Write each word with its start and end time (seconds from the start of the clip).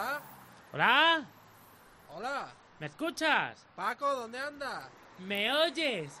¿Hola? 0.00 0.20
¿Hola? 0.72 1.24
¿Hola? 2.14 2.48
¿Me 2.78 2.86
escuchas? 2.86 3.66
Paco, 3.76 4.14
¿dónde 4.14 4.38
anda? 4.38 4.88
¿Me 5.18 5.52
oyes? 5.52 6.18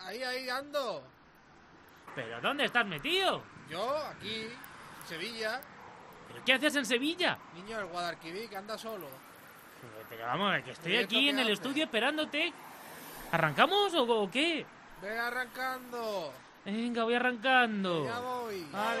Ahí, 0.00 0.22
ahí 0.22 0.48
ando. 0.50 1.02
¿Pero 2.14 2.40
dónde 2.42 2.66
estás 2.66 2.84
metido? 2.84 3.42
Yo, 3.70 3.96
aquí, 4.08 4.48
Sevilla. 5.06 5.58
¿Pero 6.28 6.44
qué 6.44 6.52
haces 6.52 6.76
en 6.76 6.84
Sevilla? 6.84 7.38
Niño 7.54 7.78
del 7.78 7.86
Guadalquivir, 7.86 8.50
que 8.50 8.56
anda 8.58 8.76
solo. 8.76 9.08
Pero 10.10 10.26
vamos, 10.26 10.62
que 10.62 10.72
estoy 10.72 10.92
¿Y 10.92 10.96
esto 10.96 11.06
aquí 11.06 11.28
en 11.30 11.38
el 11.38 11.44
hace? 11.44 11.52
estudio 11.54 11.84
esperándote. 11.84 12.52
¿Arrancamos 13.32 13.94
o, 13.94 14.02
o 14.02 14.30
qué? 14.30 14.66
Ve 15.00 15.18
arrancando. 15.18 16.30
Venga, 16.66 17.04
voy 17.04 17.14
arrancando. 17.14 18.04
Ya 18.04 18.18
voy. 18.20 18.68
Vale. 18.70 19.00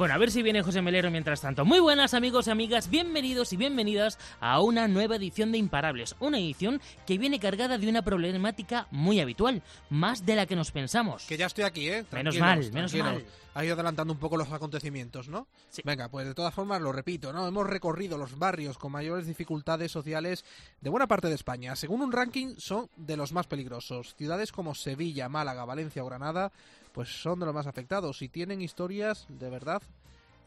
Bueno, 0.00 0.14
a 0.14 0.16
ver 0.16 0.30
si 0.30 0.42
viene 0.42 0.62
José 0.62 0.80
Melero 0.80 1.10
mientras 1.10 1.42
tanto. 1.42 1.66
Muy 1.66 1.78
buenas 1.78 2.14
amigos 2.14 2.46
y 2.46 2.50
amigas, 2.50 2.88
bienvenidos 2.88 3.52
y 3.52 3.58
bienvenidas 3.58 4.18
a 4.40 4.62
una 4.62 4.88
nueva 4.88 5.16
edición 5.16 5.52
de 5.52 5.58
Imparables. 5.58 6.16
Una 6.20 6.38
edición 6.38 6.80
que 7.06 7.18
viene 7.18 7.38
cargada 7.38 7.76
de 7.76 7.86
una 7.86 8.00
problemática 8.00 8.86
muy 8.92 9.20
habitual, 9.20 9.62
más 9.90 10.24
de 10.24 10.36
la 10.36 10.46
que 10.46 10.56
nos 10.56 10.70
pensamos. 10.70 11.26
Que 11.26 11.36
ya 11.36 11.44
estoy 11.44 11.64
aquí, 11.64 11.90
¿eh? 11.90 12.06
Menos 12.12 12.38
mal, 12.38 12.60
menos 12.72 12.92
tranquilos. 12.92 13.24
mal. 13.24 13.24
Ha 13.52 13.62
ido 13.62 13.74
adelantando 13.74 14.14
un 14.14 14.18
poco 14.18 14.38
los 14.38 14.50
acontecimientos, 14.50 15.28
¿no? 15.28 15.46
Sí. 15.68 15.82
Venga, 15.84 16.08
pues 16.08 16.26
de 16.26 16.34
todas 16.34 16.54
formas 16.54 16.80
lo 16.80 16.92
repito, 16.92 17.34
¿no? 17.34 17.46
Hemos 17.46 17.66
recorrido 17.66 18.16
los 18.16 18.38
barrios 18.38 18.78
con 18.78 18.92
mayores 18.92 19.26
dificultades 19.26 19.92
sociales 19.92 20.46
de 20.80 20.88
buena 20.88 21.08
parte 21.08 21.28
de 21.28 21.34
España. 21.34 21.76
Según 21.76 22.00
un 22.00 22.12
ranking, 22.12 22.54
son 22.56 22.88
de 22.96 23.18
los 23.18 23.32
más 23.32 23.46
peligrosos. 23.46 24.14
Ciudades 24.14 24.50
como 24.50 24.74
Sevilla, 24.74 25.28
Málaga, 25.28 25.66
Valencia 25.66 26.02
o 26.02 26.06
Granada, 26.06 26.52
pues 26.92 27.08
son 27.08 27.40
de 27.40 27.46
los 27.46 27.54
más 27.54 27.66
afectados 27.66 28.20
y 28.22 28.28
tienen 28.28 28.60
historias 28.62 29.26
de 29.28 29.50
verdad 29.50 29.82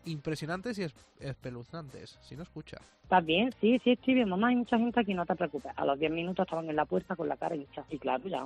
impresionantes 0.05 0.77
y 0.79 0.83
es- 0.83 0.93
espeluznantes. 1.19 2.17
Si 2.21 2.35
no 2.35 2.43
escucha. 2.43 2.77
¿Estás 3.03 3.25
bien? 3.25 3.53
Sí, 3.61 3.79
sí, 3.83 3.91
estoy 3.91 4.15
bien. 4.15 4.27
Mamá, 4.29 4.47
hay 4.49 4.55
mucha 4.55 4.77
gente 4.77 4.99
aquí, 4.99 5.13
no 5.13 5.25
te 5.25 5.35
preocupes. 5.35 5.71
A 5.77 5.85
los 5.85 5.97
10 5.99 6.11
minutos 6.11 6.45
estaban 6.45 6.69
en 6.69 6.75
la 6.75 6.83
puerta 6.85 7.15
con 7.15 7.27
la 7.29 7.37
cara 7.37 7.55
hincha. 7.55 7.85
Y 7.89 7.99
claro, 7.99 8.27
ya 8.27 8.43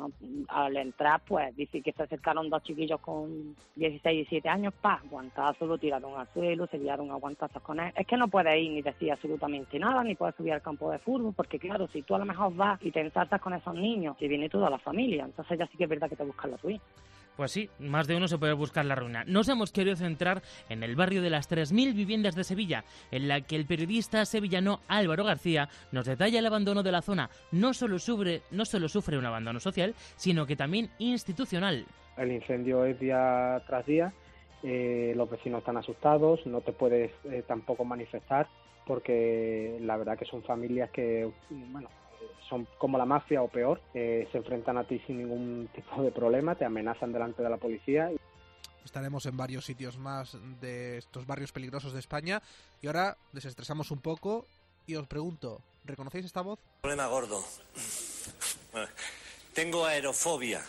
al 0.50 0.78
entrar, 0.78 1.22
pues 1.28 1.56
dice 1.56 1.82
que 1.82 1.94
se 1.94 2.04
acercaron 2.04 2.50
dos 2.50 2.62
chiquillos 2.64 3.00
con 3.00 3.56
16, 3.76 4.16
17 4.30 4.50
años, 4.50 4.74
pa, 4.80 5.02
guantazo, 5.10 5.66
lo 5.66 5.78
tiraron 5.78 6.20
al 6.20 6.28
suelo, 6.34 6.68
se 6.68 6.78
liaron 6.78 7.10
a 7.12 7.16
guantazos 7.16 7.62
con 7.64 7.80
él. 7.80 7.92
Es 7.96 8.06
que 8.06 8.18
no 8.18 8.28
puedes 8.28 8.60
ir 8.62 8.72
ni 8.72 8.82
decir 8.84 9.12
absolutamente 9.12 9.80
nada, 9.80 10.04
ni 10.04 10.16
puedes 10.16 10.36
subir 10.36 10.54
al 10.54 10.62
campo 10.62 10.92
de 10.92 11.00
fútbol, 11.00 11.34
porque 11.36 11.58
claro, 11.60 11.88
si 11.88 12.02
tú 12.04 12.14
a 12.16 12.20
lo 12.20 12.26
mejor 12.26 12.54
vas 12.56 12.80
y 12.84 12.92
te 12.92 13.00
ensartas 13.02 13.42
con 13.42 13.54
esos 13.54 13.74
niños, 13.74 14.16
si 14.20 14.28
viene 14.28 14.50
toda 14.50 14.70
la 14.70 14.80
familia, 14.80 15.26
entonces 15.26 15.58
ya 15.58 15.66
sí 15.68 15.78
que 15.78 15.86
es 15.86 15.90
verdad 15.90 16.10
que 16.10 16.16
te 16.16 16.24
buscan 16.26 16.52
la 16.52 16.58
tuya. 16.58 16.80
Pues 17.38 17.52
sí, 17.52 17.70
más 17.78 18.08
de 18.08 18.16
uno 18.16 18.28
se 18.28 18.40
puede 18.40 18.54
buscar 18.54 18.84
la 18.84 18.96
ruina. 18.96 19.24
Nos 19.28 19.48
hemos 19.48 19.72
querido 19.72 19.96
centrar 19.96 20.42
en 20.70 20.82
el 20.82 20.96
barrio 20.96 21.22
de 21.22 21.30
las 21.30 21.48
3.000 21.48 21.94
viviendas 21.94 22.36
de 22.36 22.44
Sevilla, 22.44 22.84
en 23.12 23.28
la 23.28 23.42
que 23.42 23.56
el 23.56 23.68
periodista 23.68 24.26
sevillano 24.26 24.82
Álvaro 24.88 25.24
García 25.24 25.70
nos 25.92 26.06
detalla 26.06 26.40
el 26.40 26.48
abandono 26.48 26.82
de 26.82 26.92
la 26.92 27.04
zona. 27.04 27.30
No 27.52 27.76
solo 27.76 28.00
sufre, 28.00 28.42
no 28.50 28.66
solo 28.66 28.90
sufre 28.90 29.20
un 29.20 29.26
abandono 29.26 29.60
social, 29.60 29.94
sino 30.16 30.48
que 30.48 30.56
también 30.56 30.90
institucional. 30.98 31.86
El 32.18 32.32
incendio 32.32 32.84
es 32.86 33.00
día 33.00 33.62
tras 33.68 33.86
día, 33.86 34.12
eh, 34.64 35.14
los 35.16 35.30
vecinos 35.30 35.60
están 35.60 35.78
asustados, 35.78 36.44
no 36.48 36.62
te 36.62 36.74
puedes 36.74 37.12
eh, 37.26 37.44
tampoco 37.48 37.86
manifestar 37.86 38.48
porque 38.88 39.78
la 39.82 39.98
verdad 39.98 40.18
que 40.18 40.26
son 40.26 40.42
familias 40.42 40.90
que, 40.90 41.30
bueno, 41.50 41.90
son 42.50 42.68
como 42.78 42.98
la 42.98 43.06
mafia 43.06 43.42
o 43.42 43.48
peor, 43.48 43.82
eh, 43.94 44.28
se 44.32 44.38
enfrentan 44.38 44.78
a 44.78 44.84
ti 44.86 45.00
sin 45.06 45.18
ningún 45.20 45.70
tipo 45.74 46.02
de 46.02 46.12
problema, 46.12 46.56
te 46.56 46.66
amenazan 46.66 47.12
delante 47.14 47.42
de 47.44 47.50
la 47.50 47.58
policía 47.58 48.10
Estaremos 48.86 49.26
en 49.26 49.36
varios 49.36 49.66
sitios 49.66 49.98
más 49.98 50.38
de 50.62 50.98
estos 51.00 51.28
barrios 51.28 51.52
peligrosos 51.52 51.92
de 51.92 52.00
España. 52.00 52.42
Y 52.82 52.88
ahora 52.88 53.18
desestresamos 53.34 53.92
un 53.92 54.00
poco 54.00 54.46
y 54.86 54.96
os 54.96 55.06
pregunto, 55.08 55.62
¿reconocéis 55.84 56.24
esta 56.26 56.40
voz? 56.42 56.58
Problema 56.82 57.08
gordo. 57.08 57.44
Tengo 59.54 59.86
aerofobia. 59.86 60.62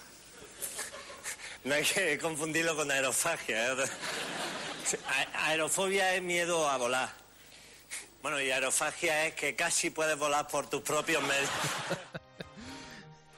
No 1.65 1.75
hay 1.75 1.85
que 1.85 2.19
confundirlo 2.19 2.75
con 2.75 2.91
aerofagia. 2.91 3.73
¿eh? 3.73 3.77
A- 5.37 5.47
Aerofobia 5.51 6.15
es 6.17 6.23
miedo 6.23 6.69
a 6.69 6.77
volar. 6.77 7.11
Bueno, 8.23 8.41
y 8.41 8.51
aerofagia 8.51 9.27
es 9.27 9.35
que 9.35 9.55
casi 9.55 9.91
puedes 9.91 10.19
volar 10.19 10.49
por 10.49 10.69
tus 10.69 10.83
propios 10.83 11.23
medios. 11.23 11.51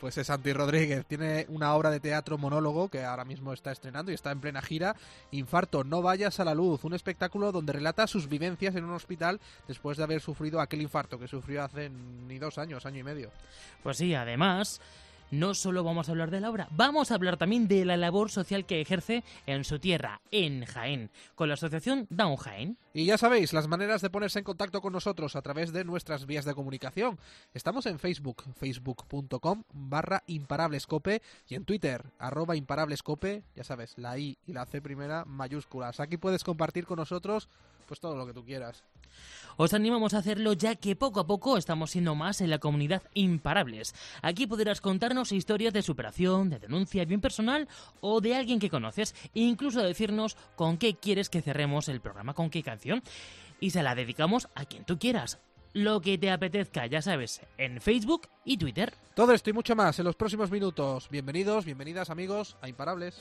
Pues 0.00 0.16
es 0.16 0.28
Santi 0.28 0.54
Rodríguez, 0.54 1.04
tiene 1.04 1.44
una 1.50 1.74
obra 1.74 1.90
de 1.90 2.00
teatro 2.00 2.38
monólogo 2.38 2.88
que 2.88 3.04
ahora 3.04 3.26
mismo 3.26 3.52
está 3.52 3.70
estrenando 3.70 4.10
y 4.10 4.14
está 4.14 4.30
en 4.30 4.40
plena 4.40 4.62
gira, 4.62 4.96
Infarto, 5.30 5.84
no 5.84 6.00
vayas 6.00 6.40
a 6.40 6.44
la 6.46 6.54
luz, 6.54 6.84
un 6.84 6.94
espectáculo 6.94 7.52
donde 7.52 7.74
relata 7.74 8.06
sus 8.06 8.26
vivencias 8.26 8.74
en 8.76 8.84
un 8.84 8.94
hospital 8.94 9.40
después 9.68 9.98
de 9.98 10.04
haber 10.04 10.22
sufrido 10.22 10.58
aquel 10.58 10.80
infarto 10.80 11.18
que 11.18 11.28
sufrió 11.28 11.62
hace 11.62 11.90
ni 11.90 12.38
dos 12.38 12.56
años, 12.56 12.86
año 12.86 13.00
y 13.00 13.02
medio. 13.02 13.30
Pues 13.82 13.98
sí, 13.98 14.14
además, 14.14 14.80
no 15.30 15.54
solo 15.54 15.84
vamos 15.84 16.08
a 16.08 16.12
hablar 16.12 16.30
de 16.30 16.40
la 16.40 16.50
obra, 16.50 16.68
vamos 16.70 17.10
a 17.10 17.14
hablar 17.14 17.36
también 17.36 17.68
de 17.68 17.84
la 17.84 17.96
labor 17.96 18.30
social 18.30 18.66
que 18.66 18.80
ejerce 18.80 19.24
en 19.46 19.64
su 19.64 19.78
tierra, 19.78 20.20
en 20.30 20.64
Jaén, 20.64 21.10
con 21.34 21.48
la 21.48 21.54
asociación 21.54 22.06
Down 22.10 22.36
Jaén. 22.36 22.78
Y 22.92 23.06
ya 23.06 23.18
sabéis, 23.18 23.52
las 23.52 23.68
maneras 23.68 24.02
de 24.02 24.10
ponerse 24.10 24.40
en 24.40 24.44
contacto 24.44 24.80
con 24.80 24.92
nosotros 24.92 25.36
a 25.36 25.42
través 25.42 25.72
de 25.72 25.84
nuestras 25.84 26.26
vías 26.26 26.44
de 26.44 26.54
comunicación. 26.54 27.18
Estamos 27.54 27.86
en 27.86 27.98
Facebook, 27.98 28.42
facebook.com 28.56 29.62
barra 29.72 30.22
imparablescope 30.26 31.22
y 31.48 31.54
en 31.54 31.64
Twitter, 31.64 32.04
arroba 32.18 32.56
imparablescope, 32.56 33.44
ya 33.54 33.64
sabes, 33.64 33.94
la 33.96 34.18
I 34.18 34.38
y 34.46 34.52
la 34.52 34.66
C 34.66 34.82
primera 34.82 35.24
mayúsculas. 35.24 36.00
Aquí 36.00 36.16
puedes 36.16 36.44
compartir 36.44 36.86
con 36.86 36.98
nosotros 36.98 37.48
pues 37.90 37.98
todo 37.98 38.14
lo 38.14 38.24
que 38.24 38.32
tú 38.32 38.44
quieras. 38.44 38.84
Os 39.56 39.74
animamos 39.74 40.14
a 40.14 40.18
hacerlo 40.18 40.52
ya 40.52 40.76
que 40.76 40.94
poco 40.94 41.18
a 41.18 41.26
poco 41.26 41.56
estamos 41.56 41.90
siendo 41.90 42.14
más 42.14 42.40
en 42.40 42.48
la 42.48 42.60
comunidad 42.60 43.02
Imparables. 43.14 43.96
Aquí 44.22 44.46
podrás 44.46 44.80
contarnos 44.80 45.32
historias 45.32 45.72
de 45.72 45.82
superación, 45.82 46.50
de 46.50 46.60
denuncia 46.60 47.04
bien 47.04 47.20
personal 47.20 47.66
o 48.00 48.20
de 48.20 48.36
alguien 48.36 48.60
que 48.60 48.70
conoces 48.70 49.16
e 49.34 49.40
incluso 49.40 49.82
decirnos 49.82 50.36
con 50.54 50.78
qué 50.78 50.94
quieres 50.94 51.28
que 51.28 51.42
cerremos 51.42 51.88
el 51.88 52.00
programa, 52.00 52.32
con 52.32 52.48
qué 52.48 52.62
canción 52.62 53.02
y 53.58 53.70
se 53.70 53.82
la 53.82 53.96
dedicamos 53.96 54.48
a 54.54 54.66
quien 54.66 54.84
tú 54.84 54.96
quieras. 54.96 55.40
Lo 55.72 56.00
que 56.00 56.16
te 56.16 56.30
apetezca, 56.30 56.86
ya 56.86 57.02
sabes, 57.02 57.40
en 57.58 57.80
Facebook 57.80 58.28
y 58.44 58.56
Twitter. 58.56 58.94
Todo 59.16 59.32
esto 59.32 59.50
y 59.50 59.52
mucho 59.52 59.74
más 59.74 59.98
en 59.98 60.04
los 60.04 60.14
próximos 60.14 60.52
minutos. 60.52 61.08
Bienvenidos, 61.10 61.64
bienvenidas 61.64 62.08
amigos 62.08 62.56
a 62.62 62.68
Imparables. 62.68 63.20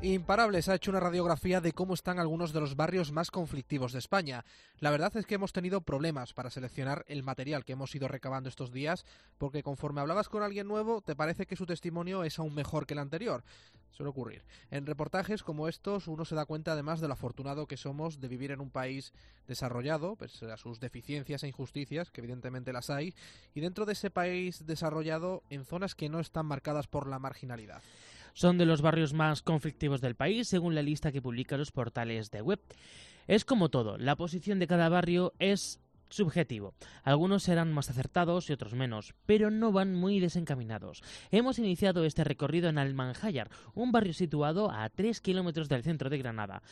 Imparables 0.00 0.68
ha 0.68 0.76
hecho 0.76 0.92
una 0.92 1.00
radiografía 1.00 1.60
de 1.60 1.72
cómo 1.72 1.92
están 1.92 2.20
algunos 2.20 2.52
de 2.52 2.60
los 2.60 2.76
barrios 2.76 3.10
más 3.10 3.32
conflictivos 3.32 3.92
de 3.92 3.98
España. 3.98 4.44
La 4.78 4.92
verdad 4.92 5.16
es 5.16 5.26
que 5.26 5.34
hemos 5.34 5.52
tenido 5.52 5.80
problemas 5.80 6.32
para 6.32 6.50
seleccionar 6.50 7.04
el 7.08 7.24
material 7.24 7.64
que 7.64 7.72
hemos 7.72 7.92
ido 7.96 8.06
recabando 8.06 8.48
estos 8.48 8.70
días, 8.70 9.04
porque 9.38 9.64
conforme 9.64 10.00
hablabas 10.00 10.28
con 10.28 10.44
alguien 10.44 10.68
nuevo, 10.68 11.00
te 11.00 11.16
parece 11.16 11.46
que 11.46 11.56
su 11.56 11.66
testimonio 11.66 12.22
es 12.22 12.38
aún 12.38 12.54
mejor 12.54 12.86
que 12.86 12.94
el 12.94 13.00
anterior. 13.00 13.42
Suele 13.90 14.10
ocurrir. 14.10 14.44
En 14.70 14.86
reportajes 14.86 15.42
como 15.42 15.66
estos, 15.66 16.06
uno 16.06 16.24
se 16.24 16.36
da 16.36 16.46
cuenta 16.46 16.72
además 16.72 17.00
de 17.00 17.08
lo 17.08 17.14
afortunado 17.14 17.66
que 17.66 17.76
somos 17.76 18.20
de 18.20 18.28
vivir 18.28 18.52
en 18.52 18.60
un 18.60 18.70
país 18.70 19.12
desarrollado, 19.48 20.14
pese 20.14 20.48
a 20.48 20.56
sus 20.56 20.78
deficiencias 20.78 21.42
e 21.42 21.48
injusticias, 21.48 22.12
que 22.12 22.20
evidentemente 22.20 22.72
las 22.72 22.88
hay, 22.88 23.16
y 23.52 23.60
dentro 23.60 23.84
de 23.84 23.94
ese 23.94 24.10
país 24.10 24.64
desarrollado 24.64 25.42
en 25.50 25.64
zonas 25.64 25.96
que 25.96 26.08
no 26.08 26.20
están 26.20 26.46
marcadas 26.46 26.86
por 26.86 27.08
la 27.08 27.18
marginalidad. 27.18 27.82
Son 28.38 28.56
de 28.56 28.66
los 28.66 28.82
barrios 28.82 29.14
más 29.14 29.42
conflictivos 29.42 30.00
del 30.00 30.14
país, 30.14 30.46
según 30.46 30.76
la 30.76 30.82
lista 30.82 31.10
que 31.10 31.20
publican 31.20 31.58
los 31.58 31.72
portales 31.72 32.30
de 32.30 32.40
web. 32.40 32.60
Es 33.26 33.44
como 33.44 33.68
todo, 33.68 33.98
la 33.98 34.14
posición 34.14 34.60
de 34.60 34.68
cada 34.68 34.88
barrio 34.88 35.32
es 35.40 35.80
subjetivo. 36.08 36.72
Algunos 37.02 37.42
serán 37.42 37.72
más 37.72 37.90
acertados 37.90 38.48
y 38.48 38.52
otros 38.52 38.74
menos, 38.74 39.16
pero 39.26 39.50
no 39.50 39.72
van 39.72 39.92
muy 39.92 40.20
desencaminados. 40.20 41.02
Hemos 41.32 41.58
iniciado 41.58 42.04
este 42.04 42.22
recorrido 42.22 42.68
en 42.68 42.78
Almanjayar, 42.78 43.50
un 43.74 43.90
barrio 43.90 44.12
situado 44.12 44.70
a 44.70 44.88
3 44.88 45.20
kilómetros 45.20 45.68
del 45.68 45.82
centro 45.82 46.08
de 46.08 46.18
Granada 46.18 46.62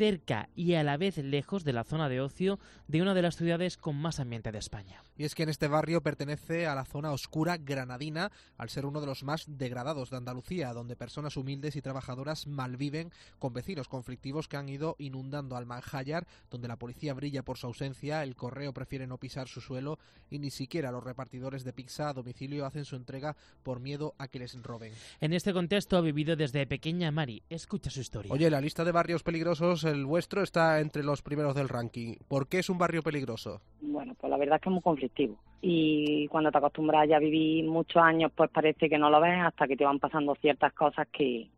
cerca 0.00 0.48
y 0.56 0.76
a 0.76 0.82
la 0.82 0.96
vez 0.96 1.18
lejos 1.18 1.62
de 1.62 1.74
la 1.74 1.84
zona 1.84 2.08
de 2.08 2.22
ocio 2.22 2.58
de 2.88 3.02
una 3.02 3.12
de 3.12 3.20
las 3.20 3.36
ciudades 3.36 3.76
con 3.76 3.96
más 3.96 4.18
ambiente 4.18 4.50
de 4.50 4.56
España. 4.56 5.04
Y 5.18 5.24
es 5.24 5.34
que 5.34 5.42
en 5.42 5.50
este 5.50 5.68
barrio 5.68 6.02
pertenece 6.02 6.66
a 6.66 6.74
la 6.74 6.86
zona 6.86 7.12
oscura 7.12 7.58
granadina, 7.58 8.32
al 8.56 8.70
ser 8.70 8.86
uno 8.86 9.02
de 9.02 9.06
los 9.06 9.24
más 9.24 9.44
degradados 9.46 10.08
de 10.08 10.16
Andalucía, 10.16 10.72
donde 10.72 10.96
personas 10.96 11.36
humildes 11.36 11.76
y 11.76 11.82
trabajadoras 11.82 12.46
malviven 12.46 13.12
con 13.38 13.52
vecinos 13.52 13.88
conflictivos 13.88 14.48
que 14.48 14.56
han 14.56 14.70
ido 14.70 14.96
inundando 14.98 15.54
al 15.54 15.66
Manjayar, 15.66 16.26
donde 16.50 16.68
la 16.68 16.78
policía 16.78 17.12
brilla 17.12 17.42
por 17.42 17.58
su 17.58 17.66
ausencia, 17.66 18.22
el 18.22 18.36
correo 18.36 18.72
prefiere 18.72 19.06
no 19.06 19.18
pisar 19.18 19.48
su 19.48 19.60
suelo 19.60 19.98
y 20.30 20.38
ni 20.38 20.50
siquiera 20.50 20.92
los 20.92 21.04
repartidores 21.04 21.62
de 21.62 21.74
pizza 21.74 22.08
a 22.08 22.14
domicilio 22.14 22.64
hacen 22.64 22.86
su 22.86 22.96
entrega 22.96 23.36
por 23.62 23.80
miedo 23.80 24.14
a 24.16 24.28
que 24.28 24.38
les 24.38 24.54
roben. 24.62 24.94
En 25.20 25.34
este 25.34 25.52
contexto 25.52 25.98
ha 25.98 26.00
vivido 26.00 26.36
desde 26.36 26.66
pequeña 26.66 27.10
Mari. 27.10 27.42
Escucha 27.50 27.90
su 27.90 28.00
historia. 28.00 28.32
Oye, 28.32 28.48
la 28.48 28.62
lista 28.62 28.82
de 28.82 28.92
barrios 28.92 29.22
peligrosos, 29.22 29.84
el 29.90 30.06
vuestro 30.06 30.42
está 30.42 30.80
entre 30.80 31.02
los 31.02 31.22
primeros 31.22 31.54
del 31.54 31.68
ranking. 31.68 32.14
¿Por 32.28 32.48
qué 32.48 32.60
es 32.60 32.70
un 32.70 32.78
barrio 32.78 33.02
peligroso? 33.02 33.60
Bueno, 33.80 34.14
pues 34.18 34.30
la 34.30 34.36
verdad 34.36 34.56
es 34.56 34.62
que 34.62 34.68
es 34.68 34.72
muy 34.72 34.82
conflictivo. 34.82 35.38
Y 35.60 36.26
cuando 36.28 36.50
te 36.50 36.58
acostumbras 36.58 37.08
ya 37.08 37.16
a 37.16 37.20
vivir 37.20 37.64
muchos 37.64 38.02
años, 38.02 38.32
pues 38.34 38.50
parece 38.50 38.88
que 38.88 38.98
no 38.98 39.10
lo 39.10 39.20
ves 39.20 39.38
hasta 39.44 39.68
que 39.68 39.76
te 39.76 39.84
van 39.84 39.98
pasando 39.98 40.34
ciertas 40.36 40.72
cosas 40.72 41.06
que, 41.08 41.50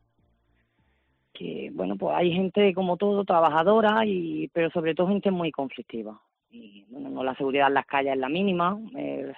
que 1.32 1.70
bueno, 1.73 1.96
pues 1.96 2.14
hay 2.17 2.32
gente 2.32 2.75
como 2.75 2.96
todo, 2.96 3.25
trabajadora, 3.25 4.05
y 4.05 4.49
pero 4.49 4.70
sobre 4.70 4.94
todo 4.94 5.08
gente 5.08 5.31
muy 5.31 5.52
conflictiva. 5.52 6.20
Y 6.50 6.84
bueno, 6.90 7.11
no 7.11 7.25
la 7.25 7.34
seguridad 7.37 7.69
en 7.69 7.75
las 7.75 7.87
calles 7.87 8.14
es 8.14 8.19
la 8.19 8.29
mínima, 8.29 8.79
eh, 8.96 9.32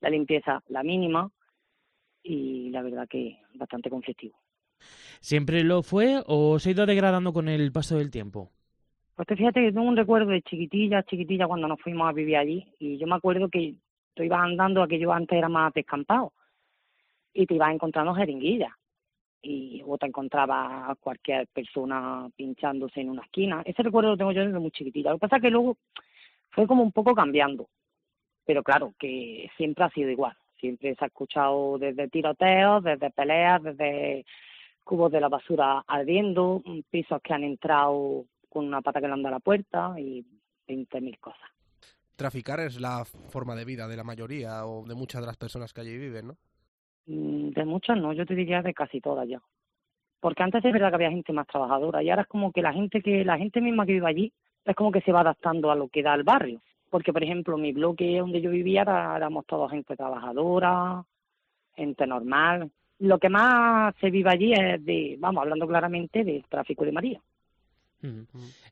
la 0.00 0.10
limpieza 0.10 0.62
la 0.68 0.82
mínima, 0.82 1.30
y 2.22 2.70
la 2.70 2.82
verdad 2.82 3.06
que 3.08 3.38
bastante 3.54 3.90
conflictivo. 3.90 4.38
¿Siempre 5.20 5.64
lo 5.64 5.82
fue 5.82 6.22
o 6.26 6.58
se 6.58 6.68
ha 6.68 6.72
ido 6.72 6.86
degradando 6.86 7.32
con 7.32 7.48
el 7.48 7.72
paso 7.72 7.96
del 7.96 8.10
tiempo? 8.10 8.50
Pues 9.16 9.28
te 9.28 9.36
fíjate 9.36 9.60
que 9.60 9.72
tengo 9.72 9.86
un 9.86 9.96
recuerdo 9.96 10.30
de 10.30 10.42
chiquitilla, 10.42 11.04
chiquitilla 11.04 11.46
cuando 11.46 11.68
nos 11.68 11.80
fuimos 11.80 12.08
a 12.08 12.12
vivir 12.12 12.36
allí 12.36 12.66
y 12.78 12.98
yo 12.98 13.06
me 13.06 13.14
acuerdo 13.14 13.48
que 13.48 13.74
tú 14.14 14.22
ibas 14.22 14.40
andando, 14.40 14.82
aquello 14.82 15.12
antes 15.12 15.38
era 15.38 15.48
más 15.48 15.72
descampado 15.72 16.32
y 17.32 17.46
te 17.46 17.54
ibas 17.54 17.72
encontrando 17.72 18.14
jeringuillas 18.14 18.72
y 19.40 19.82
o 19.86 19.98
te 19.98 20.06
encontraba 20.06 20.90
a 20.90 20.94
cualquier 20.96 21.46
persona 21.48 22.28
pinchándose 22.34 23.00
en 23.00 23.10
una 23.10 23.22
esquina. 23.22 23.62
Ese 23.64 23.82
recuerdo 23.82 24.10
lo 24.10 24.16
tengo 24.16 24.32
yo 24.32 24.44
desde 24.44 24.58
muy 24.58 24.70
chiquitilla. 24.70 25.10
Lo 25.10 25.16
que 25.16 25.20
pasa 25.20 25.36
es 25.36 25.42
que 25.42 25.50
luego 25.50 25.76
fue 26.50 26.66
como 26.66 26.82
un 26.82 26.92
poco 26.92 27.14
cambiando, 27.14 27.68
pero 28.44 28.62
claro, 28.62 28.94
que 28.98 29.50
siempre 29.56 29.84
ha 29.84 29.90
sido 29.90 30.10
igual. 30.10 30.36
Siempre 30.58 30.94
se 30.94 31.04
ha 31.04 31.08
escuchado 31.08 31.78
desde 31.78 32.08
tiroteos, 32.08 32.82
desde 32.82 33.10
peleas, 33.10 33.62
desde 33.62 34.24
cubos 34.84 35.10
de 35.10 35.20
la 35.20 35.28
basura 35.28 35.82
ardiendo, 35.86 36.62
pisos 36.90 37.20
que 37.22 37.32
han 37.34 37.42
entrado 37.44 38.26
con 38.48 38.66
una 38.66 38.82
pata 38.82 39.00
que 39.00 39.06
le 39.08 39.12
anda 39.14 39.28
a 39.30 39.32
la 39.32 39.40
puerta 39.40 39.94
y 39.98 40.24
20.000 40.68 41.18
cosas. 41.18 41.50
Traficar 42.16 42.60
es 42.60 42.80
la 42.80 43.04
forma 43.04 43.56
de 43.56 43.64
vida 43.64 43.88
de 43.88 43.96
la 43.96 44.04
mayoría 44.04 44.64
o 44.66 44.84
de 44.84 44.94
muchas 44.94 45.20
de 45.20 45.26
las 45.26 45.36
personas 45.36 45.72
que 45.72 45.80
allí 45.80 45.96
viven, 45.98 46.28
¿no? 46.28 46.36
Mm, 47.06 47.50
De 47.50 47.64
muchas 47.64 47.96
no, 47.98 48.12
yo 48.12 48.24
te 48.24 48.34
diría 48.34 48.62
de 48.62 48.72
casi 48.72 49.00
todas 49.00 49.26
ya. 49.28 49.42
Porque 50.20 50.42
antes 50.42 50.64
es 50.64 50.72
verdad 50.72 50.90
que 50.90 50.94
había 50.94 51.10
gente 51.10 51.32
más 51.32 51.46
trabajadora 51.46 52.02
y 52.02 52.10
ahora 52.10 52.22
es 52.22 52.28
como 52.28 52.52
que 52.52 52.62
la 52.62 52.72
gente 52.72 53.02
que 53.02 53.24
la 53.24 53.36
gente 53.36 53.60
misma 53.60 53.84
que 53.84 53.92
vive 53.92 54.06
allí 54.06 54.32
es 54.64 54.76
como 54.76 54.92
que 54.92 55.00
se 55.02 55.12
va 55.12 55.20
adaptando 55.20 55.70
a 55.70 55.74
lo 55.74 55.88
que 55.88 56.02
da 56.02 56.14
el 56.14 56.22
barrio. 56.22 56.62
Porque, 56.88 57.12
por 57.12 57.22
ejemplo, 57.24 57.58
mi 57.58 57.72
bloque 57.72 58.18
donde 58.20 58.40
yo 58.40 58.50
vivía 58.50 58.82
era- 58.82 59.16
éramos 59.16 59.44
todos 59.46 59.70
gente 59.70 59.96
trabajadora, 59.96 61.04
gente 61.74 62.06
normal. 62.06 62.70
Lo 63.04 63.18
que 63.18 63.28
más 63.28 63.94
se 64.00 64.10
vive 64.10 64.30
allí 64.30 64.52
es 64.54 64.82
de, 64.82 65.16
vamos, 65.18 65.42
hablando 65.42 65.66
claramente 65.66 66.24
del 66.24 66.42
tráfico 66.46 66.86
de 66.86 66.92
María. 66.92 67.20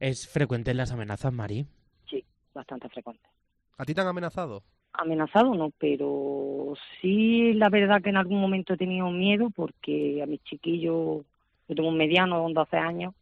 ¿Es 0.01 0.27
frecuente 0.27 0.73
las 0.73 0.91
amenazas, 0.91 1.35
Mari? 1.35 1.67
Sí, 2.09 2.25
bastante 2.55 2.89
frecuente. 2.89 3.29
¿A 3.77 3.85
ti 3.85 3.95
te 3.95 4.01
han 4.01 4.07
amenazado? 4.07 4.63
amenazado 4.95 5.55
no, 5.55 5.71
pero 5.79 6.75
sí 7.01 7.55
la 7.55 7.71
verdad 7.71 8.03
que 8.03 8.11
en 8.11 8.19
algún 8.19 8.41
momento 8.41 8.75
he 8.75 8.77
tenido 8.77 9.11
miedo 9.11 9.51
porque 9.51 10.23
a 10.23 10.27
mis 10.27 10.43
chiquillos, 10.45 11.25
yo 11.69 11.75
tengo 11.75 11.89
un 11.89 11.97
mediano 11.97 12.47
de 12.47 12.55
12 12.55 12.77
años 12.77 13.15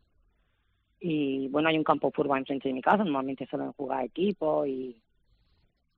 y 1.00 1.48
bueno, 1.48 1.68
hay 1.68 1.78
un 1.78 1.84
campo 1.84 2.08
de 2.08 2.12
fútbol 2.12 2.38
enfrente 2.38 2.68
de 2.68 2.74
mi 2.74 2.82
casa, 2.82 3.04
normalmente 3.04 3.46
suelen 3.46 3.72
jugar 3.72 4.04
equipos 4.04 4.66
y, 4.66 4.96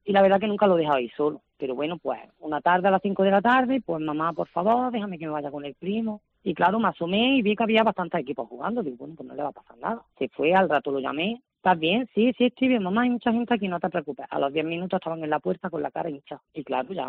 y 0.04 0.12
la 0.12 0.22
verdad 0.22 0.40
que 0.40 0.46
nunca 0.46 0.66
lo 0.66 0.76
dejado 0.76 0.96
ahí 0.96 1.08
solo, 1.10 1.42
pero 1.56 1.74
bueno, 1.74 1.96
pues 1.98 2.20
una 2.40 2.60
tarde 2.60 2.88
a 2.88 2.90
las 2.90 3.02
5 3.02 3.22
de 3.22 3.30
la 3.30 3.40
tarde, 3.40 3.80
pues 3.84 4.02
mamá, 4.02 4.32
por 4.32 4.48
favor, 4.48 4.90
déjame 4.90 5.18
que 5.18 5.26
me 5.26 5.32
vaya 5.32 5.50
con 5.50 5.64
el 5.64 5.74
primo. 5.74 6.20
Y 6.44 6.54
claro, 6.54 6.80
me 6.80 6.88
asomé 6.88 7.36
y 7.36 7.42
vi 7.42 7.54
que 7.54 7.62
había 7.62 7.84
bastantes 7.84 8.20
equipos 8.20 8.48
jugando. 8.48 8.82
Digo, 8.82 8.96
bueno, 8.98 9.14
pues 9.16 9.28
no 9.28 9.34
le 9.34 9.42
va 9.42 9.50
a 9.50 9.52
pasar 9.52 9.78
nada. 9.78 10.02
Se 10.18 10.28
fue, 10.28 10.52
al 10.54 10.68
rato 10.68 10.90
lo 10.90 10.98
llamé. 10.98 11.40
¿Estás 11.56 11.78
bien? 11.78 12.08
Sí, 12.12 12.32
sí, 12.36 12.46
estoy 12.46 12.66
bien, 12.66 12.82
mamá. 12.82 13.02
Hay 13.02 13.10
mucha 13.10 13.30
gente 13.30 13.54
aquí, 13.54 13.68
no 13.68 13.78
te 13.78 13.88
preocupes. 13.88 14.26
A 14.28 14.40
los 14.40 14.52
10 14.52 14.66
minutos 14.66 14.98
estaban 14.98 15.22
en 15.22 15.30
la 15.30 15.38
puerta 15.38 15.70
con 15.70 15.80
la 15.80 15.92
cara 15.92 16.10
hinchada. 16.10 16.42
Y 16.52 16.64
claro, 16.64 16.92
ya 16.92 17.08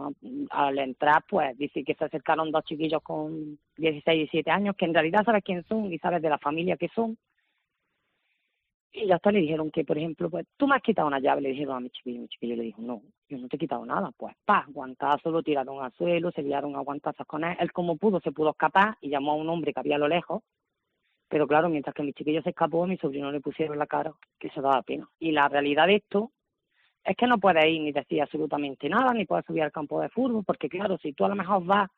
al 0.51 0.78
entrar, 0.78 1.24
pues 1.28 1.57
dice 1.57 1.84
que 1.84 1.95
se 1.95 2.06
acercaron 2.06 2.51
dos 2.51 2.63
chiquillos 2.63 3.01
con 3.01 3.57
16 3.78 4.16
y 4.16 4.19
17 4.19 4.51
años, 4.51 4.75
que 4.75 4.86
en 4.86 4.94
realidad 4.94 5.24
sabes 5.25 5.44
quién 5.44 5.63
son 5.63 5.92
y 5.92 5.98
sabes 5.98 6.22
de 6.22 6.30
la 6.30 6.38
familia 6.38 6.78
que 6.78 6.90
son. 6.90 7.18
Y 8.95 9.07
ya 9.07 9.16
hasta 9.16 9.31
le 9.31 9.40
dijeron 9.40 9.72
que, 9.72 9.84
por 9.84 9.98
ejemplo, 9.98 10.30
pues 10.30 10.45
tú 10.56 10.68
me 10.68 10.75
has 10.75 10.81
quitado 10.84 11.07
una 11.07 11.19
llave, 11.19 11.42
le 11.42 11.50
dijeron 11.50 11.78
a 11.78 11.80
mi 11.80 11.90
chiquillo. 11.90 12.22
Mi 12.22 12.28
chiquillo 12.28 12.56
le 12.56 12.63
dijo, 12.63 12.80
no, 12.80 13.01
yo 13.28 13.40
no 13.40 13.48
te 13.48 13.56
he 13.56 13.60
quitado 13.60 13.84
nada. 13.88 14.12
Pues, 14.16 14.36
pa, 14.45 14.66
guantazo, 14.69 15.31
lo 15.31 15.42
tiraron 15.42 15.84
al 15.84 15.92
suelo, 15.94 16.31
se 16.31 16.44
liaron 16.44 16.75
a 16.75 16.81
guantazos 16.81 17.25
con 17.25 17.44
él. 17.44 17.57
Él 17.60 17.72
como 17.72 17.98
pudo, 17.98 18.19
se 18.19 18.31
pudo 18.31 18.51
escapar 18.51 18.95
y 19.01 19.10
llamó 19.10 19.31
a 19.31 19.36
un 19.36 19.50
hombre 19.50 19.74
que 19.74 19.80
había 19.80 19.95
a 19.95 20.00
lo 20.00 20.07
lejos. 20.07 20.44
Pero 21.28 21.48
claro, 21.48 21.69
mientras 21.69 21.95
que 21.95 22.04
mi 22.04 22.13
chiquillo 22.13 22.44
se 22.44 22.51
escapó, 22.51 22.86
mi 22.86 22.98
sobrino 22.98 23.31
le 23.31 23.42
pusieron 23.42 23.80
la 23.80 23.88
cara, 23.88 24.13
que 24.40 24.51
se 24.51 24.62
daba 24.62 24.84
pena. 24.84 25.10
Y 25.19 25.31
la 25.31 25.50
realidad 25.50 25.88
de 25.88 25.95
esto 25.95 26.31
es 27.04 27.18
que 27.18 27.25
no 27.25 27.40
puedes 27.40 27.66
ir 27.66 27.81
ni 27.81 27.92
decir 27.92 28.22
absolutamente 28.22 28.88
nada, 28.90 29.12
ni 29.13 29.25
puedes 29.25 29.45
subir 29.45 29.63
al 29.63 29.72
campo 29.72 30.00
de 30.01 30.10
fútbol, 30.10 30.44
porque 30.45 30.69
claro, 30.69 31.00
si 31.00 31.13
tú 31.13 31.25
a 31.25 31.30
lo 31.30 31.36
mejor 31.36 31.66
vas 31.66 31.90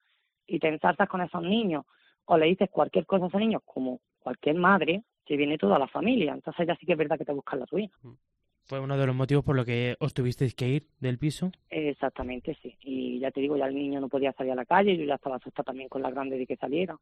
y 0.47 0.59
te 0.59 0.69
ensartas 0.69 1.09
con 1.09 1.19
esos 1.19 1.43
niños 1.43 1.83
o 2.23 2.37
le 2.37 2.45
dices 2.45 2.69
cualquier 2.71 3.05
cosa 3.05 3.25
a 3.25 3.27
esos 3.27 3.41
niños, 3.41 3.61
como 3.65 3.99
cualquier 4.19 4.55
madre, 4.55 5.03
se 5.27 5.35
viene 5.35 5.57
toda 5.57 5.79
la 5.79 5.87
familia. 5.87 6.33
Entonces 6.33 6.67
ya 6.67 6.75
sí 6.75 6.85
que 6.85 6.93
es 6.93 6.97
verdad 6.97 7.17
que 7.17 7.25
te 7.25 7.33
buscan 7.33 7.59
la 7.59 7.65
ruina. 7.65 7.91
¿Fue 8.67 8.79
uno 8.79 8.97
de 8.97 9.05
los 9.05 9.15
motivos 9.15 9.43
por 9.43 9.55
los 9.55 9.65
que 9.65 9.95
os 9.99 10.13
tuvisteis 10.13 10.55
que 10.55 10.67
ir 10.67 10.87
del 10.99 11.19
piso? 11.19 11.51
Exactamente, 11.69 12.57
sí. 12.63 12.75
Y 12.81 13.19
ya 13.19 13.29
te 13.29 13.39
digo, 13.39 13.55
ya 13.55 13.67
el 13.67 13.75
niño 13.75 14.01
no 14.01 14.09
podía 14.09 14.33
salir 14.33 14.53
a 14.53 14.55
la 14.55 14.65
calle, 14.65 14.97
yo 14.97 15.05
ya 15.05 15.15
estaba 15.15 15.35
asustada 15.35 15.65
también 15.65 15.87
con 15.87 16.01
la 16.01 16.09
grande 16.09 16.37
de 16.37 16.47
que 16.47 16.55
saliera. 16.55 16.97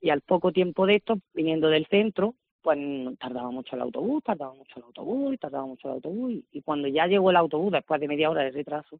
Y 0.00 0.10
al 0.10 0.22
poco 0.22 0.50
tiempo 0.50 0.86
de 0.86 0.96
esto, 0.96 1.20
viniendo 1.32 1.68
del 1.68 1.86
centro, 1.86 2.34
pues 2.62 2.78
tardaba 3.18 3.50
mucho 3.52 3.76
el 3.76 3.82
autobús, 3.82 4.24
tardaba 4.24 4.54
mucho 4.54 4.72
el 4.76 4.82
autobús, 4.84 5.38
tardaba 5.38 5.66
mucho 5.66 5.86
el 5.86 5.94
autobús. 5.94 6.32
Y, 6.32 6.44
y 6.50 6.62
cuando 6.62 6.88
ya 6.88 7.06
llegó 7.06 7.30
el 7.30 7.36
autobús, 7.36 7.70
después 7.70 8.00
de 8.00 8.08
media 8.08 8.30
hora 8.30 8.42
de 8.42 8.50
retraso, 8.50 8.98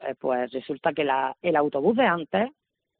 eh, 0.00 0.14
pues 0.18 0.52
resulta 0.52 0.92
que 0.92 1.02
la, 1.02 1.36
el 1.42 1.56
autobús 1.56 1.96
de 1.96 2.04
antes, 2.04 2.50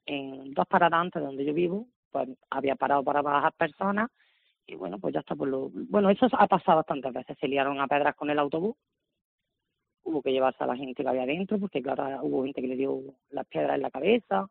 en 0.06 0.54
dos 0.54 0.66
paradas 0.66 1.00
antes 1.00 1.22
de 1.22 1.26
donde 1.26 1.44
yo 1.44 1.54
vivo, 1.54 1.86
pues 2.10 2.28
había 2.50 2.74
parado 2.74 3.04
para 3.04 3.22
bajar 3.22 3.52
personas 3.52 4.10
y 4.68 4.76
bueno, 4.76 4.98
pues 4.98 5.14
ya 5.14 5.20
está 5.20 5.34
por 5.34 5.48
lo... 5.48 5.70
Bueno, 5.72 6.10
eso 6.10 6.28
ha 6.30 6.46
pasado 6.46 6.76
bastantes 6.76 7.12
veces, 7.12 7.36
se 7.40 7.48
liaron 7.48 7.80
a 7.80 7.88
pedras 7.88 8.14
con 8.14 8.28
el 8.28 8.38
autobús, 8.38 8.76
hubo 10.04 10.22
que 10.22 10.30
llevarse 10.30 10.62
a 10.62 10.66
la 10.66 10.76
gente 10.76 11.02
que 11.02 11.08
había 11.08 11.24
dentro, 11.26 11.58
porque 11.58 11.82
claro, 11.82 12.20
hubo 12.22 12.44
gente 12.44 12.60
que 12.60 12.68
le 12.68 12.76
dio 12.76 13.00
las 13.30 13.46
piedras 13.46 13.76
en 13.76 13.82
la 13.82 13.90
cabeza. 13.90 14.46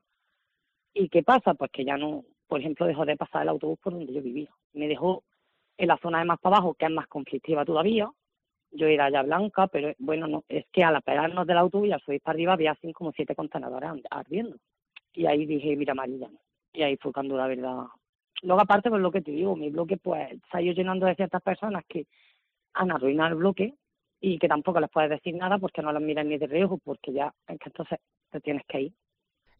¿Y 0.93 1.07
qué 1.09 1.21
pasa? 1.21 1.53
Pues 1.53 1.71
que 1.71 1.85
ya 1.85 1.97
no, 1.97 2.25
por 2.47 2.59
ejemplo, 2.59 2.87
dejó 2.87 3.05
de 3.05 3.15
pasar 3.15 3.43
el 3.43 3.49
autobús 3.49 3.77
por 3.79 3.93
donde 3.93 4.11
yo 4.11 4.21
vivía. 4.21 4.49
Me 4.73 4.87
dejó 4.87 5.23
en 5.77 5.87
la 5.87 5.97
zona 5.97 6.19
de 6.19 6.25
más 6.25 6.39
para 6.39 6.57
abajo, 6.57 6.73
que 6.73 6.85
es 6.85 6.91
más 6.91 7.07
conflictiva 7.07 7.63
todavía. 7.63 8.09
Yo 8.71 8.87
era 8.87 9.09
ya 9.11 9.21
blanca, 9.21 9.67
pero 9.67 9.93
bueno, 9.99 10.27
no, 10.27 10.43
es 10.49 10.65
que 10.71 10.83
al 10.83 11.01
pegarnos 11.03 11.45
del 11.45 11.57
autobús 11.57 11.87
y 11.87 11.91
al 11.91 12.01
subir 12.01 12.21
para 12.21 12.35
arriba 12.35 12.53
había 12.53 12.71
así 12.71 12.91
como 12.91 13.11
siete 13.11 13.35
contenedores 13.35 13.89
ardiendo. 14.09 14.57
Y 15.13 15.27
ahí 15.27 15.45
dije, 15.45 15.75
mira, 15.75 15.93
no. 15.93 16.31
y 16.73 16.81
ahí 16.81 16.97
fue 16.97 17.13
cuando 17.13 17.37
la 17.37 17.47
verdad. 17.47 17.85
Luego, 18.43 18.61
aparte, 18.61 18.89
pues 18.89 19.01
lo 19.01 19.11
que 19.11 19.21
te 19.21 19.31
digo, 19.31 19.55
mi 19.55 19.69
bloque 19.69 19.97
pues 19.97 20.29
se 20.51 20.57
ha 20.57 20.61
ido 20.61 20.73
llenando 20.73 21.05
de 21.05 21.15
ciertas 21.15 21.41
personas 21.41 21.83
que 21.87 22.05
han 22.73 22.91
arruinado 22.91 23.29
el 23.29 23.35
bloque 23.35 23.73
y 24.19 24.37
que 24.39 24.47
tampoco 24.47 24.79
les 24.79 24.89
puedes 24.89 25.09
decir 25.09 25.35
nada 25.35 25.57
porque 25.57 25.81
no 25.81 25.91
las 25.91 26.01
miran 26.01 26.29
ni 26.29 26.37
de 26.37 26.47
riesgo, 26.47 26.77
porque 26.77 27.13
ya 27.13 27.33
es 27.47 27.59
que 27.59 27.69
entonces 27.69 27.99
te 28.31 28.39
tienes 28.39 28.63
que 28.67 28.81
ir. 28.81 28.93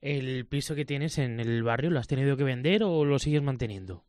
¿El 0.02 0.46
piso 0.46 0.76
que 0.76 0.86
tienes 0.86 1.18
en 1.18 1.40
el 1.40 1.64
barrio 1.64 1.90
lo 1.90 2.00
has 2.00 2.08
tenido 2.08 2.38
que 2.38 2.44
vender 2.44 2.84
o 2.84 3.04
lo 3.04 3.18
sigues 3.18 3.42
manteniendo? 3.42 4.04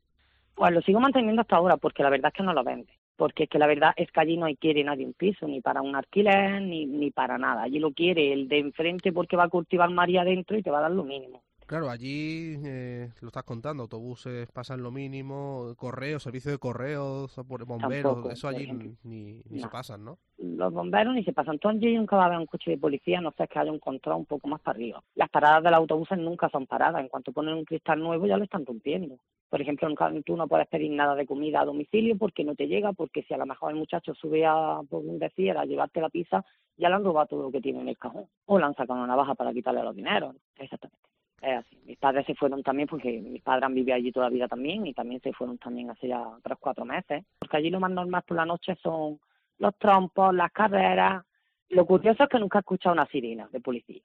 Pues 0.54 0.72
lo 0.72 0.82
sigo 0.82 1.00
manteniendo 1.00 1.42
hasta 1.42 1.56
ahora 1.56 1.76
porque 1.76 2.02
la 2.02 2.10
verdad 2.10 2.30
es 2.32 2.36
que 2.36 2.42
no 2.42 2.52
lo 2.52 2.64
vende. 2.64 2.92
Porque 3.16 3.44
es 3.44 3.48
que 3.48 3.58
la 3.58 3.66
verdad 3.66 3.92
es 3.96 4.10
que 4.12 4.20
allí 4.20 4.36
no 4.36 4.46
quiere 4.60 4.84
nadie 4.84 5.06
un 5.06 5.14
piso, 5.14 5.46
ni 5.48 5.60
para 5.60 5.82
un 5.82 5.96
alquiler, 5.96 6.60
ni, 6.62 6.86
ni 6.86 7.10
para 7.10 7.38
nada. 7.38 7.62
Allí 7.62 7.78
lo 7.78 7.92
quiere 7.92 8.32
el 8.32 8.48
de 8.48 8.58
enfrente 8.58 9.12
porque 9.12 9.36
va 9.36 9.44
a 9.44 9.48
cultivar 9.48 9.90
María 9.90 10.22
adentro 10.22 10.56
y 10.56 10.62
te 10.62 10.70
va 10.70 10.78
a 10.78 10.82
dar 10.82 10.90
lo 10.90 11.04
mínimo. 11.04 11.42
Claro, 11.68 11.90
allí 11.90 12.56
eh, 12.64 13.10
lo 13.20 13.28
estás 13.28 13.44
contando, 13.44 13.82
autobuses 13.82 14.50
pasan 14.52 14.82
lo 14.82 14.90
mínimo, 14.90 15.74
correos, 15.76 16.22
servicio 16.22 16.50
de 16.50 16.56
correos, 16.56 17.36
bomberos, 17.46 18.14
Tampoco, 18.14 18.30
eso 18.30 18.48
allí 18.48 18.66
ni, 19.04 19.42
ni 19.44 19.58
se 19.60 19.66
No. 19.66 19.70
pasan, 19.70 20.02
¿no? 20.02 20.18
Los 20.38 20.72
bomberos 20.72 21.14
ni 21.14 21.22
se 21.24 21.34
pasan. 21.34 21.58
Tú 21.58 21.68
allí 21.68 21.94
nunca 21.94 22.16
va 22.16 22.24
a 22.24 22.28
ver 22.30 22.38
un 22.38 22.46
coche 22.46 22.70
de 22.70 22.78
policía, 22.78 23.20
no 23.20 23.32
sé 23.36 23.46
que 23.48 23.58
haya 23.58 23.70
un 23.70 23.80
control 23.80 24.16
un 24.16 24.24
poco 24.24 24.48
más 24.48 24.62
para 24.62 24.76
arriba. 24.76 25.02
Las 25.14 25.28
paradas 25.28 25.62
del 25.62 25.74
autobús 25.74 26.08
nunca 26.16 26.48
son 26.48 26.66
paradas. 26.66 27.02
En 27.02 27.08
cuanto 27.08 27.32
ponen 27.32 27.52
un 27.54 27.64
cristal 27.66 28.00
nuevo 28.00 28.24
ya 28.26 28.38
lo 28.38 28.44
están 28.44 28.64
rompiendo. 28.64 29.16
Por 29.50 29.60
ejemplo, 29.60 29.88
nunca- 29.90 30.10
tú 30.24 30.36
no 30.38 30.48
puedes 30.48 30.68
pedir 30.68 30.90
nada 30.92 31.14
de 31.16 31.26
comida 31.26 31.60
a 31.60 31.64
domicilio 31.66 32.16
porque 32.16 32.44
no 32.44 32.54
te 32.54 32.66
llega, 32.66 32.94
porque 32.94 33.24
si 33.24 33.34
a 33.34 33.36
lo 33.38 33.44
mejor 33.44 33.72
el 33.72 33.76
muchacho 33.78 34.14
sube 34.14 34.46
a, 34.46 34.80
por 34.88 35.02
decir, 35.02 35.54
a 35.58 35.66
llevarte 35.66 36.00
la 36.00 36.08
pizza, 36.08 36.42
ya 36.78 36.88
le 36.88 36.94
han 36.94 37.04
robado 37.04 37.26
todo 37.26 37.42
lo 37.42 37.50
que 37.50 37.60
tiene 37.60 37.80
en 37.82 37.88
el 37.88 37.98
cajón. 37.98 38.24
O 38.46 38.58
le 38.58 38.64
han 38.64 38.74
sacado 38.74 38.94
una 38.98 39.06
navaja 39.08 39.34
para 39.34 39.52
quitarle 39.52 39.82
los 39.82 39.94
dineros. 39.94 40.34
Exactamente. 40.56 40.98
Es 41.40 41.58
así. 41.58 41.76
Mis 41.84 41.96
padres 41.98 42.26
se 42.26 42.34
fueron 42.34 42.62
también 42.62 42.88
porque 42.88 43.20
mis 43.20 43.42
padres 43.42 43.64
han 43.64 43.74
vivido 43.74 43.94
allí 43.94 44.10
toda 44.12 44.26
la 44.26 44.34
vida 44.34 44.48
también 44.48 44.86
y 44.86 44.92
también 44.94 45.20
se 45.20 45.32
fueron 45.32 45.56
también 45.58 45.90
hace 45.90 46.08
ya 46.08 46.22
tres, 46.42 46.58
cuatro 46.60 46.84
meses. 46.84 47.24
Porque 47.38 47.56
allí 47.56 47.70
lo 47.70 47.80
más 47.80 47.90
normal 47.90 48.22
por 48.26 48.36
la 48.36 48.44
noche 48.44 48.74
son 48.82 49.20
los 49.58 49.76
trompos, 49.78 50.34
las 50.34 50.50
carreras. 50.52 51.24
Lo 51.70 51.84
curioso 51.86 52.24
es 52.24 52.28
que 52.28 52.38
nunca 52.38 52.58
he 52.58 52.60
escuchado 52.60 52.92
una 52.94 53.06
sirena 53.06 53.48
de 53.52 53.60
policía. 53.60 54.02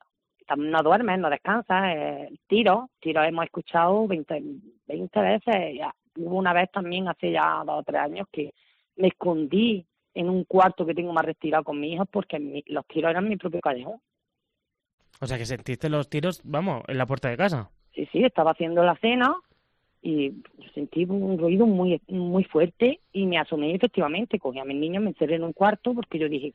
No 0.57 0.83
duermes, 0.83 1.17
no 1.19 1.29
descansas, 1.29 1.83
eh, 1.95 2.29
tiros, 2.47 2.89
tiros 2.99 3.25
hemos 3.25 3.45
escuchado 3.45 4.05
20, 4.07 4.43
20 4.87 5.19
veces. 5.21 5.79
Hubo 6.17 6.35
una 6.37 6.53
vez 6.53 6.69
también 6.71 7.07
hace 7.07 7.31
ya 7.31 7.63
dos 7.65 7.79
o 7.79 7.83
tres 7.83 8.01
años 8.01 8.27
que 8.31 8.53
me 8.97 9.07
escondí 9.07 9.85
en 10.13 10.29
un 10.29 10.43
cuarto 10.43 10.85
que 10.85 10.93
tengo 10.93 11.11
más 11.13 11.25
retirado 11.25 11.63
con 11.63 11.79
mi 11.79 11.93
hijo 11.93 12.05
porque 12.05 12.37
mi- 12.39 12.63
los 12.67 12.85
tiros 12.85 13.09
eran 13.09 13.27
mi 13.27 13.37
propio 13.37 13.61
callejón. 13.61 13.99
O 15.21 15.27
sea 15.27 15.37
que 15.37 15.45
sentiste 15.45 15.89
los 15.89 16.09
tiros, 16.09 16.41
vamos, 16.43 16.83
en 16.87 16.97
la 16.97 17.05
puerta 17.05 17.29
de 17.29 17.37
casa. 17.37 17.69
Sí, 17.95 18.07
sí, 18.11 18.23
estaba 18.23 18.51
haciendo 18.51 18.83
la 18.83 18.95
cena 18.95 19.35
y 20.01 20.33
sentí 20.73 21.05
un 21.05 21.37
ruido 21.37 21.65
muy 21.65 22.01
muy 22.09 22.43
fuerte 22.43 22.99
y 23.13 23.25
me 23.25 23.37
asomé 23.37 23.69
y 23.69 23.75
efectivamente, 23.75 24.39
cogí 24.39 24.59
a 24.59 24.65
mis 24.65 24.77
niños, 24.77 25.01
me 25.01 25.09
encerré 25.09 25.35
en 25.35 25.43
un 25.43 25.53
cuarto 25.53 25.93
porque 25.93 26.19
yo 26.19 26.27
dije, 26.27 26.53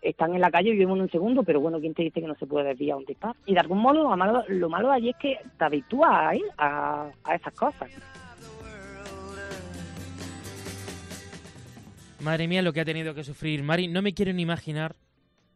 están 0.00 0.34
en 0.34 0.40
la 0.40 0.50
calle, 0.50 0.72
vivo 0.72 0.94
en 0.94 1.02
un 1.02 1.10
segundo, 1.10 1.42
pero 1.42 1.60
bueno, 1.60 1.80
¿quién 1.80 1.94
te 1.94 2.02
dice 2.02 2.20
que 2.20 2.26
no 2.26 2.36
se 2.36 2.46
puede 2.46 2.68
desviar 2.68 2.98
un 2.98 3.04
disparo? 3.04 3.34
Y 3.46 3.54
de 3.54 3.60
algún 3.60 3.78
modo, 3.78 4.02
lo 4.02 4.16
malo, 4.16 4.44
lo 4.48 4.68
malo 4.68 4.88
de 4.90 4.94
allí 4.94 5.08
es 5.10 5.16
que 5.16 5.38
te 5.58 5.64
habitúas 5.64 6.10
a, 6.12 6.36
ir 6.36 6.44
a, 6.58 7.10
a 7.24 7.34
esas 7.34 7.54
cosas. 7.54 7.90
Madre 12.20 12.48
mía, 12.48 12.62
lo 12.62 12.72
que 12.72 12.80
ha 12.80 12.84
tenido 12.84 13.14
que 13.14 13.24
sufrir 13.24 13.62
Mari. 13.62 13.88
No 13.88 14.00
me 14.00 14.14
quiero 14.14 14.32
ni 14.32 14.42
imaginar 14.42 14.94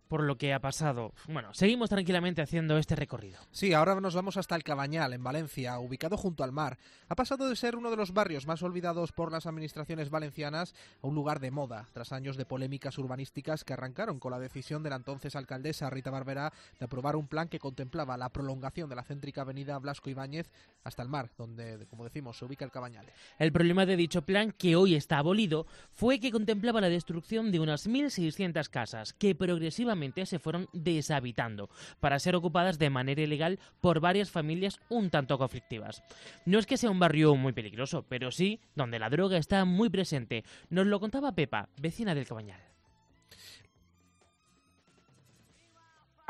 por 0.08 0.22
lo 0.22 0.36
que 0.36 0.52
ha 0.52 0.60
pasado. 0.60 1.12
Bueno, 1.28 1.52
seguimos 1.54 1.90
tranquilamente 1.90 2.42
haciendo 2.42 2.78
este 2.78 2.96
recorrido. 2.96 3.38
Sí, 3.50 3.72
ahora 3.72 4.00
nos 4.00 4.14
vamos 4.14 4.36
hasta 4.36 4.56
el 4.56 4.64
Cabañal, 4.64 5.12
en 5.12 5.22
Valencia, 5.22 5.78
ubicado 5.78 6.16
junto 6.16 6.42
al 6.42 6.52
mar. 6.52 6.78
Ha 7.08 7.14
pasado 7.14 7.48
de 7.48 7.56
ser 7.56 7.76
uno 7.76 7.90
de 7.90 7.96
los 7.96 8.12
barrios 8.12 8.46
más 8.46 8.62
olvidados 8.62 9.12
por 9.12 9.30
las 9.30 9.46
administraciones 9.46 10.10
valencianas 10.10 10.74
a 11.02 11.06
un 11.06 11.14
lugar 11.14 11.40
de 11.40 11.50
moda, 11.50 11.86
tras 11.92 12.12
años 12.12 12.36
de 12.36 12.46
polémicas 12.46 12.98
urbanísticas 12.98 13.64
que 13.64 13.74
arrancaron 13.74 14.18
con 14.18 14.32
la 14.32 14.38
decisión 14.38 14.82
de 14.82 14.90
la 14.90 14.96
entonces 14.96 15.36
alcaldesa 15.36 15.90
Rita 15.90 16.10
Barberá 16.10 16.52
de 16.78 16.84
aprobar 16.84 17.16
un 17.16 17.28
plan 17.28 17.48
que 17.48 17.58
contemplaba 17.58 18.16
la 18.16 18.30
prolongación 18.30 18.88
de 18.88 18.96
la 18.96 19.04
céntrica 19.04 19.42
avenida 19.42 19.78
Blasco 19.78 20.10
Ibáñez 20.10 20.50
hasta 20.84 21.02
el 21.02 21.08
mar, 21.08 21.30
donde, 21.36 21.86
como 21.90 22.04
decimos, 22.04 22.38
se 22.38 22.44
ubica 22.44 22.64
el 22.64 22.70
Cabañal. 22.70 23.06
El 23.38 23.52
problema 23.52 23.84
de 23.84 23.96
dicho 23.96 24.22
plan, 24.22 24.52
que 24.52 24.76
hoy 24.76 24.94
está 24.94 25.18
abolido, 25.18 25.66
fue 25.92 26.20
que 26.20 26.30
contemplaba 26.30 26.80
la 26.80 26.88
destrucción 26.88 27.50
de 27.52 27.60
unas 27.60 27.88
1.600 27.88 28.68
casas 28.70 29.12
que 29.12 29.34
progresivamente 29.34 29.97
se 30.26 30.38
fueron 30.38 30.68
deshabitando 30.72 31.68
para 32.00 32.18
ser 32.18 32.34
ocupadas 32.36 32.78
de 32.78 32.90
manera 32.90 33.20
ilegal 33.22 33.58
por 33.80 34.00
varias 34.00 34.30
familias 34.30 34.80
un 34.88 35.10
tanto 35.10 35.38
conflictivas. 35.38 36.02
No 36.46 36.58
es 36.58 36.66
que 36.66 36.76
sea 36.76 36.90
un 36.90 36.98
barrio 37.00 37.34
muy 37.34 37.52
peligroso, 37.52 38.04
pero 38.08 38.30
sí 38.30 38.60
donde 38.74 38.98
la 38.98 39.10
droga 39.10 39.36
está 39.38 39.64
muy 39.64 39.90
presente. 39.90 40.44
Nos 40.70 40.86
lo 40.86 41.00
contaba 41.00 41.32
Pepa, 41.32 41.68
vecina 41.80 42.14
del 42.14 42.26
Cabañal. 42.26 42.60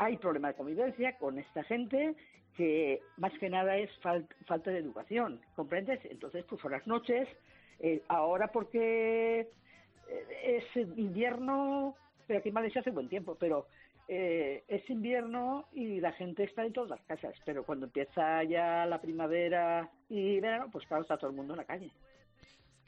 hay 0.01 0.15
problemas 0.17 0.51
de 0.53 0.57
convivencia 0.57 1.17
con 1.17 1.37
esta 1.39 1.61
gente 1.65 2.15
que 2.55 3.01
más 3.17 3.33
que 3.39 3.49
nada 3.49 3.75
es 3.75 3.89
fal- 4.01 4.25
falta 4.45 4.71
de 4.71 4.79
educación, 4.79 5.41
¿comprendes? 5.57 5.99
Entonces, 6.05 6.45
pues 6.47 6.61
por 6.61 6.71
las 6.71 6.87
noches, 6.87 7.27
eh, 7.79 8.01
ahora 8.07 8.49
porque 8.51 9.41
eh, 10.07 10.63
es 10.75 10.87
invierno, 10.97 11.95
pero 12.29 12.37
aquí 12.41 12.49
en 12.49 12.53
Valencia 12.53 12.81
hace 12.81 12.91
buen 12.91 13.09
tiempo, 13.09 13.35
pero 13.39 13.65
eh, 14.07 14.63
es 14.67 14.87
invierno 14.87 15.65
y 15.73 15.99
la 15.99 16.11
gente 16.11 16.43
está 16.43 16.63
en 16.63 16.73
todas 16.73 16.91
las 16.91 17.01
casas, 17.07 17.33
pero 17.43 17.63
cuando 17.63 17.87
empieza 17.87 18.43
ya 18.43 18.85
la 18.85 19.01
primavera 19.01 19.89
y 20.09 20.39
verano, 20.39 20.69
pues 20.71 20.85
claro, 20.85 21.01
está 21.01 21.17
todo 21.17 21.31
el 21.31 21.35
mundo 21.35 21.53
en 21.53 21.57
la 21.57 21.65
calle. 21.65 21.89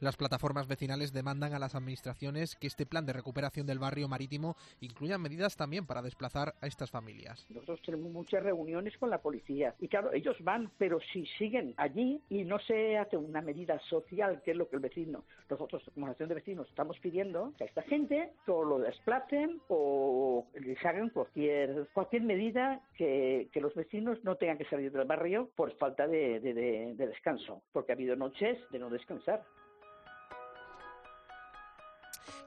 Las 0.01 0.17
plataformas 0.17 0.67
vecinales 0.67 1.13
demandan 1.13 1.53
a 1.53 1.59
las 1.59 1.75
administraciones 1.75 2.55
que 2.55 2.65
este 2.65 2.87
plan 2.87 3.05
de 3.05 3.13
recuperación 3.13 3.67
del 3.67 3.77
barrio 3.77 4.07
marítimo 4.07 4.55
incluya 4.79 5.19
medidas 5.19 5.55
también 5.55 5.85
para 5.85 6.01
desplazar 6.01 6.55
a 6.59 6.65
estas 6.65 6.89
familias. 6.89 7.45
Nosotros 7.51 7.79
tenemos 7.85 8.11
muchas 8.11 8.41
reuniones 8.41 8.97
con 8.97 9.11
la 9.11 9.21
policía 9.21 9.75
y 9.79 9.87
claro, 9.87 10.11
ellos 10.11 10.35
van, 10.43 10.71
pero 10.79 10.99
si 11.13 11.27
siguen 11.37 11.75
allí 11.77 12.19
y 12.29 12.43
no 12.43 12.57
se 12.57 12.97
hace 12.97 13.15
una 13.15 13.41
medida 13.43 13.79
social, 13.89 14.41
que 14.43 14.51
es 14.51 14.57
lo 14.57 14.67
que 14.67 14.77
el 14.77 14.81
vecino, 14.81 15.23
nosotros 15.47 15.83
como 15.93 16.07
asociación 16.07 16.29
de 16.29 16.35
vecinos 16.35 16.67
estamos 16.69 16.97
pidiendo, 16.99 17.53
que 17.59 17.65
a 17.65 17.67
esta 17.67 17.83
gente 17.83 18.31
o 18.47 18.63
lo 18.63 18.79
desplacen 18.79 19.61
o 19.67 20.47
les 20.59 20.83
hagan 20.83 21.09
cualquier 21.09 21.87
cualquier 21.93 22.23
medida 22.23 22.81
que, 22.97 23.49
que 23.53 23.61
los 23.61 23.75
vecinos 23.75 24.17
no 24.23 24.35
tengan 24.37 24.57
que 24.57 24.65
salir 24.65 24.91
del 24.91 25.05
barrio 25.05 25.51
por 25.55 25.71
falta 25.77 26.07
de- 26.07 26.39
de 26.39 26.95
descanso, 27.07 27.61
porque 27.71 27.91
ha 27.91 27.95
habido 27.95 28.15
noches 28.15 28.57
de 28.71 28.79
no 28.79 28.89
descansar. 28.89 29.43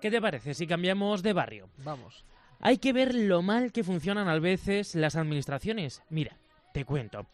¿Qué 0.04 0.11
te 0.11 0.20
parece 0.20 0.52
si 0.52 0.66
cambiamos 0.66 1.23
de 1.23 1.32
barrio? 1.32 1.70
Vamos. 1.78 2.26
Hay 2.61 2.76
que 2.76 2.92
ver 2.92 3.14
lo 3.14 3.40
mal 3.40 3.73
que 3.73 3.82
funcionan 3.82 4.28
a 4.28 4.38
veces 4.38 4.94
las 4.94 5.16
administraciones. 5.16 6.02
Mira, 6.11 6.37
te 6.75 6.84
cuento. 6.84 7.26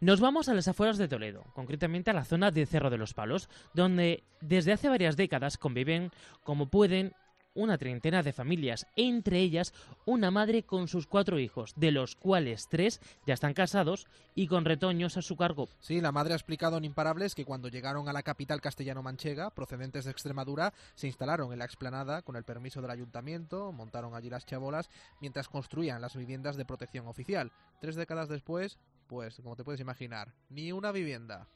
Nos 0.00 0.18
vamos 0.18 0.48
a 0.48 0.54
las 0.54 0.66
afueras 0.66 0.98
de 0.98 1.06
Toledo, 1.06 1.44
concretamente 1.54 2.10
a 2.10 2.14
la 2.14 2.24
zona 2.24 2.50
de 2.50 2.66
Cerro 2.66 2.90
de 2.90 2.98
los 2.98 3.14
Palos, 3.14 3.48
donde 3.74 4.24
desde 4.40 4.72
hace 4.72 4.88
varias 4.88 5.16
décadas 5.16 5.56
conviven 5.56 6.10
como 6.42 6.66
pueden 6.66 7.12
una 7.56 7.78
treintena 7.78 8.22
de 8.22 8.32
familias, 8.32 8.86
entre 8.94 9.40
ellas 9.40 9.74
una 10.04 10.30
madre 10.30 10.62
con 10.62 10.86
sus 10.86 11.08
cuatro 11.08 11.40
hijos, 11.40 11.72
de 11.74 11.90
los 11.90 12.14
cuales 12.14 12.68
tres 12.68 13.00
ya 13.26 13.34
están 13.34 13.54
casados 13.54 14.06
y 14.36 14.46
con 14.46 14.64
retoños 14.64 15.16
a 15.16 15.22
su 15.22 15.36
cargo. 15.36 15.68
Sí, 15.80 16.00
la 16.00 16.12
madre 16.12 16.34
ha 16.34 16.36
explicado 16.36 16.76
en 16.76 16.84
Imparables 16.84 17.34
que 17.34 17.44
cuando 17.44 17.68
llegaron 17.68 18.08
a 18.08 18.12
la 18.12 18.22
capital 18.22 18.60
castellano-manchega, 18.60 19.50
procedentes 19.50 20.04
de 20.04 20.10
Extremadura, 20.12 20.72
se 20.94 21.08
instalaron 21.08 21.52
en 21.52 21.58
la 21.58 21.64
explanada 21.64 22.22
con 22.22 22.36
el 22.36 22.44
permiso 22.44 22.80
del 22.80 22.90
ayuntamiento, 22.90 23.72
montaron 23.72 24.14
allí 24.14 24.30
las 24.30 24.46
chabolas, 24.46 24.90
mientras 25.20 25.48
construían 25.48 26.02
las 26.02 26.14
viviendas 26.14 26.56
de 26.56 26.64
protección 26.64 27.08
oficial. 27.08 27.50
Tres 27.80 27.96
décadas 27.96 28.28
después, 28.28 28.78
pues, 29.06 29.36
como 29.36 29.56
te 29.56 29.64
puedes 29.64 29.80
imaginar, 29.80 30.34
ni 30.50 30.72
una 30.72 30.92
vivienda. 30.92 31.48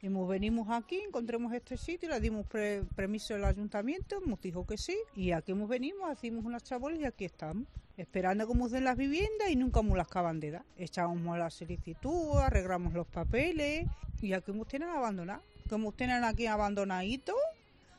Y 0.00 0.08
nos 0.08 0.28
venimos 0.28 0.68
aquí, 0.70 1.00
encontramos 1.00 1.52
este 1.52 1.76
sitio, 1.76 2.08
le 2.08 2.20
dimos 2.20 2.46
pre- 2.46 2.84
permiso 2.94 3.34
al 3.34 3.44
ayuntamiento, 3.44 4.20
nos 4.24 4.40
dijo 4.40 4.64
que 4.64 4.78
sí, 4.78 4.96
y 5.16 5.32
aquí 5.32 5.52
hemos 5.52 5.68
venido, 5.68 6.06
hacemos 6.06 6.44
unas 6.44 6.62
chabolas 6.62 7.00
y 7.00 7.04
aquí 7.04 7.24
estamos, 7.24 7.66
esperando 7.96 8.46
que 8.46 8.54
nos 8.54 8.70
den 8.70 8.84
las 8.84 8.96
viviendas 8.96 9.50
y 9.50 9.56
nunca 9.56 9.82
nos 9.82 9.96
las 9.96 10.06
acaban 10.06 10.38
de 10.38 10.52
dar. 10.52 10.64
Echamos 10.76 11.36
la 11.36 11.50
solicitud, 11.50 12.38
arreglamos 12.38 12.94
los 12.94 13.08
papeles 13.08 13.88
y 14.22 14.32
aquí 14.34 14.52
nos 14.52 14.68
tienen 14.68 14.88
abandonados. 14.90 15.44
Que 15.68 15.76
nos 15.76 15.96
tienen 15.96 16.22
aquí 16.22 16.46
abandonaditos, 16.46 17.34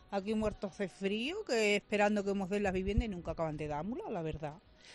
aquí 0.10 0.34
muertos 0.36 0.78
de 0.78 0.88
frío, 0.88 1.44
que 1.46 1.76
esperando 1.76 2.24
que 2.24 2.34
nos 2.34 2.50
den 2.50 2.64
las 2.64 2.74
viviendas 2.74 3.08
y 3.08 3.10
nunca 3.10 3.32
acaban 3.32 3.58
de 3.58 3.68
dárnoslas, 3.68 4.10
la 4.12 4.22
verdad. 4.22 4.54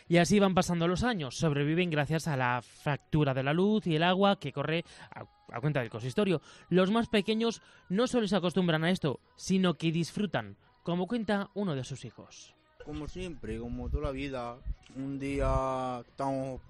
Y 0.09 0.19
así 0.19 0.39
van 0.39 0.55
pasando 0.55 0.89
los 0.89 1.03
años. 1.03 1.37
Sobreviven 1.37 1.91
gracias 1.91 2.29
a 2.29 2.37
la 2.37 2.61
factura 2.63 3.35
de 3.35 3.43
la 3.43 3.53
luz 3.53 3.87
y 3.87 3.97
el 3.97 4.03
agua 4.03 4.39
que 4.39 4.53
corre 4.53 4.85
a, 5.15 5.25
a 5.55 5.61
cuenta 5.61 5.81
del 5.81 5.91
consistorio. 5.91 6.41
Los 6.69 6.91
más 6.91 7.09
pequeños 7.09 7.63
no 7.89 8.07
solo 8.07 8.27
se 8.27 8.37
acostumbran 8.37 8.85
a 8.85 8.91
esto, 8.91 9.21
sino 9.37 9.75
que 9.75 9.93
disfrutan, 9.93 10.57
como 10.83 11.07
cuenta 11.07 11.51
uno 11.55 11.75
de 11.75 11.85
sus 11.85 12.05
hijos. 12.05 12.55
Como 12.85 13.09
siempre, 13.09 13.59
como 13.59 13.89
toda 13.89 14.05
la 14.05 14.11
vida. 14.11 14.57
Un 14.97 15.19
día 15.19 16.03
estamos 16.07 16.61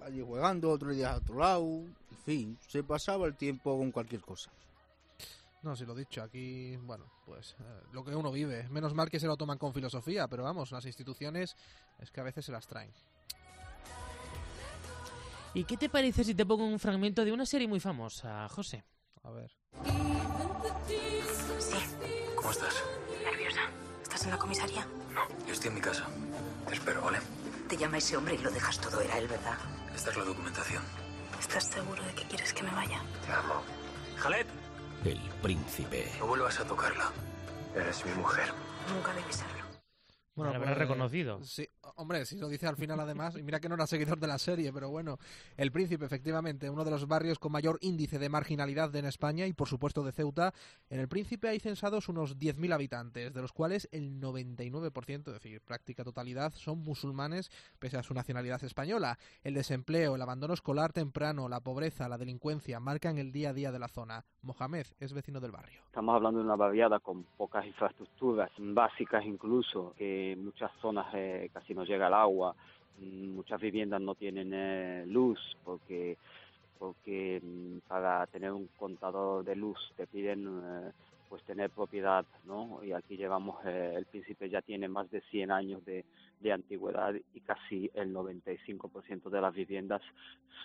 allí 0.00 0.22
jugando, 0.22 0.70
otro 0.70 0.92
día 0.92 1.12
a 1.12 1.16
otro 1.16 1.38
lado. 1.38 1.64
En 1.64 2.18
fin, 2.24 2.58
se 2.68 2.82
pasaba 2.82 3.26
el 3.26 3.34
tiempo 3.34 3.76
con 3.76 3.90
cualquier 3.90 4.20
cosa. 4.20 4.50
No, 5.66 5.74
si 5.74 5.84
lo 5.84 5.94
he 5.94 5.98
dicho, 5.98 6.22
aquí, 6.22 6.76
bueno, 6.76 7.10
pues 7.24 7.56
eh, 7.58 7.82
lo 7.90 8.04
que 8.04 8.14
uno 8.14 8.30
vive. 8.30 8.68
Menos 8.68 8.94
mal 8.94 9.10
que 9.10 9.18
se 9.18 9.26
lo 9.26 9.36
toman 9.36 9.58
con 9.58 9.74
filosofía, 9.74 10.28
pero 10.28 10.44
vamos, 10.44 10.70
las 10.70 10.86
instituciones 10.86 11.56
es 11.98 12.12
que 12.12 12.20
a 12.20 12.22
veces 12.22 12.44
se 12.44 12.52
las 12.52 12.68
traen. 12.68 12.92
¿Y 15.54 15.64
qué 15.64 15.76
te 15.76 15.88
parece 15.88 16.22
si 16.22 16.36
te 16.36 16.46
pongo 16.46 16.64
un 16.64 16.78
fragmento 16.78 17.24
de 17.24 17.32
una 17.32 17.44
serie 17.44 17.66
muy 17.66 17.80
famosa, 17.80 18.48
José? 18.48 18.84
A 19.24 19.30
ver. 19.32 19.50
¿Cómo 22.36 22.50
estás? 22.52 22.84
Nerviosa. 23.24 23.62
¿Estás 24.04 24.24
en 24.24 24.30
la 24.30 24.38
comisaría? 24.38 24.86
No, 25.12 25.26
yo 25.48 25.52
estoy 25.52 25.70
en 25.70 25.74
mi 25.74 25.80
casa. 25.80 26.06
Te 26.68 26.74
espero, 26.74 27.02
¿vale? 27.02 27.18
Te 27.68 27.76
llama 27.76 27.98
ese 27.98 28.16
hombre 28.16 28.36
y 28.36 28.38
lo 28.38 28.52
dejas 28.52 28.80
todo. 28.80 29.00
Era 29.00 29.18
él, 29.18 29.26
¿verdad? 29.26 29.58
Esta 29.92 30.10
es 30.10 30.16
la 30.16 30.24
documentación. 30.26 30.84
¿Estás 31.40 31.64
seguro 31.64 32.04
de 32.04 32.14
que 32.14 32.22
quieres 32.28 32.52
que 32.52 32.62
me 32.62 32.70
vaya? 32.70 33.02
Te 33.26 33.32
amo. 33.32 33.64
Jalet, 34.18 34.46
El 35.06 35.20
príncipe. 35.40 36.10
no 36.18 36.26
vuelvas 36.26 36.58
a 36.58 36.66
tocarla. 36.66 37.12
Eres 37.76 38.04
mi 38.04 38.12
mujer. 38.14 38.48
Nunca 38.92 39.14
debí 39.14 39.32
serlo. 39.32 39.64
Bueno, 40.34 40.54
habrás 40.54 40.76
reconocido. 40.76 41.44
Sí, 41.44 41.68
Hombre, 41.98 42.26
si 42.26 42.36
lo 42.38 42.50
dice 42.50 42.66
al 42.66 42.76
final 42.76 43.00
además, 43.00 43.38
y 43.38 43.42
mira 43.42 43.58
que 43.58 43.70
no 43.70 43.74
era 43.74 43.86
seguidor 43.86 44.20
de 44.20 44.26
la 44.26 44.36
serie, 44.36 44.70
pero 44.70 44.90
bueno, 44.90 45.16
El 45.56 45.72
Príncipe, 45.72 46.04
efectivamente, 46.04 46.68
uno 46.68 46.84
de 46.84 46.90
los 46.90 47.08
barrios 47.08 47.38
con 47.38 47.52
mayor 47.52 47.78
índice 47.80 48.18
de 48.18 48.28
marginalidad 48.28 48.94
en 48.96 49.06
España 49.06 49.46
y 49.46 49.54
por 49.54 49.66
supuesto 49.66 50.04
de 50.04 50.12
Ceuta. 50.12 50.52
En 50.90 51.00
El 51.00 51.08
Príncipe 51.08 51.48
hay 51.48 51.58
censados 51.58 52.10
unos 52.10 52.36
10.000 52.38 52.74
habitantes, 52.74 53.32
de 53.32 53.40
los 53.40 53.54
cuales 53.54 53.88
el 53.92 54.20
99%, 54.20 55.28
es 55.28 55.32
decir, 55.32 55.62
práctica 55.62 56.04
totalidad, 56.04 56.52
son 56.52 56.84
musulmanes 56.84 57.50
pese 57.78 57.96
a 57.96 58.02
su 58.02 58.12
nacionalidad 58.12 58.62
española. 58.62 59.16
El 59.42 59.54
desempleo, 59.54 60.16
el 60.16 60.22
abandono 60.22 60.52
escolar 60.52 60.92
temprano, 60.92 61.48
la 61.48 61.60
pobreza, 61.60 62.10
la 62.10 62.18
delincuencia 62.18 62.78
marcan 62.78 63.16
el 63.16 63.32
día 63.32 63.50
a 63.50 63.54
día 63.54 63.72
de 63.72 63.78
la 63.78 63.88
zona. 63.88 64.22
Mohamed 64.42 64.86
es 65.00 65.14
vecino 65.14 65.40
del 65.40 65.52
barrio. 65.52 65.80
Estamos 65.86 66.14
hablando 66.14 66.40
de 66.40 66.44
una 66.44 66.56
barriada 66.56 66.98
con 67.00 67.24
pocas 67.38 67.64
infraestructuras 67.64 68.50
básicas 68.58 69.24
incluso, 69.24 69.94
que 69.96 70.32
en 70.32 70.44
muchas 70.44 70.70
zonas 70.82 71.06
eh, 71.14 71.48
casi 71.54 71.74
no 71.74 71.85
llega 71.86 72.08
el 72.08 72.14
agua, 72.14 72.54
mm, 72.98 73.34
muchas 73.34 73.60
viviendas 73.60 74.00
no 74.00 74.14
tienen 74.14 74.52
eh, 74.52 75.04
luz 75.06 75.38
porque 75.64 76.16
porque 76.78 77.40
mm, 77.42 77.88
para 77.88 78.26
tener 78.26 78.52
un 78.52 78.68
contador 78.78 79.44
de 79.44 79.56
luz 79.56 79.78
te 79.96 80.06
piden 80.06 80.46
eh, 80.46 80.90
pues 81.28 81.42
tener 81.44 81.70
propiedad, 81.70 82.24
¿no? 82.44 82.82
Y 82.82 82.92
aquí 82.92 83.16
llevamos, 83.16 83.64
eh, 83.64 83.94
el 83.96 84.06
príncipe 84.06 84.48
ya 84.48 84.62
tiene 84.62 84.88
más 84.88 85.10
de 85.10 85.20
100 85.30 85.50
años 85.50 85.84
de, 85.84 86.04
antigüedad 86.52 87.12
y 87.34 87.40
casi 87.40 87.90
el 87.94 88.14
95% 88.14 89.30
de 89.30 89.40
las 89.40 89.52
viviendas 89.52 90.00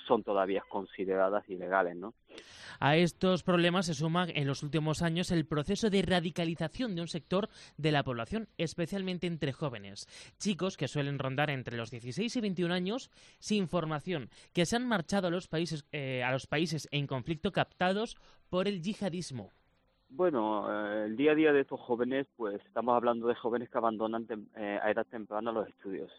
son 0.08 0.22
todavía 0.22 0.62
consideradas 0.70 1.44
ilegales, 1.50 1.96
¿no? 1.96 2.14
A 2.80 2.98
estos 2.98 3.42
problemas 3.42 3.88
se 3.88 3.96
suma 3.96 4.28
en 4.30 4.46
los 4.46 4.62
últimos 4.62 5.02
años 5.02 5.32
el 5.32 5.48
proceso 5.48 5.90
de 5.90 6.04
radicalización 6.04 6.94
de 6.94 7.02
un 7.02 7.08
sector 7.08 7.50
de 7.78 7.92
la 7.92 8.04
población, 8.04 8.48
especialmente 8.60 9.26
entre 9.26 9.54
jóvenes, 9.54 10.08
chicos 10.38 10.78
que 10.78 10.88
suelen 10.88 11.18
rondar 11.18 11.50
entre 11.50 11.78
los 11.78 11.90
16 11.90 12.36
y 12.36 12.42
21 12.42 12.74
años 12.76 13.10
sin 13.40 13.68
formación, 13.68 14.30
que 14.54 14.68
se 14.68 14.76
han 14.76 14.88
marchado 14.88 15.30
a 15.30 15.32
los 15.32 15.48
países, 15.48 15.86
eh, 15.92 16.22
a 16.24 16.32
los 16.32 16.46
países 16.46 16.88
en 16.92 17.08
conflicto 17.08 17.52
captados 17.52 18.18
por 18.50 18.68
el 18.68 18.84
yihadismo. 18.84 19.52
Bueno, 20.12 20.68
eh, 20.70 21.06
el 21.06 21.16
día 21.18 21.32
a 21.32 21.36
día 21.36 21.54
de 21.54 21.62
estos 21.62 21.80
jóvenes, 21.80 22.28
pues 22.36 22.62
estamos 22.66 22.96
hablando 22.96 23.28
de 23.28 23.36
jóvenes 23.36 23.70
que 23.70 23.78
abandonan 23.78 24.28
eh, 24.56 24.80
a 24.82 24.92
edad 24.92 25.06
temprana 25.08 25.52
los 25.52 25.68
estudios. 25.68 26.12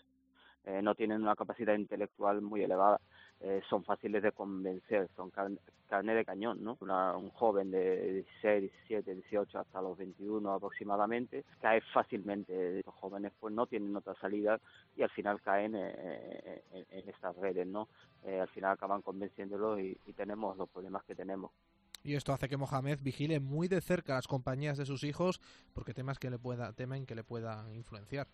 Eh, 0.65 0.83
no 0.83 0.95
tienen 0.95 1.23
una 1.23 1.37
capacidad 1.37 1.75
intelectual 1.75 2.43
muy 2.43 2.63
elevada. 2.63 3.01
Eh, 3.41 3.63
son 3.69 3.85
fáciles 3.85 4.23
de 4.23 4.33
convencer, 4.33 5.09
son 5.17 5.31
car- 5.31 5.51
carne 5.89 6.15
de 6.15 6.25
cañón, 6.25 6.63
¿no? 6.65 6.79
Una- 6.81 7.17
un 7.17 7.31
joven 7.31 7.71
de 7.71 8.13
16, 8.15 8.63
17, 8.63 9.15
18 9.15 9.59
hasta 9.61 9.83
los 9.83 9.99
21 9.99 10.53
aproximadamente 10.55 11.45
cae 11.61 11.81
fácilmente. 11.93 12.79
Estos 12.81 12.95
jóvenes 12.95 13.33
pues 13.41 13.55
no 13.55 13.67
tienen 13.67 13.97
otra 13.97 14.15
salida 14.17 14.59
y 14.97 15.03
al 15.03 15.11
final 15.11 15.41
caen 15.43 15.75
en, 15.77 16.63
en 16.91 17.09
estas 17.09 17.37
redes, 17.37 17.67
¿no? 17.67 17.89
Al 18.27 18.49
final 18.49 18.73
acaban 18.73 19.03
convenciéndolos 19.03 19.81
y, 19.81 19.99
y 20.07 20.13
tenemos 20.15 20.57
los 20.57 20.69
problemas 20.71 21.05
que 21.05 21.15
tenemos. 21.15 21.51
Y 22.05 22.15
esto 22.15 22.33
hace 22.33 22.49
que 22.49 22.57
Mohamed 22.57 22.99
vigile 23.01 23.41
muy 23.41 23.69
de 23.69 23.81
cerca 23.81 24.15
las 24.15 24.27
compañías 24.27 24.77
de 24.79 24.87
sus 24.87 25.05
hijos 25.05 25.41
porque 25.73 25.95
temas 25.95 26.19
que 26.19 26.31
le 26.31 26.39
pueda, 26.39 26.73
temen 26.73 27.07
que 27.07 27.15
le 27.15 27.25
puedan 27.25 27.75
influenciar. 27.75 28.27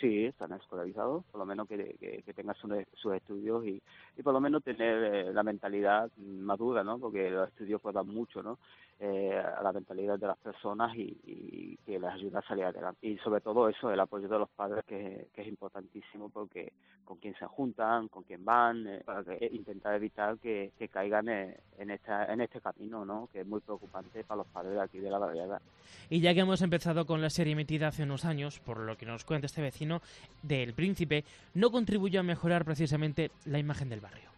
Sí, 0.00 0.24
están 0.24 0.52
escolarizados, 0.52 1.24
por 1.26 1.40
lo 1.40 1.44
menos 1.44 1.68
que, 1.68 1.76
que, 2.00 2.22
que 2.22 2.42
sus, 2.54 2.70
sus 2.94 3.14
estudios 3.14 3.66
y, 3.66 3.82
y 4.16 4.22
por 4.22 4.32
lo 4.32 4.40
menos 4.40 4.64
tener 4.64 5.14
eh, 5.14 5.32
la 5.32 5.42
mentalidad 5.42 6.10
madura, 6.16 6.82
¿no? 6.82 6.98
Porque 6.98 7.30
los 7.30 7.48
estudios 7.48 7.82
pues 7.82 7.94
dan 7.94 8.06
mucho, 8.06 8.42
¿no? 8.42 8.58
Eh, 9.02 9.32
a 9.34 9.62
la 9.62 9.72
mentalidad 9.72 10.18
de 10.18 10.26
las 10.26 10.36
personas 10.36 10.94
y, 10.94 11.16
y 11.24 11.78
que 11.86 11.98
les 11.98 12.10
ayuda 12.10 12.40
a 12.40 12.46
salir 12.46 12.64
adelante. 12.64 13.06
Y 13.06 13.16
sobre 13.16 13.40
todo 13.40 13.66
eso, 13.66 13.90
el 13.90 13.98
apoyo 13.98 14.28
de 14.28 14.38
los 14.38 14.50
padres 14.50 14.84
que, 14.84 15.26
es 15.34 15.46
importantísimo 15.46 16.28
porque 16.28 16.74
con 17.06 17.16
quién 17.16 17.34
se 17.38 17.46
juntan, 17.46 18.08
con 18.08 18.24
quién 18.24 18.44
van, 18.44 18.86
eh, 18.86 19.02
para 19.02 19.24
que, 19.24 19.48
intentar 19.52 19.94
evitar 19.94 20.36
que, 20.36 20.72
caigan 20.92 21.30
eh, 21.30 21.56
en, 21.78 21.92
esta, 21.92 22.30
en 22.30 22.42
este 22.42 22.60
camino, 22.60 23.06
¿no? 23.06 23.26
Que 23.32 23.40
es 23.40 23.46
muy 23.46 23.60
preocupante 23.60 24.22
para 24.22 24.42
los 24.42 24.46
padres 24.48 24.74
de 24.74 24.82
aquí 24.82 24.98
de 24.98 25.10
la 25.10 25.18
barriada. 25.18 25.62
Y 26.10 26.20
ya 26.20 26.34
que 26.34 26.40
hemos 26.40 26.60
empezado 26.60 27.06
con 27.06 27.22
la 27.22 27.30
serie 27.30 27.54
emitida 27.54 27.88
hace 27.88 28.02
unos 28.02 28.26
años, 28.26 28.60
por 28.60 28.80
lo 28.80 28.98
que 28.98 29.06
nos 29.06 29.24
cuenta 29.24 29.46
este 29.46 29.62
vecino 29.62 30.02
del 30.42 30.74
Príncipe, 30.74 31.24
no 31.54 31.70
contribuyó 31.70 32.20
a 32.20 32.22
mejorar 32.22 32.66
precisamente 32.66 33.30
la 33.46 33.58
imagen 33.58 33.88
del 33.88 34.00
barrio. 34.00 34.29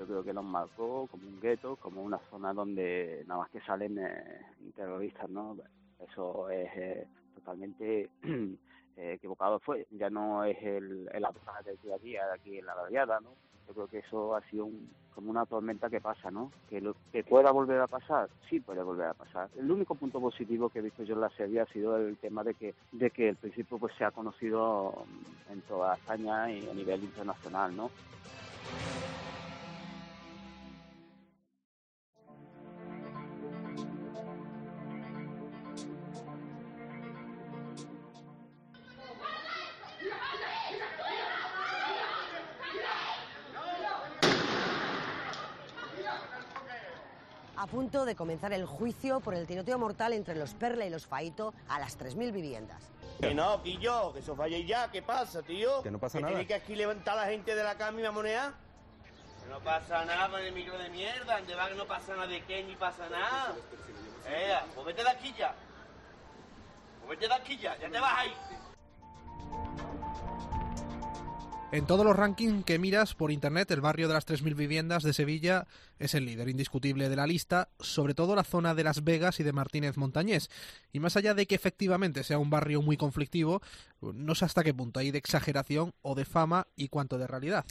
Yo 0.00 0.06
creo 0.06 0.24
que 0.24 0.32
nos 0.32 0.46
marcó 0.46 1.06
como 1.10 1.28
un 1.28 1.38
gueto, 1.42 1.76
como 1.76 2.02
una 2.02 2.18
zona 2.30 2.54
donde 2.54 3.22
nada 3.26 3.40
más 3.40 3.50
que 3.50 3.60
salen 3.60 3.98
eh, 3.98 4.40
terroristas, 4.74 5.28
¿no? 5.28 5.58
Eso 5.98 6.48
es 6.48 6.70
eh, 6.74 7.06
totalmente 7.34 8.08
eh, 8.22 9.12
equivocado. 9.12 9.58
Fue 9.58 9.86
ya 9.90 10.08
no 10.08 10.42
es 10.44 10.56
el, 10.62 11.06
el 11.12 11.22
hablar 11.22 11.62
del 11.66 11.76
día 11.82 11.96
a 11.96 11.98
día 11.98 12.26
de 12.28 12.32
aquí 12.32 12.58
en 12.58 12.64
la 12.64 12.74
barriada, 12.76 13.20
¿no? 13.20 13.34
Yo 13.68 13.74
creo 13.74 13.88
que 13.88 13.98
eso 13.98 14.34
ha 14.34 14.40
sido 14.48 14.64
un, 14.64 14.90
como 15.14 15.30
una 15.30 15.44
tormenta 15.44 15.90
que 15.90 16.00
pasa, 16.00 16.30
¿no? 16.30 16.50
Que, 16.70 16.80
lo, 16.80 16.96
que 17.12 17.22
pueda 17.22 17.50
volver 17.50 17.82
a 17.82 17.86
pasar, 17.86 18.30
sí 18.48 18.58
puede 18.58 18.82
volver 18.82 19.08
a 19.08 19.14
pasar. 19.14 19.50
El 19.54 19.70
único 19.70 19.96
punto 19.96 20.18
positivo 20.18 20.70
que 20.70 20.78
he 20.78 20.82
visto 20.82 21.02
yo 21.02 21.12
en 21.12 21.20
la 21.20 21.30
serie 21.36 21.60
ha 21.60 21.66
sido 21.66 21.98
el 21.98 22.16
tema 22.16 22.42
de 22.42 22.54
que 22.54 22.74
de 22.92 23.10
que 23.10 23.28
el 23.28 23.36
principio 23.36 23.78
pues 23.78 23.94
se 23.98 24.04
ha 24.06 24.12
conocido 24.12 25.04
en 25.50 25.60
toda 25.60 25.96
España 25.96 26.50
y 26.50 26.66
a 26.66 26.72
nivel 26.72 27.04
internacional, 27.04 27.76
¿no? 27.76 27.90
Punto 47.90 48.04
de 48.04 48.14
comenzar 48.14 48.52
el 48.52 48.66
juicio 48.66 49.18
por 49.18 49.34
el 49.34 49.48
tiroteo 49.48 49.76
mortal 49.76 50.12
entre 50.12 50.36
los 50.36 50.54
Perla 50.54 50.86
y 50.86 50.90
los 50.90 51.08
Faito 51.08 51.52
a 51.68 51.80
las 51.80 51.98
3.000 51.98 52.30
viviendas. 52.30 52.80
Que 53.20 53.34
no, 53.34 53.60
Quillo, 53.64 54.12
que 54.12 54.20
eso 54.20 54.36
falle 54.36 54.64
ya, 54.64 54.88
¿qué 54.92 55.02
pasa, 55.02 55.42
tío? 55.42 55.82
Que 55.82 55.90
no 55.90 55.98
pasa 55.98 56.18
¿Que 56.18 56.22
nada. 56.22 56.34
tiene 56.34 56.46
que 56.46 56.54
aquí 56.54 56.76
levantar 56.76 57.18
a 57.18 57.22
la 57.22 57.32
gente 57.32 57.52
de 57.52 57.64
la 57.64 57.74
cama 57.74 57.98
y 57.98 58.04
mamonear? 58.04 58.52
Que 59.42 59.50
no 59.50 59.58
pasa 59.58 60.04
nada 60.04 60.30
con 60.30 60.38
el 60.40 60.52
micro 60.52 60.78
de 60.78 60.88
mierda, 60.90 61.38
¿dónde 61.38 61.54
va 61.56 61.68
que 61.68 61.74
no 61.74 61.84
pasa 61.84 62.14
nada 62.14 62.28
de 62.28 62.44
qué 62.44 62.62
ni 62.62 62.76
pasa 62.76 63.08
nada? 63.08 63.56
Eh, 64.28 64.54
pues 64.72 64.86
vete 64.86 65.02
de 65.02 65.10
aquí 65.10 65.34
ya. 65.36 65.52
Pues 67.04 67.18
vete 67.18 67.26
de 67.26 67.34
aquí 67.34 67.56
ya, 67.58 67.76
ya 67.76 67.90
te 67.90 67.98
vas 67.98 68.18
ahí. 68.18 68.32
En 71.72 71.86
todos 71.86 72.04
los 72.04 72.16
rankings 72.16 72.64
que 72.64 72.80
miras 72.80 73.14
por 73.14 73.30
internet, 73.30 73.70
el 73.70 73.80
barrio 73.80 74.08
de 74.08 74.14
las 74.14 74.26
3.000 74.26 74.56
viviendas 74.56 75.04
de 75.04 75.12
Sevilla 75.12 75.68
es 76.00 76.16
el 76.16 76.24
líder 76.24 76.48
indiscutible 76.48 77.08
de 77.08 77.14
la 77.14 77.28
lista, 77.28 77.68
sobre 77.78 78.12
todo 78.12 78.34
la 78.34 78.42
zona 78.42 78.74
de 78.74 78.82
Las 78.82 79.04
Vegas 79.04 79.38
y 79.38 79.44
de 79.44 79.52
Martínez 79.52 79.96
Montañés. 79.96 80.50
Y 80.92 80.98
más 80.98 81.16
allá 81.16 81.32
de 81.32 81.46
que 81.46 81.54
efectivamente 81.54 82.24
sea 82.24 82.38
un 82.38 82.50
barrio 82.50 82.82
muy 82.82 82.96
conflictivo, 82.96 83.62
no 84.00 84.34
sé 84.34 84.46
hasta 84.46 84.64
qué 84.64 84.74
punto 84.74 84.98
hay 84.98 85.12
de 85.12 85.18
exageración 85.18 85.92
o 86.02 86.16
de 86.16 86.24
fama 86.24 86.66
y 86.74 86.88
cuánto 86.88 87.18
de 87.18 87.28
realidad. 87.28 87.64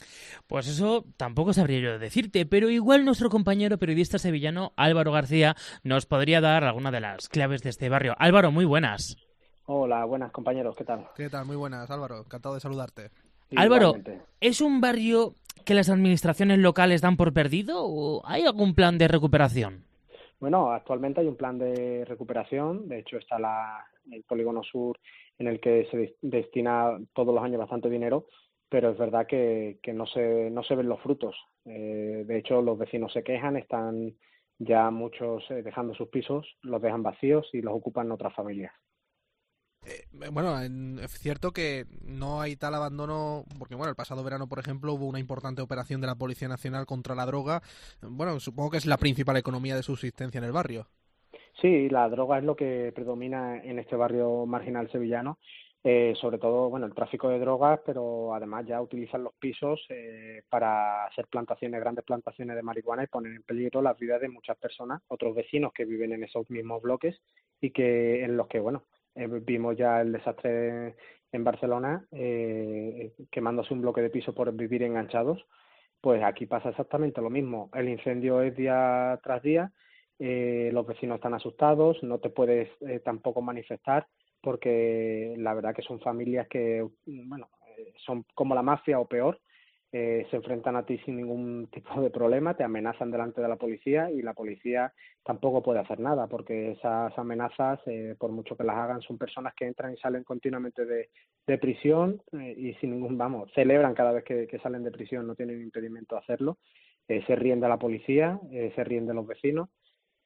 Pues 0.46 0.66
eso 0.66 1.04
tampoco 1.18 1.52
sabría 1.52 1.80
yo 1.80 1.98
decirte, 1.98 2.46
pero 2.46 2.70
igual 2.70 3.04
nuestro 3.04 3.28
compañero 3.28 3.76
periodista 3.76 4.18
sevillano 4.18 4.72
Álvaro 4.76 5.12
García 5.12 5.56
nos 5.82 6.06
podría 6.06 6.40
dar 6.40 6.64
alguna 6.64 6.90
de 6.90 7.00
las 7.00 7.28
claves 7.28 7.60
de 7.60 7.68
este 7.68 7.90
barrio. 7.90 8.14
Álvaro, 8.18 8.50
muy 8.50 8.64
buenas. 8.64 9.18
Hola, 9.66 10.06
buenas 10.06 10.32
compañeros, 10.32 10.74
¿qué 10.74 10.84
tal? 10.84 11.06
¿Qué 11.14 11.28
tal? 11.28 11.44
Muy 11.44 11.56
buenas, 11.56 11.90
Álvaro. 11.90 12.20
Encantado 12.20 12.54
de 12.54 12.60
saludarte. 12.62 13.10
Álvaro. 13.56 13.94
¿es 14.40 14.60
un 14.60 14.80
barrio 14.80 15.34
que 15.64 15.74
las 15.74 15.90
administraciones 15.90 16.58
locales 16.58 17.00
dan 17.02 17.16
por 17.16 17.32
perdido 17.32 17.84
o 17.84 18.22
hay 18.26 18.42
algún 18.44 18.74
plan 18.74 18.98
de 18.98 19.08
recuperación? 19.08 19.84
Bueno, 20.38 20.70
actualmente 20.72 21.20
hay 21.20 21.26
un 21.26 21.36
plan 21.36 21.58
de 21.58 22.04
recuperación, 22.06 22.88
de 22.88 23.00
hecho 23.00 23.18
está 23.18 23.38
la, 23.38 23.84
el 24.10 24.22
polígono 24.22 24.62
sur 24.62 24.98
en 25.38 25.48
el 25.48 25.60
que 25.60 25.86
se 25.90 25.96
des- 25.96 26.14
destina 26.22 26.98
todos 27.12 27.34
los 27.34 27.44
años 27.44 27.58
bastante 27.58 27.90
dinero, 27.90 28.26
pero 28.68 28.90
es 28.90 28.98
verdad 28.98 29.26
que, 29.26 29.78
que 29.82 29.92
no, 29.92 30.06
se, 30.06 30.48
no 30.50 30.62
se 30.62 30.74
ven 30.76 30.88
los 30.88 31.00
frutos. 31.00 31.36
Eh, 31.66 32.24
de 32.26 32.38
hecho, 32.38 32.62
los 32.62 32.78
vecinos 32.78 33.12
se 33.12 33.22
quejan, 33.22 33.56
están 33.56 34.14
ya 34.58 34.90
muchos 34.90 35.44
eh, 35.50 35.62
dejando 35.62 35.94
sus 35.94 36.08
pisos, 36.08 36.46
los 36.62 36.80
dejan 36.80 37.02
vacíos 37.02 37.48
y 37.52 37.60
los 37.60 37.74
ocupan 37.74 38.10
otras 38.12 38.34
familias. 38.34 38.72
Eh, 39.86 40.04
Bueno, 40.32 40.60
en- 40.60 40.98
es 40.98 41.10
cierto 41.18 41.52
que 41.52 41.86
no 42.02 42.40
hay 42.40 42.56
tal 42.56 42.74
abandono, 42.74 43.44
porque 43.58 43.74
bueno, 43.74 43.90
el 43.90 43.96
pasado 43.96 44.22
verano, 44.22 44.46
por 44.46 44.58
ejemplo, 44.58 44.92
hubo 44.92 45.06
una 45.06 45.18
importante 45.18 45.62
operación 45.62 46.00
de 46.00 46.06
la 46.06 46.14
Policía 46.14 46.48
Nacional 46.48 46.84
contra 46.86 47.14
la 47.14 47.26
droga. 47.26 47.62
Bueno, 48.02 48.38
supongo 48.40 48.70
que 48.70 48.76
es 48.76 48.86
la 48.86 48.98
principal 48.98 49.36
economía 49.38 49.76
de 49.76 49.82
subsistencia 49.82 50.38
en 50.38 50.44
el 50.44 50.52
barrio. 50.52 50.86
Sí, 51.60 51.88
la 51.88 52.08
droga 52.08 52.38
es 52.38 52.44
lo 52.44 52.56
que 52.56 52.92
predomina 52.94 53.62
en 53.62 53.78
este 53.78 53.96
barrio 53.96 54.46
marginal 54.46 54.90
sevillano, 54.90 55.38
eh, 55.82 56.14
sobre 56.20 56.38
todo, 56.38 56.68
bueno, 56.68 56.86
el 56.86 56.94
tráfico 56.94 57.28
de 57.28 57.38
drogas, 57.38 57.80
pero 57.84 58.34
además 58.34 58.66
ya 58.66 58.80
utilizan 58.80 59.24
los 59.24 59.34
pisos 59.34 59.80
eh, 59.88 60.42
para 60.50 61.06
hacer 61.06 61.26
plantaciones, 61.28 61.80
grandes 61.80 62.04
plantaciones 62.04 62.56
de 62.56 62.62
marihuana 62.62 63.04
y 63.04 63.08
poner 63.08 63.32
en 63.32 63.42
peligro 63.42 63.80
las 63.80 63.98
vidas 63.98 64.20
de 64.20 64.28
muchas 64.28 64.58
personas, 64.58 65.02
otros 65.08 65.34
vecinos 65.34 65.72
que 65.72 65.86
viven 65.86 66.12
en 66.12 66.24
esos 66.24 66.48
mismos 66.50 66.82
bloques 66.82 67.18
y 67.60 67.70
que 67.70 68.24
en 68.24 68.36
los 68.36 68.46
que, 68.46 68.60
bueno, 68.60 68.84
eh, 69.14 69.26
vimos 69.26 69.76
ya 69.76 70.00
el 70.00 70.12
desastre 70.12 70.96
en 71.32 71.44
Barcelona, 71.44 72.04
eh, 72.12 73.12
quemándose 73.30 73.74
un 73.74 73.82
bloque 73.82 74.00
de 74.00 74.10
piso 74.10 74.34
por 74.34 74.52
vivir 74.52 74.82
enganchados, 74.82 75.44
pues 76.00 76.22
aquí 76.22 76.46
pasa 76.46 76.70
exactamente 76.70 77.20
lo 77.20 77.30
mismo. 77.30 77.70
El 77.74 77.88
incendio 77.88 78.42
es 78.42 78.56
día 78.56 79.18
tras 79.22 79.42
día, 79.42 79.72
eh, 80.18 80.70
los 80.72 80.86
vecinos 80.86 81.16
están 81.16 81.34
asustados, 81.34 82.02
no 82.02 82.18
te 82.18 82.30
puedes 82.30 82.68
eh, 82.82 83.00
tampoco 83.00 83.42
manifestar 83.42 84.06
porque 84.42 85.34
la 85.36 85.52
verdad 85.54 85.74
que 85.74 85.82
son 85.82 86.00
familias 86.00 86.48
que, 86.48 86.86
bueno, 87.04 87.50
son 87.98 88.24
como 88.34 88.54
la 88.54 88.62
mafia 88.62 88.98
o 88.98 89.06
peor, 89.06 89.38
eh, 89.92 90.26
se 90.30 90.36
enfrentan 90.36 90.76
a 90.76 90.84
ti 90.84 90.98
sin 90.98 91.16
ningún 91.16 91.66
tipo 91.72 92.00
de 92.00 92.10
problema, 92.10 92.54
te 92.54 92.64
amenazan 92.64 93.10
delante 93.10 93.40
de 93.40 93.48
la 93.48 93.56
policía 93.56 94.10
y 94.10 94.22
la 94.22 94.34
policía 94.34 94.92
tampoco 95.24 95.62
puede 95.62 95.80
hacer 95.80 96.00
nada 96.00 96.26
porque 96.26 96.72
esas 96.72 97.16
amenazas, 97.18 97.80
eh, 97.86 98.14
por 98.18 98.30
mucho 98.30 98.56
que 98.56 98.64
las 98.64 98.76
hagan, 98.76 99.02
son 99.02 99.18
personas 99.18 99.54
que 99.54 99.66
entran 99.66 99.92
y 99.92 99.96
salen 99.96 100.24
continuamente 100.24 100.84
de, 100.84 101.08
de 101.46 101.58
prisión 101.58 102.22
eh, 102.32 102.54
y 102.56 102.74
sin 102.74 102.92
ningún, 102.92 103.18
vamos, 103.18 103.50
celebran 103.54 103.94
cada 103.94 104.12
vez 104.12 104.24
que, 104.24 104.46
que 104.46 104.58
salen 104.60 104.84
de 104.84 104.92
prisión, 104.92 105.26
no 105.26 105.34
tienen 105.34 105.60
impedimento 105.60 106.14
de 106.14 106.20
hacerlo, 106.20 106.58
eh, 107.08 107.24
se 107.26 107.34
ríen 107.34 107.60
de 107.60 107.68
la 107.68 107.78
policía, 107.78 108.40
eh, 108.52 108.72
se 108.76 108.84
ríen 108.84 109.06
de 109.06 109.14
los 109.14 109.26
vecinos. 109.26 109.68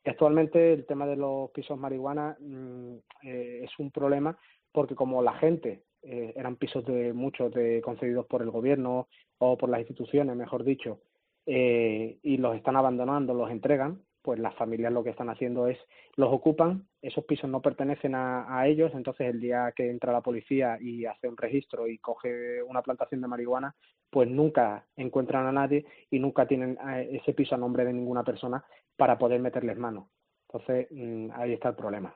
Actualmente 0.04 0.74
el 0.74 0.84
tema 0.84 1.06
de 1.06 1.16
los 1.16 1.50
pisos 1.50 1.78
marihuana 1.78 2.36
mm, 2.38 2.96
es 3.22 3.70
un 3.78 3.90
problema 3.90 4.36
porque 4.70 4.94
como 4.94 5.22
la 5.22 5.32
gente 5.34 5.82
eh, 6.04 6.32
eran 6.36 6.56
pisos 6.56 6.84
de 6.84 7.12
muchos 7.12 7.52
de 7.52 7.80
concedidos 7.82 8.26
por 8.26 8.42
el 8.42 8.50
gobierno 8.50 9.08
o 9.38 9.56
por 9.56 9.68
las 9.68 9.80
instituciones, 9.80 10.36
mejor 10.36 10.64
dicho, 10.64 11.00
eh, 11.46 12.18
y 12.22 12.36
los 12.36 12.56
están 12.56 12.76
abandonando, 12.76 13.34
los 13.34 13.50
entregan, 13.50 14.02
pues 14.22 14.38
las 14.38 14.54
familias 14.54 14.92
lo 14.92 15.04
que 15.04 15.10
están 15.10 15.28
haciendo 15.28 15.66
es 15.66 15.78
los 16.16 16.32
ocupan, 16.32 16.86
esos 17.02 17.24
pisos 17.24 17.50
no 17.50 17.60
pertenecen 17.60 18.14
a, 18.14 18.58
a 18.58 18.66
ellos, 18.66 18.92
entonces 18.94 19.28
el 19.28 19.40
día 19.40 19.72
que 19.76 19.90
entra 19.90 20.12
la 20.12 20.22
policía 20.22 20.78
y 20.80 21.04
hace 21.04 21.28
un 21.28 21.36
registro 21.36 21.86
y 21.86 21.98
coge 21.98 22.62
una 22.62 22.80
plantación 22.80 23.20
de 23.20 23.28
marihuana, 23.28 23.74
pues 24.10 24.28
nunca 24.28 24.86
encuentran 24.96 25.46
a 25.46 25.52
nadie 25.52 25.84
y 26.10 26.18
nunca 26.18 26.46
tienen 26.46 26.78
eh, 26.88 27.20
ese 27.20 27.34
piso 27.34 27.54
a 27.54 27.58
nombre 27.58 27.84
de 27.84 27.92
ninguna 27.92 28.24
persona 28.24 28.64
para 28.96 29.18
poder 29.18 29.40
meterles 29.40 29.76
mano. 29.76 30.08
Entonces 30.48 30.86
mm, 30.90 31.30
ahí 31.34 31.52
está 31.52 31.70
el 31.70 31.74
problema. 31.74 32.14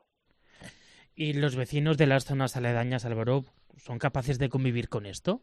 ¿Y 1.20 1.33
los 1.33 1.57
vecinos 1.57 1.98
de 1.98 2.07
las 2.07 2.26
zonas 2.26 2.57
aledañas, 2.57 3.04
Álvaro, 3.04 3.42
son 3.76 3.98
capaces 3.98 4.38
de 4.38 4.48
convivir 4.48 4.88
con 4.88 5.04
esto? 5.04 5.40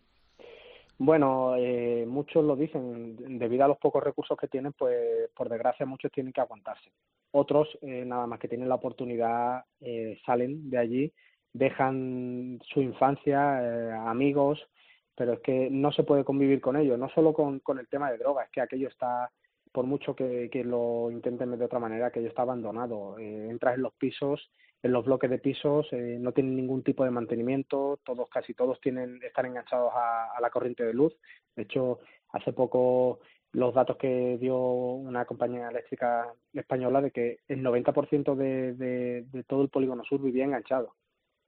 Bueno, 0.98 1.58
eh, 1.58 2.06
muchos 2.08 2.46
lo 2.46 2.56
dicen, 2.56 3.18
debido 3.38 3.66
a 3.66 3.68
los 3.68 3.78
pocos 3.78 4.02
recursos 4.02 4.38
que 4.38 4.48
tienen, 4.48 4.72
pues 4.72 5.30
por 5.36 5.50
desgracia 5.50 5.86
muchos 5.86 6.14
tienen 6.14 6.32
que 6.32 6.40
aguantarse. 6.40 6.94
Otros, 7.32 7.68
eh, 7.82 8.06
nada 8.06 8.26
más 8.26 8.40
que 8.40 8.48
tienen 8.48 8.70
la 8.70 8.76
oportunidad, 8.76 9.66
eh, 9.82 10.18
salen 10.26 10.70
de 10.70 10.78
allí, 10.78 11.14
dejan 11.52 12.62
su 12.74 12.80
infancia, 12.82 13.60
eh, 13.62 13.92
amigos, 13.92 14.66
pero 15.14 15.34
es 15.34 15.40
que 15.42 15.70
no 15.70 15.92
se 15.92 16.04
puede 16.04 16.24
convivir 16.24 16.62
con 16.62 16.78
ellos, 16.78 16.98
no 16.98 17.10
solo 17.10 17.34
con, 17.34 17.62
el 17.78 17.88
tema 17.90 18.10
de 18.12 18.18
drogas, 18.18 18.46
es 18.46 18.52
que 18.54 18.62
aquello 18.62 18.88
está, 18.88 19.30
por 19.74 19.84
mucho 19.86 20.16
que, 20.16 20.50
que 20.50 20.64
lo 20.64 21.12
intenten 21.12 21.60
de 21.60 21.66
otra 21.66 21.80
manera, 21.80 22.08
aquello 22.08 22.30
está 22.30 22.44
abandonado. 22.44 23.20
Eh, 23.20 23.50
entras 23.50 23.76
en 23.76 23.82
los 23.82 23.94
pisos, 23.96 24.50
en 24.84 24.92
los 24.92 25.06
bloques 25.06 25.30
de 25.30 25.40
pisos, 25.40 25.88
eh, 25.92 26.18
no 26.20 26.32
tienen 26.32 26.56
ningún 26.56 26.84
tipo 26.84 27.04
de 27.04 27.12
mantenimiento, 27.12 28.00
todos, 28.04 28.30
casi 28.30 28.54
todos 28.54 28.80
tienen, 28.82 29.20
están 29.24 29.48
enganchados 29.48 29.92
a, 29.96 30.40
la 30.40 30.50
corriente 30.50 30.86
de 30.86 30.94
luz. 30.94 31.16
De 31.56 31.64
hecho, 31.64 32.00
hace 32.30 32.54
poco 32.54 33.20
los 33.52 33.74
datos 33.74 33.98
que 33.98 34.38
dio 34.40 34.58
una 34.58 35.26
compañía 35.26 35.70
eléctrica 35.70 36.34
española 36.54 37.02
de 37.02 37.12
que 37.12 37.40
el 37.48 37.64
90% 37.64 38.36
de, 38.36 38.74
de, 38.74 39.26
de 39.32 39.44
todo 39.44 39.62
el 39.62 39.70
polígono 39.70 40.04
sur 40.04 40.22
vivía 40.22 40.46
enganchado. 40.46 40.94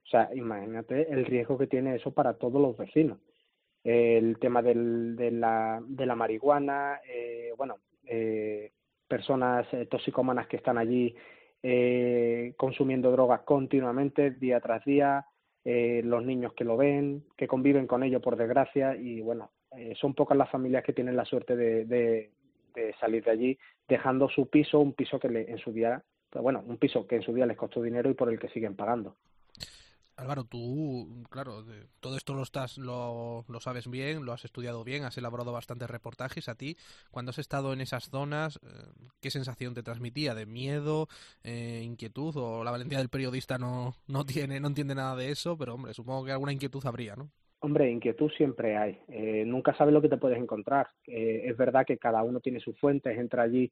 O 0.08 0.10
sea, 0.10 0.30
imagínate 0.34 1.12
el 1.12 1.26
riesgo 1.26 1.58
que 1.58 1.66
tiene 1.66 1.96
eso 1.96 2.12
para 2.12 2.32
todos 2.32 2.62
los 2.62 2.78
vecinos. 2.78 3.18
El 3.84 4.38
tema 4.38 4.62
del, 4.62 5.16
de, 5.16 5.30
la, 5.30 5.82
de 5.86 6.06
la 6.06 6.16
marihuana, 6.16 6.98
eh, 7.06 7.52
bueno, 7.58 7.76
eh, 8.06 8.72
personas 9.06 9.66
eh, 9.74 9.84
toxicómanas 9.84 10.46
que 10.46 10.56
están 10.56 10.78
allí 10.78 11.14
eh, 11.62 12.54
consumiendo 12.56 13.10
drogas 13.10 13.40
continuamente, 13.42 14.30
día 14.30 14.60
tras 14.60 14.84
día, 14.84 15.26
eh, 15.64 16.02
los 16.04 16.24
niños 16.24 16.52
que 16.54 16.64
lo 16.64 16.76
ven, 16.76 17.24
que 17.36 17.48
conviven 17.48 17.86
con 17.86 18.02
ello 18.02 18.20
por 18.20 18.36
desgracia 18.36 18.96
y 18.96 19.20
bueno, 19.20 19.50
eh, 19.76 19.94
son 19.96 20.14
pocas 20.14 20.38
las 20.38 20.50
familias 20.50 20.84
que 20.84 20.92
tienen 20.92 21.16
la 21.16 21.24
suerte 21.24 21.56
de, 21.56 21.84
de, 21.84 22.30
de 22.74 22.94
salir 23.00 23.24
de 23.24 23.30
allí 23.30 23.58
dejando 23.88 24.28
su 24.28 24.48
piso, 24.48 24.80
un 24.80 24.92
piso 24.92 25.18
que 25.18 25.28
le, 25.28 25.50
en 25.50 25.58
su 25.58 25.72
día, 25.72 26.02
pues 26.30 26.42
bueno, 26.42 26.62
un 26.66 26.76
piso 26.76 27.06
que 27.06 27.16
en 27.16 27.22
su 27.22 27.32
día 27.32 27.46
les 27.46 27.56
costó 27.56 27.82
dinero 27.82 28.10
y 28.10 28.14
por 28.14 28.30
el 28.30 28.38
que 28.38 28.48
siguen 28.48 28.76
pagando. 28.76 29.16
Álvaro, 30.18 30.42
tú, 30.42 31.24
claro, 31.30 31.64
todo 32.00 32.16
esto 32.16 32.34
lo 32.34 32.42
estás, 32.42 32.76
lo, 32.76 33.44
lo 33.48 33.60
sabes 33.60 33.88
bien, 33.88 34.24
lo 34.24 34.32
has 34.32 34.44
estudiado 34.44 34.82
bien, 34.82 35.04
has 35.04 35.16
elaborado 35.16 35.52
bastantes 35.52 35.88
reportajes. 35.88 36.48
A 36.48 36.56
ti, 36.56 36.76
cuando 37.12 37.30
has 37.30 37.38
estado 37.38 37.72
en 37.72 37.80
esas 37.80 38.10
zonas, 38.10 38.58
eh, 38.64 39.06
¿qué 39.20 39.30
sensación 39.30 39.74
te 39.74 39.84
transmitía? 39.84 40.34
¿De 40.34 40.44
miedo, 40.44 41.06
eh, 41.44 41.82
inquietud 41.84 42.34
o 42.36 42.64
la 42.64 42.72
valentía 42.72 42.98
del 42.98 43.10
periodista 43.10 43.58
no, 43.58 43.94
no 44.08 44.26
tiene, 44.26 44.58
no 44.58 44.66
entiende 44.66 44.96
nada 44.96 45.14
de 45.14 45.30
eso? 45.30 45.56
Pero 45.56 45.74
hombre, 45.74 45.94
supongo 45.94 46.24
que 46.24 46.32
alguna 46.32 46.52
inquietud 46.52 46.84
habría, 46.84 47.14
¿no? 47.14 47.30
Hombre, 47.60 47.88
inquietud 47.88 48.30
siempre 48.36 48.76
hay. 48.76 48.98
Eh, 49.06 49.44
nunca 49.46 49.76
sabes 49.76 49.94
lo 49.94 50.02
que 50.02 50.08
te 50.08 50.16
puedes 50.16 50.38
encontrar. 50.38 50.88
Eh, 51.06 51.42
es 51.44 51.56
verdad 51.56 51.86
que 51.86 51.96
cada 51.96 52.24
uno 52.24 52.40
tiene 52.40 52.58
sus 52.58 52.76
fuentes, 52.78 53.16
entra 53.16 53.44
allí 53.44 53.70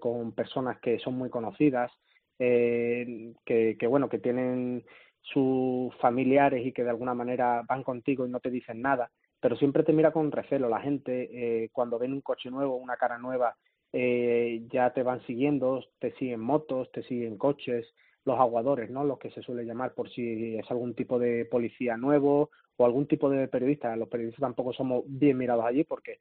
con 0.00 0.32
personas 0.32 0.80
que 0.80 0.98
son 1.00 1.16
muy 1.16 1.28
conocidas, 1.28 1.92
que, 2.38 3.34
que 3.44 3.86
bueno, 3.86 4.08
que 4.08 4.18
tienen 4.18 4.82
sus 5.32 5.94
familiares 5.96 6.64
y 6.66 6.72
que 6.72 6.84
de 6.84 6.90
alguna 6.90 7.14
manera 7.14 7.62
van 7.66 7.82
contigo 7.82 8.26
y 8.26 8.30
no 8.30 8.40
te 8.40 8.50
dicen 8.50 8.82
nada, 8.82 9.10
pero 9.40 9.56
siempre 9.56 9.82
te 9.82 9.92
mira 9.92 10.12
con 10.12 10.30
recelo. 10.30 10.68
La 10.68 10.80
gente 10.80 11.30
eh, 11.32 11.70
cuando 11.72 11.98
ven 11.98 12.12
un 12.12 12.20
coche 12.20 12.50
nuevo, 12.50 12.76
una 12.76 12.96
cara 12.96 13.18
nueva, 13.18 13.56
eh, 13.92 14.62
ya 14.70 14.92
te 14.92 15.02
van 15.02 15.22
siguiendo, 15.22 15.84
te 15.98 16.12
siguen 16.12 16.40
motos, 16.40 16.90
te 16.92 17.02
siguen 17.04 17.38
coches, 17.38 17.86
los 18.24 18.38
aguadores, 18.38 18.90
¿no? 18.90 19.04
Los 19.04 19.18
que 19.18 19.30
se 19.30 19.42
suele 19.42 19.64
llamar 19.64 19.94
por 19.94 20.10
si 20.10 20.56
es 20.56 20.70
algún 20.70 20.94
tipo 20.94 21.18
de 21.18 21.44
policía 21.44 21.96
nuevo 21.96 22.50
o 22.76 22.84
algún 22.84 23.06
tipo 23.06 23.30
de 23.30 23.48
periodista. 23.48 23.94
Los 23.96 24.08
periodistas 24.08 24.40
tampoco 24.40 24.72
somos 24.72 25.04
bien 25.06 25.38
mirados 25.38 25.64
allí 25.64 25.84
porque 25.84 26.18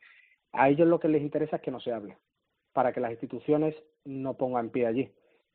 a 0.52 0.70
ellos 0.70 0.88
lo 0.88 1.00
que 1.00 1.08
les 1.08 1.22
interesa 1.22 1.58
es 1.58 1.62
que 1.62 1.72
no 1.72 1.80
se 1.80 1.92
hable, 1.92 2.18
para 2.74 2.94
que 2.94 3.00
las 3.00 3.12
instituciones 3.12 3.76
no 4.06 4.36
pongan 4.36 4.70
pie 4.70 4.86
allí. 4.86 5.10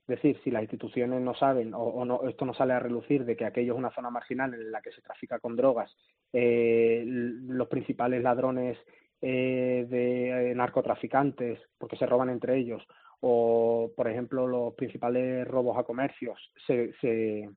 Es 0.08 0.22
decir, 0.22 0.40
si 0.42 0.50
las 0.50 0.62
instituciones 0.62 1.20
no 1.20 1.34
saben 1.34 1.74
o, 1.74 2.02
no, 2.06 2.26
esto 2.26 2.46
no 2.46 2.54
sale 2.54 2.72
a 2.72 2.80
relucir 2.80 3.26
de 3.26 3.36
que 3.36 3.44
aquello 3.44 3.74
es 3.74 3.78
una 3.78 3.90
zona 3.90 4.08
marginal 4.08 4.54
en 4.54 4.72
la 4.72 4.80
que 4.80 4.90
se 4.90 5.02
trafica 5.02 5.38
con 5.38 5.54
drogas, 5.54 5.94
eh, 6.32 7.04
los 7.06 7.68
principales 7.68 8.22
ladrones 8.22 8.78
eh, 9.20 9.86
de 9.86 10.50
eh, 10.50 10.54
narcotraficantes, 10.54 11.60
porque 11.76 11.96
se 11.96 12.06
roban 12.06 12.30
entre 12.30 12.56
ellos, 12.56 12.82
o 13.20 13.90
por 13.94 14.08
ejemplo 14.08 14.46
los 14.46 14.72
principales 14.74 15.46
robos 15.46 15.76
a 15.76 15.84
comercios, 15.84 16.38
se, 16.66 16.94
se, 17.02 17.50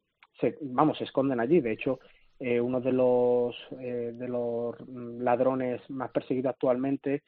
vamos, 0.62 0.98
se 0.98 1.06
esconden 1.06 1.40
allí. 1.40 1.62
De 1.62 1.72
hecho, 1.72 2.00
eh, 2.38 2.60
uno 2.60 2.82
de 2.82 2.92
los 2.92 3.56
eh, 3.80 4.12
de 4.14 4.28
los 4.28 4.76
ladrones 4.90 5.88
más 5.90 6.12
perseguidos 6.12 6.50
actualmente 6.50 7.24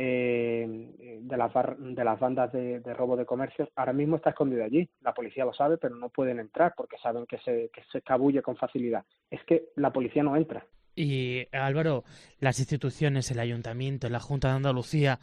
eh, 0.00 1.18
de 1.22 1.36
las 1.36 1.52
bar- 1.52 1.76
de 1.76 2.04
las 2.04 2.20
bandas 2.20 2.52
de, 2.52 2.78
de 2.78 2.94
robo 2.94 3.16
de 3.16 3.26
comercios 3.26 3.68
ahora 3.74 3.92
mismo 3.92 4.14
está 4.16 4.30
escondido 4.30 4.62
allí 4.62 4.88
la 5.00 5.12
policía 5.12 5.44
lo 5.44 5.52
sabe 5.52 5.76
pero 5.76 5.96
no 5.96 6.08
pueden 6.08 6.38
entrar 6.38 6.72
porque 6.76 6.98
saben 6.98 7.26
que 7.26 7.38
se 7.38 7.68
que 7.72 7.82
se 7.90 7.98
escabulle 7.98 8.40
con 8.40 8.56
facilidad 8.56 9.04
es 9.28 9.42
que 9.44 9.70
la 9.74 9.92
policía 9.92 10.22
no 10.22 10.36
entra 10.36 10.64
Y 10.94 11.46
Álvaro, 11.52 12.04
las 12.40 12.58
instituciones, 12.58 13.30
el 13.30 13.38
ayuntamiento, 13.40 14.08
la 14.08 14.20
Junta 14.20 14.48
de 14.48 14.54
Andalucía, 14.54 15.18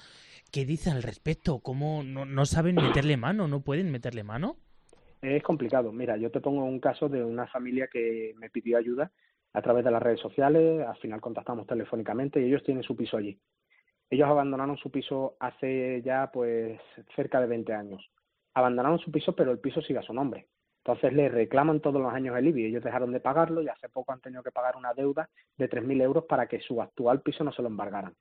¿qué 0.51 0.65
dicen 0.65 0.93
al 0.93 1.03
respecto? 1.03 1.59
¿Cómo 1.59 2.01
no, 2.03 2.25
no 2.25 2.45
saben 2.45 2.75
meterle 2.79 3.17
mano? 3.17 3.47
¿No 3.47 3.59
pueden 3.61 3.91
meterle 3.91 4.23
mano? 4.23 4.55
Es 5.21 5.43
complicado. 5.43 5.91
Mira, 5.91 6.17
yo 6.17 6.29
te 6.31 6.39
pongo 6.39 6.63
un 6.63 6.79
caso 6.79 7.09
de 7.09 7.23
una 7.23 7.47
familia 7.47 7.87
que 7.91 8.33
me 8.37 8.49
pidió 8.49 8.77
ayuda 8.77 9.11
a 9.53 9.61
través 9.61 9.83
de 9.83 9.91
las 9.91 10.01
redes 10.01 10.19
sociales. 10.19 10.85
Al 10.87 10.97
final 10.97 11.19
contactamos 11.19 11.65
telefónicamente 11.67 12.39
y 12.41 12.45
ellos 12.45 12.63
tienen 12.63 12.83
su 12.83 12.95
piso 12.95 13.17
allí. 13.17 13.37
Ellos 14.09 14.29
abandonaron 14.29 14.77
su 14.77 14.91
piso 14.91 15.35
hace 15.39 16.01
ya 16.03 16.29
pues 16.31 16.79
cerca 17.15 17.41
de 17.41 17.47
20 17.47 17.73
años. 17.73 18.11
Abandonaron 18.53 18.99
su 18.99 19.11
piso, 19.11 19.35
pero 19.35 19.51
el 19.51 19.59
piso 19.59 19.81
sigue 19.81 19.99
a 19.99 20.03
su 20.03 20.13
nombre. 20.13 20.47
Entonces 20.77 21.13
le 21.13 21.29
reclaman 21.29 21.81
todos 21.81 22.01
los 22.01 22.13
años 22.13 22.37
el 22.37 22.47
IBI. 22.47 22.65
Ellos 22.65 22.83
dejaron 22.83 23.11
de 23.11 23.19
pagarlo 23.19 23.61
y 23.61 23.67
hace 23.67 23.89
poco 23.89 24.11
han 24.11 24.21
tenido 24.21 24.43
que 24.43 24.51
pagar 24.51 24.75
una 24.75 24.93
deuda 24.93 25.29
de 25.57 25.69
3.000 25.69 26.01
euros 26.03 26.25
para 26.25 26.47
que 26.47 26.59
su 26.59 26.81
actual 26.81 27.21
piso 27.21 27.43
no 27.43 27.51
se 27.51 27.61
lo 27.61 27.67
embargaran. 27.67 28.13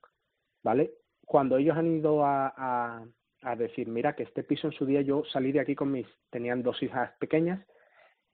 ¿Vale? 0.63 0.93
Cuando 1.27 1.59
ellos 1.59 1.77
han 1.77 1.99
ido 1.99 2.25
a, 2.25 2.55
a, 2.57 3.05
a 3.43 3.57
decir, 3.57 3.89
mira, 3.89 4.17
que 4.17 4.23
este 4.23 4.45
piso 4.45 4.67
en 4.67 4.73
su 4.73 4.87
día 4.87 5.03
yo 5.03 5.25
salí 5.31 5.53
de 5.53 5.61
aquí 5.61 5.75
con 5.75 5.93
mis, 5.93 6.07
tenían 6.31 6.63
dos 6.63 6.83
hijas 6.83 7.13
pequeñas, 7.19 7.65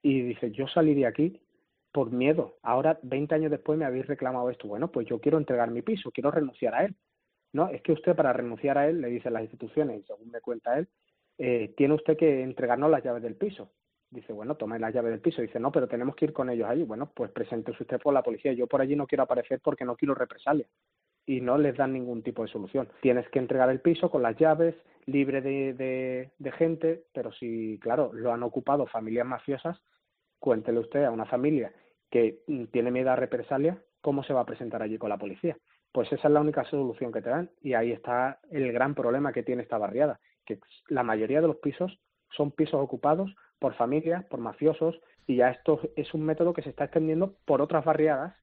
y 0.01 0.21
dice, 0.21 0.51
yo 0.51 0.67
salí 0.67 0.95
de 0.95 1.05
aquí 1.05 1.41
por 1.91 2.11
miedo. 2.11 2.57
Ahora, 2.63 2.99
20 3.03 3.35
años 3.35 3.51
después, 3.51 3.77
me 3.77 3.85
habéis 3.85 4.07
reclamado 4.07 4.49
esto. 4.49 4.67
Bueno, 4.67 4.91
pues 4.91 5.07
yo 5.07 5.19
quiero 5.19 5.37
entregar 5.37 5.69
mi 5.71 5.81
piso, 5.81 6.11
quiero 6.11 6.31
renunciar 6.31 6.73
a 6.73 6.85
él. 6.85 6.95
No, 7.53 7.67
es 7.69 7.81
que 7.81 7.91
usted 7.91 8.15
para 8.15 8.33
renunciar 8.33 8.77
a 8.77 8.87
él, 8.87 9.01
le 9.01 9.09
dicen 9.09 9.33
las 9.33 9.43
instituciones, 9.43 9.99
y 10.01 10.03
según 10.03 10.31
me 10.31 10.41
cuenta 10.41 10.77
él, 10.77 10.87
eh, 11.37 11.73
tiene 11.75 11.95
usted 11.95 12.17
que 12.17 12.43
entregarnos 12.43 12.89
las 12.91 13.03
llaves 13.03 13.23
del 13.23 13.35
piso. 13.35 13.71
dice, 14.09 14.33
bueno, 14.33 14.55
tome 14.55 14.77
la 14.79 14.91
llave 14.91 15.09
del 15.09 15.21
piso. 15.21 15.41
Dice, 15.41 15.59
no, 15.59 15.71
pero 15.71 15.87
tenemos 15.87 16.15
que 16.15 16.25
ir 16.25 16.33
con 16.33 16.49
ellos 16.49 16.69
allí. 16.69 16.83
Bueno, 16.83 17.11
pues 17.15 17.31
preséntese 17.31 17.83
usted 17.83 17.99
por 17.99 18.13
la 18.13 18.23
policía. 18.23 18.53
Yo 18.53 18.67
por 18.67 18.81
allí 18.81 18.95
no 18.95 19.07
quiero 19.07 19.23
aparecer 19.23 19.59
porque 19.63 19.85
no 19.85 19.95
quiero 19.95 20.13
represalia. 20.15 20.67
Y 21.25 21.41
no 21.41 21.57
les 21.57 21.75
dan 21.77 21.93
ningún 21.93 22.23
tipo 22.23 22.43
de 22.43 22.49
solución. 22.49 22.89
Tienes 23.01 23.27
que 23.29 23.39
entregar 23.39 23.69
el 23.69 23.79
piso 23.79 24.09
con 24.11 24.21
las 24.21 24.37
llaves, 24.37 24.75
libre 25.05 25.41
de, 25.41 25.73
de, 25.73 26.31
de 26.37 26.51
gente, 26.51 27.05
pero 27.13 27.31
si, 27.31 27.79
claro, 27.81 28.11
lo 28.13 28.33
han 28.33 28.43
ocupado 28.43 28.85
familias 28.87 29.25
mafiosas, 29.25 29.81
cuéntele 30.39 30.79
usted 30.79 31.03
a 31.05 31.11
una 31.11 31.25
familia 31.25 31.71
que 32.09 32.43
tiene 32.71 32.91
miedo 32.91 33.09
a 33.11 33.15
represalia, 33.15 33.81
¿cómo 34.01 34.23
se 34.23 34.33
va 34.33 34.41
a 34.41 34.45
presentar 34.45 34.81
allí 34.81 34.97
con 34.97 35.09
la 35.09 35.17
policía? 35.17 35.57
Pues 35.91 36.11
esa 36.11 36.27
es 36.27 36.33
la 36.33 36.41
única 36.41 36.63
solución 36.65 37.11
que 37.11 37.21
te 37.21 37.29
dan 37.29 37.49
y 37.61 37.73
ahí 37.73 37.91
está 37.91 38.39
el 38.49 38.71
gran 38.71 38.95
problema 38.95 39.33
que 39.33 39.43
tiene 39.43 39.63
esta 39.63 39.77
barriada, 39.77 40.19
que 40.45 40.59
la 40.87 41.03
mayoría 41.03 41.41
de 41.41 41.47
los 41.47 41.57
pisos 41.57 41.99
son 42.29 42.51
pisos 42.51 42.81
ocupados 42.81 43.35
por 43.59 43.73
familias, 43.75 44.25
por 44.25 44.39
mafiosos 44.39 44.99
y 45.27 45.37
ya 45.37 45.49
esto 45.49 45.81
es 45.95 46.13
un 46.13 46.23
método 46.23 46.53
que 46.53 46.61
se 46.61 46.69
está 46.69 46.85
extendiendo 46.85 47.35
por 47.45 47.61
otras 47.61 47.83
barriadas 47.83 48.35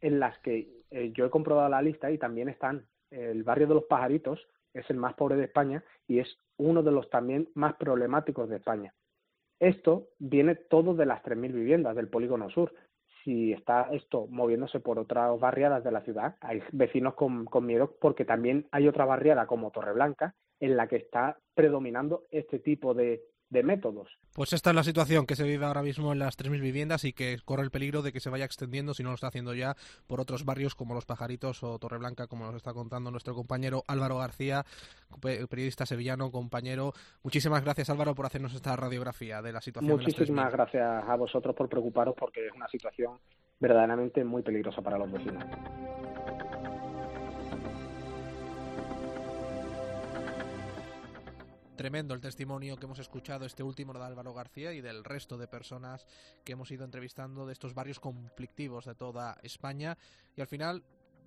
en 0.00 0.20
las 0.20 0.38
que 0.38 0.68
eh, 0.90 1.12
yo 1.12 1.26
he 1.26 1.30
comprobado 1.30 1.68
la 1.68 1.82
lista 1.82 2.10
y 2.10 2.18
también 2.18 2.48
están 2.48 2.86
el 3.10 3.42
barrio 3.42 3.66
de 3.66 3.74
los 3.74 3.84
pajaritos 3.84 4.40
es 4.74 4.88
el 4.90 4.96
más 4.96 5.14
pobre 5.14 5.36
de 5.36 5.44
España 5.44 5.84
y 6.06 6.18
es 6.18 6.38
uno 6.56 6.82
de 6.82 6.92
los 6.92 7.10
también 7.10 7.48
más 7.54 7.74
problemáticos 7.74 8.48
de 8.48 8.56
España. 8.56 8.94
Esto 9.60 10.08
viene 10.18 10.54
todo 10.56 10.94
de 10.94 11.06
las 11.06 11.22
3.000 11.22 11.52
viviendas 11.52 11.94
del 11.94 12.08
polígono 12.08 12.50
sur. 12.50 12.74
Si 13.24 13.52
está 13.52 13.88
esto 13.92 14.26
moviéndose 14.28 14.80
por 14.80 14.98
otras 14.98 15.38
barriadas 15.38 15.84
de 15.84 15.92
la 15.92 16.02
ciudad, 16.02 16.36
hay 16.40 16.62
vecinos 16.72 17.14
con, 17.14 17.44
con 17.44 17.66
miedo 17.66 17.94
porque 18.00 18.24
también 18.24 18.66
hay 18.70 18.88
otra 18.88 19.04
barriada 19.04 19.46
como 19.46 19.70
Torreblanca 19.70 20.34
en 20.60 20.76
la 20.76 20.86
que 20.86 20.96
está 20.96 21.38
predominando 21.54 22.24
este 22.30 22.58
tipo 22.58 22.94
de, 22.94 23.22
de 23.52 23.62
métodos. 23.62 24.08
Pues 24.34 24.54
esta 24.54 24.70
es 24.70 24.76
la 24.76 24.82
situación 24.82 25.26
que 25.26 25.36
se 25.36 25.44
vive 25.44 25.66
ahora 25.66 25.82
mismo 25.82 26.12
en 26.12 26.18
las 26.18 26.38
3.000 26.38 26.60
viviendas 26.60 27.04
y 27.04 27.12
que 27.12 27.36
corre 27.44 27.62
el 27.62 27.70
peligro 27.70 28.00
de 28.00 28.10
que 28.10 28.18
se 28.18 28.30
vaya 28.30 28.46
extendiendo, 28.46 28.94
si 28.94 29.02
no 29.02 29.10
lo 29.10 29.14
está 29.14 29.26
haciendo 29.26 29.52
ya, 29.52 29.76
por 30.06 30.20
otros 30.20 30.46
barrios 30.46 30.74
como 30.74 30.94
Los 30.94 31.04
Pajaritos 31.04 31.62
o 31.62 31.78
Torreblanca, 31.78 32.26
como 32.26 32.46
nos 32.46 32.56
está 32.56 32.72
contando 32.72 33.10
nuestro 33.10 33.34
compañero 33.34 33.84
Álvaro 33.86 34.16
García, 34.16 34.64
periodista 35.20 35.84
sevillano, 35.84 36.30
compañero. 36.30 36.94
Muchísimas 37.22 37.62
gracias 37.62 37.90
Álvaro 37.90 38.14
por 38.14 38.24
hacernos 38.24 38.54
esta 38.54 38.74
radiografía 38.74 39.42
de 39.42 39.52
la 39.52 39.60
situación. 39.60 40.00
Muchísimas 40.00 40.50
gracias 40.50 41.04
a 41.06 41.14
vosotros 41.16 41.54
por 41.54 41.68
preocuparos 41.68 42.14
porque 42.18 42.46
es 42.46 42.52
una 42.54 42.68
situación 42.68 43.18
verdaderamente 43.60 44.24
muy 44.24 44.42
peligrosa 44.42 44.80
para 44.80 44.96
los 44.96 45.12
vecinos. 45.12 45.44
Tremendo 51.82 52.14
el 52.14 52.20
testimonio 52.20 52.76
que 52.76 52.84
hemos 52.84 53.00
escuchado, 53.00 53.44
este 53.44 53.64
último 53.64 53.92
de 53.92 54.04
Álvaro 54.04 54.32
García 54.32 54.72
y 54.72 54.80
del 54.80 55.02
resto 55.02 55.36
de 55.36 55.48
personas 55.48 56.06
que 56.44 56.52
hemos 56.52 56.70
ido 56.70 56.84
entrevistando 56.84 57.44
de 57.44 57.52
estos 57.52 57.74
barrios 57.74 57.98
conflictivos 57.98 58.84
de 58.84 58.94
toda 58.94 59.36
España. 59.42 59.98
Y 60.36 60.42
al 60.42 60.46
final 60.46 60.84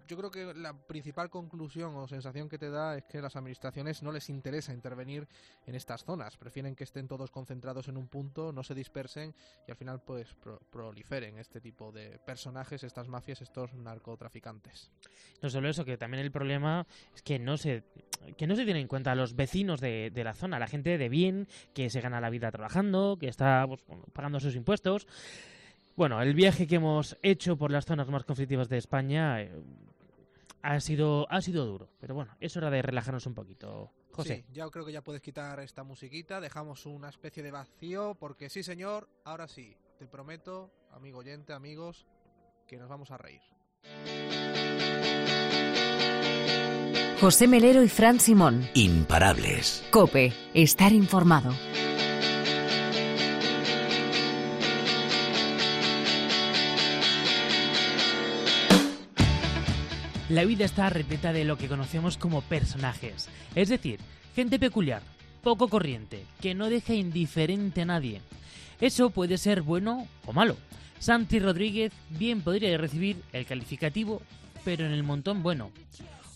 yo 0.08 0.18
creo 0.18 0.32
que 0.32 0.54
la 0.54 0.74
principal 0.74 1.30
conclusión 1.30 1.96
o 1.96 2.08
sensación 2.08 2.50
que 2.50 2.58
te 2.58 2.70
da 2.70 2.98
es 2.98 3.06
que 3.06 3.22
las 3.22 3.36
administraciones 3.36 4.04
no 4.04 4.12
les 4.12 4.30
interesa 4.30 4.74
intervenir 4.74 5.28
en 5.66 5.76
estas 5.76 6.04
zonas, 6.04 6.38
prefieren 6.38 6.76
que 6.76 6.84
estén 6.84 7.08
todos 7.08 7.32
concentrados 7.32 7.88
en 7.88 7.98
un 7.98 8.08
punto, 8.08 8.52
no 8.52 8.64
se 8.64 8.76
dispersen 8.76 9.34
y 9.68 9.72
al 9.72 9.78
final 9.78 10.02
pues 10.02 10.36
proliferen 10.70 11.38
este 11.38 11.62
tipo 11.62 11.92
de 11.92 12.20
personajes, 12.20 12.84
estas 12.84 13.08
mafias, 13.08 13.42
estos 13.42 13.74
narcotraficantes. 13.74 14.92
No 15.42 15.50
solo 15.50 15.70
eso, 15.70 15.86
que 15.86 15.98
también 15.98 16.24
el 16.24 16.32
problema 16.32 16.86
es 17.14 17.22
que 17.22 17.40
no 17.40 17.58
se 17.58 17.84
que 18.38 18.48
no 18.48 18.56
se 18.56 18.66
tienen 18.66 18.84
en 18.84 18.88
cuenta 18.88 19.14
los 19.16 19.36
vecinos 19.36 19.80
de, 19.80 20.12
la 20.16 20.34
zona, 20.34 20.58
la 20.58 20.68
gente 20.68 20.98
de 20.98 21.10
bien, 21.10 21.48
que 21.74 21.90
se 21.90 22.02
gana 22.02 22.20
la 22.20 22.30
vida 22.30 22.52
trabajando, 22.52 23.18
que 23.20 23.28
está 23.28 23.66
pues, 23.68 23.84
pagando 24.14 24.40
sus 24.40 24.56
impuestos. 24.56 25.08
Bueno, 25.96 26.22
el 26.22 26.34
viaje 26.34 26.68
que 26.68 26.76
hemos 26.76 27.18
hecho 27.22 27.56
por 27.58 27.72
las 27.72 27.86
zonas 27.86 28.10
más 28.10 28.26
conflictivas 28.26 28.68
de 28.68 28.78
España 28.78 29.42
eh, 29.42 29.52
ha 30.66 30.80
sido, 30.80 31.28
ha 31.32 31.42
sido 31.42 31.66
duro. 31.66 31.90
Pero 32.00 32.16
bueno, 32.16 32.36
es 32.40 32.58
hora 32.58 32.70
de 32.70 32.82
relajarnos 32.82 33.26
un 33.28 33.36
poquito. 33.36 33.92
José. 34.12 34.46
Sí, 34.48 34.54
ya 34.54 34.68
creo 34.70 34.86
que 34.86 34.92
ya 34.92 35.04
puedes 35.04 35.22
quitar 35.22 35.60
esta 35.60 35.84
musiquita. 35.84 36.42
Dejamos 36.42 36.86
una 36.86 37.10
especie 37.10 37.44
de 37.44 37.52
vacío. 37.52 38.16
Porque 38.20 38.50
sí, 38.50 38.64
señor, 38.64 39.08
ahora 39.24 39.48
sí. 39.48 39.78
Te 40.00 40.08
prometo, 40.08 40.72
amigo 40.92 41.20
oyente, 41.20 41.54
amigos, 41.54 42.06
que 42.68 42.78
nos 42.78 42.90
vamos 42.90 43.12
a 43.12 43.18
reír. 43.18 43.42
José 47.22 47.48
Melero 47.48 47.82
y 47.84 47.88
Fran 47.88 48.20
Simón. 48.20 48.68
Imparables. 48.74 49.86
Cope, 49.92 50.34
estar 50.54 50.92
informado. 50.92 51.54
La 60.28 60.44
vida 60.44 60.66
está 60.66 60.90
repleta 60.90 61.34
de 61.34 61.46
lo 61.46 61.56
que 61.56 61.68
conocemos 61.68 62.18
como 62.18 62.42
personajes, 62.42 63.30
es 63.54 63.70
decir, 63.70 64.00
gente 64.36 64.58
peculiar, 64.58 65.04
poco 65.44 65.68
corriente, 65.68 66.26
que 66.42 66.56
no 66.56 66.68
deja 66.68 66.96
indiferente 66.96 67.84
a 67.84 67.86
nadie. 67.86 68.22
Eso 68.82 69.12
puede 69.12 69.38
ser 69.38 69.62
bueno 69.62 70.08
o 70.26 70.34
malo. 70.34 70.58
Santi 70.98 71.38
Rodríguez 71.38 71.94
bien 72.10 72.42
podría 72.42 72.76
recibir 72.80 73.18
el 73.34 73.46
calificativo, 73.46 74.24
pero 74.64 74.88
en 74.88 74.94
el 74.94 75.04
montón 75.04 75.44
bueno. 75.44 75.70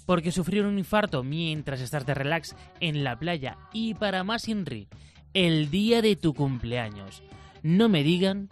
Porque 0.05 0.31
sufrir 0.31 0.65
un 0.65 0.77
infarto 0.77 1.23
mientras 1.23 1.81
estás 1.81 2.05
de 2.05 2.13
relax 2.13 2.55
en 2.79 3.03
la 3.03 3.17
playa 3.17 3.57
y 3.73 3.95
para 3.95 4.23
más 4.23 4.47
Inri, 4.47 4.87
el 5.33 5.71
día 5.71 6.03
de 6.03 6.15
tu 6.15 6.35
cumpleaños. 6.35 7.23
No 7.63 7.89
me 7.89 8.03
digan 8.03 8.49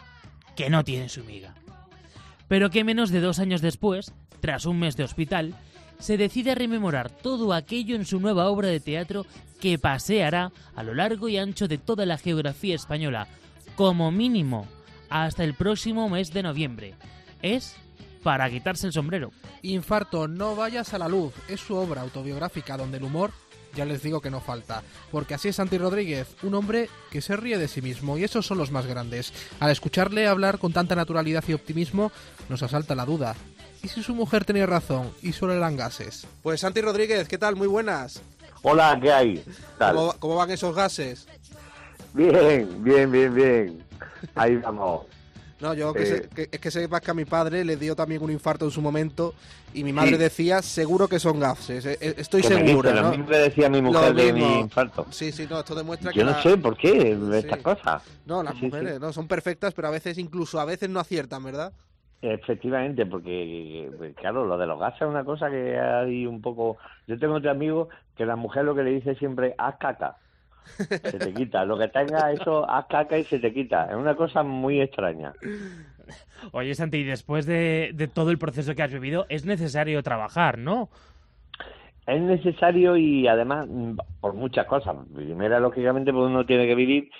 que 0.55 0.71
no 0.71 0.83
tiene 0.83 1.09
su 1.09 1.23
miga. 1.23 1.53
Pero 2.47 2.71
que 2.71 2.83
menos 2.83 3.11
de 3.11 3.21
dos 3.21 3.37
años 3.37 3.61
después 3.61 4.13
tras 4.39 4.65
un 4.65 4.79
mes 4.79 4.95
de 4.95 5.03
hospital, 5.03 5.55
se 5.99 6.17
decide 6.17 6.51
a 6.51 6.55
rememorar 6.55 7.09
todo 7.09 7.53
aquello 7.53 7.95
en 7.95 8.05
su 8.05 8.19
nueva 8.19 8.49
obra 8.49 8.67
de 8.67 8.79
teatro 8.79 9.25
que 9.59 9.79
paseará 9.79 10.51
a 10.75 10.83
lo 10.83 10.93
largo 10.93 11.27
y 11.27 11.37
ancho 11.37 11.67
de 11.67 11.77
toda 11.77 12.05
la 12.05 12.17
geografía 12.17 12.75
española, 12.75 13.27
como 13.75 14.11
mínimo 14.11 14.67
hasta 15.09 15.43
el 15.43 15.53
próximo 15.53 16.09
mes 16.09 16.33
de 16.33 16.43
noviembre. 16.43 16.95
Es 17.41 17.75
para 18.23 18.49
quitarse 18.49 18.87
el 18.87 18.93
sombrero. 18.93 19.31
Infarto, 19.61 20.27
no 20.27 20.55
vayas 20.55 20.93
a 20.93 20.99
la 20.99 21.07
luz. 21.07 21.33
Es 21.47 21.61
su 21.61 21.75
obra 21.75 22.01
autobiográfica 22.01 22.77
donde 22.77 22.97
el 22.97 23.03
humor 23.03 23.31
ya 23.75 23.85
les 23.85 24.01
digo 24.01 24.21
que 24.21 24.31
no 24.31 24.41
falta. 24.41 24.83
Porque 25.11 25.35
así 25.35 25.49
es 25.49 25.55
Santi 25.55 25.77
Rodríguez, 25.77 26.35
un 26.43 26.55
hombre 26.55 26.89
que 27.11 27.21
se 27.21 27.37
ríe 27.37 27.57
de 27.57 27.67
sí 27.67 27.81
mismo 27.81 28.17
y 28.17 28.23
esos 28.23 28.45
son 28.45 28.57
los 28.57 28.71
más 28.71 28.85
grandes. 28.85 29.33
Al 29.59 29.71
escucharle 29.71 30.27
hablar 30.27 30.57
con 30.57 30.73
tanta 30.73 30.95
naturalidad 30.95 31.43
y 31.47 31.53
optimismo, 31.53 32.11
nos 32.49 32.63
asalta 32.63 32.95
la 32.95 33.05
duda. 33.05 33.35
¿Y 33.83 33.87
si 33.87 34.03
su 34.03 34.15
mujer 34.15 34.45
tenía 34.45 34.65
razón 34.65 35.11
y 35.21 35.33
solo 35.33 35.53
eran 35.53 35.77
gases? 35.77 36.25
Pues 36.41 36.61
Santi 36.61 36.81
Rodríguez, 36.81 37.27
¿qué 37.27 37.37
tal? 37.37 37.55
Muy 37.55 37.67
buenas. 37.67 38.21
Hola, 38.63 38.97
¿qué 39.01 39.11
hay? 39.11 39.43
¿Cómo, 40.19 40.35
van 40.35 40.51
esos 40.51 40.75
gases? 40.75 41.27
Bien, 42.13 42.83
bien, 42.83 43.11
bien, 43.11 43.33
bien. 43.33 43.83
Ahí 44.35 44.55
vamos. 44.57 45.05
No, 45.59 45.73
yo 45.73 45.91
que, 45.93 46.03
eh. 46.03 46.29
que, 46.35 46.49
es 46.51 46.59
que 46.59 46.69
sepas 46.69 47.01
que 47.01 47.11
a 47.11 47.13
mi 47.15 47.25
padre 47.25 47.65
le 47.65 47.77
dio 47.77 47.95
también 47.95 48.21
un 48.21 48.31
infarto 48.31 48.65
en 48.65 48.71
su 48.71 48.81
momento 48.81 49.33
y 49.73 49.83
mi 49.83 49.91
madre 49.91 50.17
decía, 50.17 50.61
seguro 50.61 51.07
que 51.07 51.19
son 51.19 51.39
gases, 51.39 51.85
eh, 51.85 51.97
eh, 51.99 52.15
estoy 52.17 52.43
seguro. 52.43 52.93
¿no? 52.93 53.01
Lo 53.01 53.09
mismo 53.09 53.27
que 53.27 53.37
decía 53.37 53.69
mi 53.69 53.81
mujer 53.81 54.13
de 54.13 54.33
mi 54.33 54.59
infarto. 54.59 55.07
Sí, 55.09 55.31
sí, 55.31 55.47
no, 55.49 55.59
esto 55.59 55.73
demuestra 55.73 56.11
yo 56.11 56.13
que... 56.13 56.19
Yo 56.19 56.25
no 56.25 56.41
sé 56.41 56.57
por 56.57 56.77
qué 56.77 57.17
estas 57.33 57.59
cosas. 57.59 58.03
No, 58.25 58.43
las 58.43 58.55
mujeres 58.55 58.99
no 58.99 59.11
son 59.13 59.27
perfectas, 59.27 59.73
pero 59.73 59.87
a 59.87 59.91
veces 59.91 60.17
incluso 60.17 60.59
a 60.59 60.65
veces 60.65 60.89
no 60.89 60.99
aciertan, 60.99 61.43
¿verdad? 61.43 61.73
Efectivamente, 62.21 63.05
porque 63.05 63.91
pues, 63.97 64.15
claro, 64.15 64.45
lo 64.45 64.57
de 64.57 64.65
los 64.65 64.79
gases 64.79 65.01
es 65.01 65.07
una 65.07 65.23
cosa 65.23 65.49
que 65.49 65.79
hay 65.79 66.25
un 66.25 66.41
poco... 66.41 66.77
Yo 67.05 67.17
tengo 67.19 67.35
otro 67.35 67.51
amigo 67.51 67.89
que 68.15 68.25
la 68.25 68.35
mujer 68.35 68.65
lo 68.65 68.73
que 68.73 68.83
le 68.83 68.91
dice 68.91 69.15
siempre, 69.15 69.53
haz 69.57 69.77
caca. 69.77 70.15
Se 70.65 71.19
te 71.19 71.33
quita. 71.33 71.63
Lo 71.63 71.77
que 71.77 71.87
tenga 71.87 72.31
eso, 72.31 72.69
haz 72.69 72.87
caca 72.87 73.17
y 73.17 73.23
se 73.23 73.39
te 73.39 73.53
quita. 73.53 73.85
Es 73.85 73.95
una 73.95 74.15
cosa 74.15 74.43
muy 74.43 74.81
extraña. 74.81 75.33
Oye, 76.51 76.73
Santi, 76.73 77.03
después 77.03 77.45
de, 77.45 77.91
de 77.93 78.07
todo 78.07 78.31
el 78.31 78.37
proceso 78.37 78.73
que 78.75 78.83
has 78.83 78.91
vivido, 78.91 79.25
es 79.29 79.45
necesario 79.45 80.01
trabajar, 80.03 80.57
¿no? 80.57 80.89
Es 82.05 82.21
necesario 82.21 82.95
y 82.95 83.27
además 83.27 83.67
por 84.21 84.33
muchas 84.33 84.65
cosas. 84.65 84.95
Primero, 85.13 85.59
lógicamente, 85.59 86.11
pues 86.11 86.25
uno 86.25 86.45
tiene 86.45 86.65
que 86.65 86.75
vivir 86.75 87.11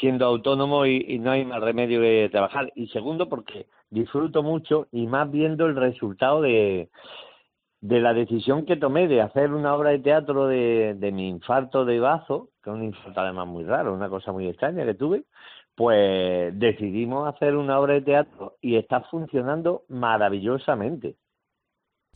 siendo 0.00 0.26
autónomo 0.26 0.86
y, 0.86 1.18
no 1.18 1.30
hay 1.30 1.44
más 1.44 1.60
remedio 1.60 2.00
que 2.00 2.28
trabajar. 2.30 2.72
Y 2.74 2.88
segundo, 2.88 3.28
porque 3.28 3.66
disfruto 3.90 4.42
mucho 4.42 4.88
y 4.92 5.06
más 5.06 5.30
viendo 5.30 5.66
el 5.66 5.76
resultado 5.76 6.40
de, 6.42 6.90
de 7.80 8.00
la 8.00 8.14
decisión 8.14 8.66
que 8.66 8.76
tomé 8.76 9.08
de 9.08 9.22
hacer 9.22 9.52
una 9.52 9.74
obra 9.74 9.90
de 9.90 10.00
teatro 10.00 10.46
de, 10.48 10.94
de 10.94 11.12
mi 11.12 11.28
infarto 11.28 11.84
de 11.84 12.00
bazo, 12.00 12.50
que 12.62 12.70
es 12.70 12.76
un 12.76 12.84
infarto 12.84 13.20
además 13.20 13.46
muy 13.46 13.64
raro, 13.64 13.94
una 13.94 14.08
cosa 14.08 14.32
muy 14.32 14.48
extraña 14.48 14.84
que 14.84 14.94
tuve, 14.94 15.24
pues 15.76 16.58
decidimos 16.58 17.32
hacer 17.32 17.54
una 17.54 17.78
obra 17.78 17.94
de 17.94 18.00
teatro 18.02 18.56
y 18.60 18.76
está 18.76 19.02
funcionando 19.02 19.84
maravillosamente. 19.88 21.16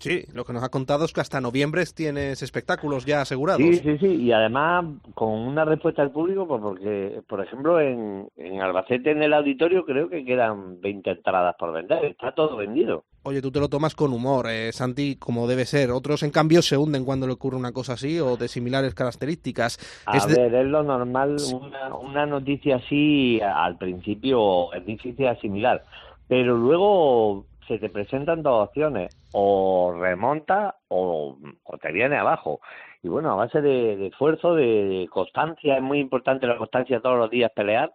Sí, 0.01 0.25
lo 0.33 0.45
que 0.47 0.55
nos 0.55 0.63
ha 0.65 0.71
contado 0.71 1.05
es 1.05 1.13
que 1.13 1.21
hasta 1.21 1.43
noviembre 1.43 1.85
tienes 1.95 2.43
espectáculos 2.43 3.05
ya 3.05 3.21
asegurados. 3.21 3.61
Sí, 3.63 3.77
sí, 3.77 3.99
sí, 3.99 4.07
y 4.07 4.33
además 4.33 4.87
con 5.15 5.29
una 5.31 5.67
respuesta 5.67 6.01
del 6.01 6.11
público, 6.11 6.47
pues 6.49 6.61
porque, 6.63 7.21
por 7.29 7.43
ejemplo, 7.45 7.79
en, 7.79 8.27
en 8.39 8.61
Albacete, 8.63 9.11
en 9.11 9.23
el 9.23 9.35
auditorio, 9.35 9.85
creo 9.85 10.09
que 10.09 10.25
quedan 10.25 10.81
20 10.81 11.11
entradas 11.11 11.55
por 11.59 11.73
vender, 11.73 12.03
está 12.07 12.33
todo 12.33 12.57
vendido. 12.57 13.05
Oye, 13.25 13.43
tú 13.43 13.51
te 13.53 13.61
lo 13.61 13.69
tomas 13.69 13.95
con 13.95 14.15
humor, 14.15 14.47
eh, 14.49 14.73
Santi, 14.73 15.17
como 15.17 15.47
debe 15.47 15.67
ser. 15.67 15.91
Otros, 15.91 16.23
en 16.23 16.31
cambio, 16.31 16.63
se 16.63 16.79
hunden 16.79 17.05
cuando 17.05 17.27
le 17.27 17.35
ocurre 17.35 17.59
una 17.59 17.73
cosa 17.73 17.93
así 17.93 18.19
o 18.19 18.39
de 18.39 18.49
similares 18.49 18.95
características. 18.95 19.79
A 20.07 20.17
Es 20.17 20.27
de- 20.27 20.35
ver, 20.35 20.55
es 20.55 20.67
lo 20.67 20.83
normal, 20.83 21.37
una, 21.53 21.95
una 21.95 22.25
noticia 22.25 22.77
así 22.77 23.39
al 23.43 23.77
principio 23.77 24.73
es 24.73 24.87
difícil 24.87 25.27
asimilar, 25.27 25.85
pero 26.27 26.57
luego 26.57 27.45
se 27.69 27.79
te 27.79 27.91
presentan 27.91 28.43
dos 28.43 28.69
opciones, 28.69 29.15
o 29.33 29.95
remonta 29.99 30.77
o, 30.89 31.39
te 31.81 31.93
viene 31.93 32.17
abajo. 32.17 32.61
Y 33.03 33.09
bueno, 33.09 33.33
a 33.33 33.37
base 33.37 33.61
de, 33.61 34.09
esfuerzo, 34.09 34.55
de, 34.55 34.85
de 34.85 35.09
constancia, 35.09 35.77
es 35.77 35.83
muy 35.83 35.99
importante 35.99 36.47
la 36.47 36.59
constancia 36.59 37.01
todos 37.01 37.19
los 37.19 37.31
días 37.31 37.51
pelear 37.55 37.93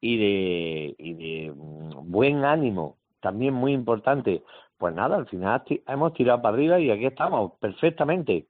y 0.00 0.18
de, 0.18 0.94
y 0.98 1.14
de 1.14 1.52
mm, 1.52 2.10
buen 2.10 2.44
ánimo, 2.44 2.98
también 3.20 3.54
muy 3.54 3.72
importante. 3.72 4.42
Pues 4.76 4.94
nada, 4.94 5.16
al 5.16 5.26
final 5.26 5.62
hemos 5.86 6.12
tirado 6.12 6.42
para 6.42 6.54
arriba 6.54 6.78
y 6.78 6.90
aquí 6.90 7.06
estamos, 7.06 7.52
perfectamente. 7.58 8.46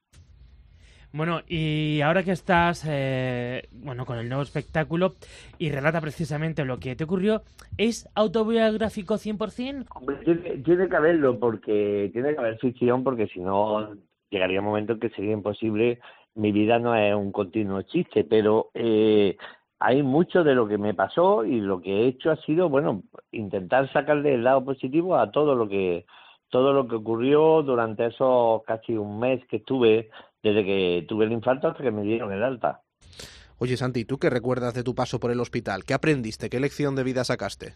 Bueno, 1.17 1.43
y 1.47 2.01
ahora 2.01 2.25
que 2.25 2.33
estás 2.33 2.85
eh, 2.91 3.69
bueno 3.71 4.05
con 4.05 4.19
el 4.19 4.29
nuevo 4.29 4.43
espectáculo 4.43 5.13
y 5.59 5.71
relata 5.71 6.01
precisamente 6.01 6.65
lo 6.65 6.81
que 6.81 6.97
te 6.97 7.05
ocurrió, 7.05 7.43
¿es 7.79 8.09
autobiográfico 8.17 9.15
100%? 9.15 9.87
Hombre, 9.95 10.17
tiene, 10.65 10.89
que 10.89 10.97
haberlo, 10.97 11.39
porque 11.39 12.11
tiene 12.13 12.35
que 12.35 12.41
haber 12.41 12.59
ficción, 12.59 13.05
porque 13.05 13.29
si 13.29 13.39
no 13.39 13.95
llegaría 14.29 14.59
un 14.59 14.67
momento 14.67 14.95
en 14.95 14.99
que 14.99 15.11
sería 15.11 15.31
imposible. 15.31 16.01
Mi 16.35 16.51
vida 16.51 16.81
no 16.81 16.97
es 16.97 17.15
un 17.15 17.31
continuo 17.31 17.83
chiste, 17.83 18.25
pero 18.25 18.71
eh, 18.75 19.37
hay 19.79 20.03
mucho 20.03 20.43
de 20.43 20.57
lo 20.57 20.67
que 20.67 20.79
me 20.79 20.95
pasó 20.95 21.45
y 21.45 21.61
lo 21.61 21.81
que 21.81 21.93
he 21.93 22.07
hecho 22.09 22.33
ha 22.33 22.37
sido, 22.39 22.69
bueno, 22.69 23.05
intentar 23.31 23.89
sacarle 23.93 24.35
el 24.35 24.43
lado 24.43 24.65
positivo 24.65 25.17
a 25.17 25.31
todo 25.31 25.55
lo 25.55 25.69
que 25.69 26.07
todo 26.49 26.73
lo 26.73 26.89
que 26.89 26.97
ocurrió 26.97 27.63
durante 27.63 28.07
esos 28.07 28.65
casi 28.65 28.97
un 28.97 29.21
mes 29.21 29.45
que 29.47 29.57
estuve 29.57 30.11
desde 30.45 30.63
que 30.63 31.07
tuve 31.09 31.25
el 31.25 31.33
infarto 31.33 31.69
hasta 31.69 31.83
que 31.83 31.91
me 31.91 32.03
dieron 32.03 32.31
el 32.31 32.45
alta. 32.45 32.83
Oye, 33.59 33.79
Santi, 33.79 34.05
¿tú 34.05 34.19
qué 34.19 34.29
recuerdas 34.29 34.75
de 34.75 34.85
tu 34.85 34.95
paso 34.95 35.19
por 35.19 35.31
el 35.31 35.41
hospital? 35.41 35.85
¿Qué 35.85 35.95
aprendiste? 35.95 36.51
¿Qué 36.51 36.61
lección 36.61 36.95
de 36.95 37.03
vida 37.03 37.25
sacaste? 37.25 37.73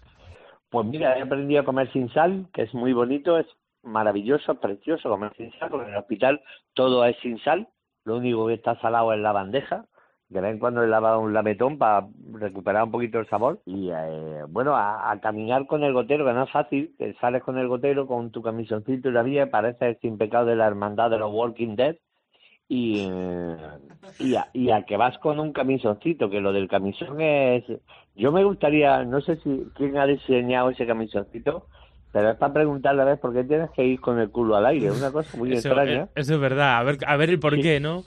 Pues 0.68 0.86
mira, 0.86 1.16
he 1.18 1.22
aprendido 1.22 1.62
a 1.62 1.64
comer 1.64 1.90
sin 1.92 2.10
sal, 2.10 2.46
que 2.52 2.62
es 2.62 2.74
muy 2.74 2.92
bonito, 2.92 3.38
es 3.38 3.46
maravilloso, 3.82 4.52
es 4.52 4.58
precioso 4.58 5.08
comer 5.08 5.32
sin 5.38 5.50
sal, 5.58 5.70
porque 5.70 5.86
en 5.86 5.94
el 5.94 6.00
hospital 6.00 6.42
todo 6.74 7.06
es 7.06 7.16
sin 7.22 7.38
sal, 7.38 7.68
lo 8.04 8.16
único 8.18 8.46
que 8.48 8.54
está 8.54 8.78
salado 8.80 9.14
es 9.14 9.20
la 9.20 9.32
bandeja, 9.32 9.86
de 10.28 10.42
vez 10.42 10.52
en 10.52 10.58
cuando 10.58 10.82
le 10.82 10.88
lava 10.88 11.16
un 11.16 11.32
lametón 11.32 11.78
para 11.78 12.06
recuperar 12.34 12.84
un 12.84 12.90
poquito 12.90 13.18
el 13.18 13.28
sabor 13.30 13.62
y 13.64 13.88
eh, 13.90 14.42
bueno, 14.46 14.76
a, 14.76 15.10
a 15.10 15.18
caminar 15.20 15.66
con 15.66 15.84
el 15.84 15.94
gotero, 15.94 16.26
que 16.26 16.34
no 16.34 16.44
es 16.44 16.50
fácil, 16.50 16.94
que 16.98 17.14
sales 17.14 17.42
con 17.42 17.56
el 17.56 17.66
gotero, 17.66 18.06
con 18.06 18.30
tu 18.30 18.42
camisoncito 18.42 19.08
y 19.08 19.12
la 19.12 19.22
vía, 19.22 19.50
parece 19.50 19.98
sin 20.02 20.18
pecado 20.18 20.44
de 20.44 20.56
la 20.56 20.66
hermandad 20.66 21.08
de 21.08 21.18
los 21.18 21.32
Walking 21.32 21.76
Dead 21.76 21.96
y, 22.68 23.08
y, 24.18 24.34
a, 24.36 24.48
y 24.52 24.70
a 24.70 24.82
que 24.82 24.96
vas 24.96 25.16
con 25.18 25.40
un 25.40 25.52
camisoncito, 25.52 26.28
que 26.28 26.40
lo 26.40 26.52
del 26.52 26.68
camisón 26.68 27.20
es... 27.20 27.64
Yo 28.14 28.32
me 28.32 28.44
gustaría, 28.44 29.04
no 29.04 29.20
sé 29.20 29.36
si 29.36 29.64
quién 29.74 29.96
ha 29.96 30.06
diseñado 30.06 30.70
ese 30.70 30.86
camisoncito, 30.86 31.66
pero 32.12 32.30
es 32.30 32.36
para 32.36 32.52
preguntarle 32.52 33.02
a 33.02 33.06
ver 33.06 33.20
por 33.20 33.32
qué 33.32 33.44
tienes 33.44 33.70
que 33.70 33.84
ir 33.84 34.00
con 34.00 34.18
el 34.18 34.30
culo 34.30 34.56
al 34.56 34.66
aire, 34.66 34.90
una 34.90 35.12
cosa 35.12 35.36
muy 35.38 35.52
Eso, 35.54 35.68
extraña. 35.68 36.08
eso 36.14 36.34
es 36.34 36.40
verdad, 36.40 36.78
a 36.78 36.82
ver, 36.82 36.98
a 37.06 37.16
ver 37.16 37.30
el 37.30 37.38
por 37.38 37.60
qué, 37.60 37.80
¿no? 37.80 38.02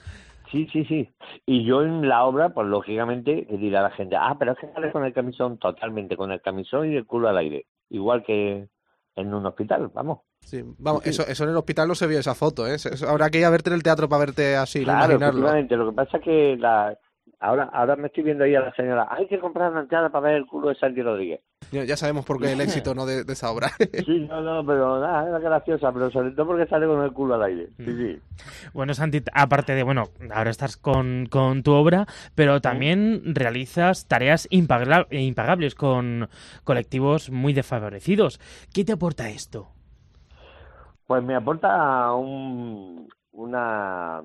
Sí, 0.50 0.68
sí, 0.70 0.84
sí. 0.84 1.08
Y 1.46 1.64
yo 1.64 1.82
en 1.82 2.06
la 2.06 2.24
obra, 2.24 2.50
pues 2.50 2.68
lógicamente, 2.68 3.46
dirá 3.50 3.80
la 3.80 3.90
gente, 3.90 4.16
ah, 4.18 4.36
pero 4.38 4.52
es 4.52 4.58
que 4.58 4.70
sales 4.72 4.92
con 4.92 5.04
el 5.04 5.14
camisón, 5.14 5.56
totalmente, 5.58 6.14
con 6.16 6.30
el 6.30 6.42
camisón 6.42 6.92
y 6.92 6.96
el 6.96 7.06
culo 7.06 7.28
al 7.30 7.38
aire. 7.38 7.64
Igual 7.88 8.22
que 8.22 8.68
en 9.16 9.34
un 9.34 9.46
hospital, 9.46 9.90
vamos. 9.94 10.18
Sí, 10.44 10.62
vamos, 10.78 11.06
Eso, 11.06 11.26
eso 11.26 11.44
en 11.44 11.50
el 11.50 11.56
hospital 11.56 11.88
no 11.88 11.94
se 11.94 12.06
vio 12.06 12.18
esa 12.18 12.34
foto, 12.34 12.66
¿eh? 12.66 12.74
Eso- 12.74 13.08
habrá 13.08 13.30
que 13.30 13.38
ir 13.38 13.44
a 13.44 13.50
verte 13.50 13.70
en 13.70 13.74
el 13.74 13.82
teatro 13.82 14.08
para 14.08 14.26
verte 14.26 14.56
así, 14.56 14.80
no 14.80 14.84
Claro, 14.84 15.04
imaginarlo. 15.14 15.38
efectivamente. 15.40 15.76
Lo 15.76 15.90
que 15.90 15.96
pasa 15.96 16.16
es 16.18 16.24
que 16.24 16.56
la... 16.58 16.98
ahora, 17.40 17.70
ahora 17.72 17.96
me 17.96 18.08
estoy 18.08 18.24
viendo 18.24 18.44
ahí 18.44 18.54
a 18.54 18.60
la 18.60 18.74
señora, 18.74 19.06
hay 19.10 19.26
que 19.28 19.38
comprar 19.40 19.70
una 19.70 19.80
entrada 19.82 20.10
para 20.10 20.26
ver 20.28 20.34
el 20.36 20.46
culo 20.46 20.68
de 20.68 20.74
Santi 20.74 21.00
Rodríguez. 21.02 21.40
Ya, 21.70 21.84
ya 21.84 21.96
sabemos 21.96 22.26
por 22.26 22.38
qué 22.40 22.52
el 22.52 22.60
éxito 22.60 22.94
no 22.94 23.06
de, 23.06 23.24
de 23.24 23.32
esa 23.32 23.50
obra. 23.50 23.70
Sí, 24.04 24.26
no, 24.28 24.40
no, 24.42 24.66
pero 24.66 25.00
nada, 25.00 25.28
era 25.28 25.38
graciosa, 25.38 25.92
pero 25.92 26.10
sobre 26.10 26.32
todo 26.32 26.46
porque 26.48 26.66
sale 26.66 26.86
con 26.86 27.02
el 27.02 27.12
culo 27.12 27.34
al 27.36 27.44
aire. 27.44 27.68
Sí, 27.78 27.84
sí. 27.96 28.18
Bueno, 28.74 28.94
Santi, 28.94 29.22
aparte 29.32 29.74
de, 29.74 29.84
bueno, 29.84 30.08
ahora 30.34 30.50
estás 30.50 30.76
con, 30.76 31.26
con 31.30 31.62
tu 31.62 31.72
obra, 31.72 32.06
pero 32.34 32.60
también 32.60 33.22
realizas 33.34 34.06
tareas 34.08 34.48
impagla- 34.50 35.06
impagables 35.10 35.74
con 35.76 36.28
colectivos 36.64 37.30
muy 37.30 37.52
desfavorecidos. 37.52 38.40
¿Qué 38.74 38.84
te 38.84 38.92
aporta 38.92 39.28
esto? 39.30 39.68
Pues 41.06 41.22
me 41.22 41.34
aporta 41.34 42.12
un, 42.14 43.08
una, 43.32 44.22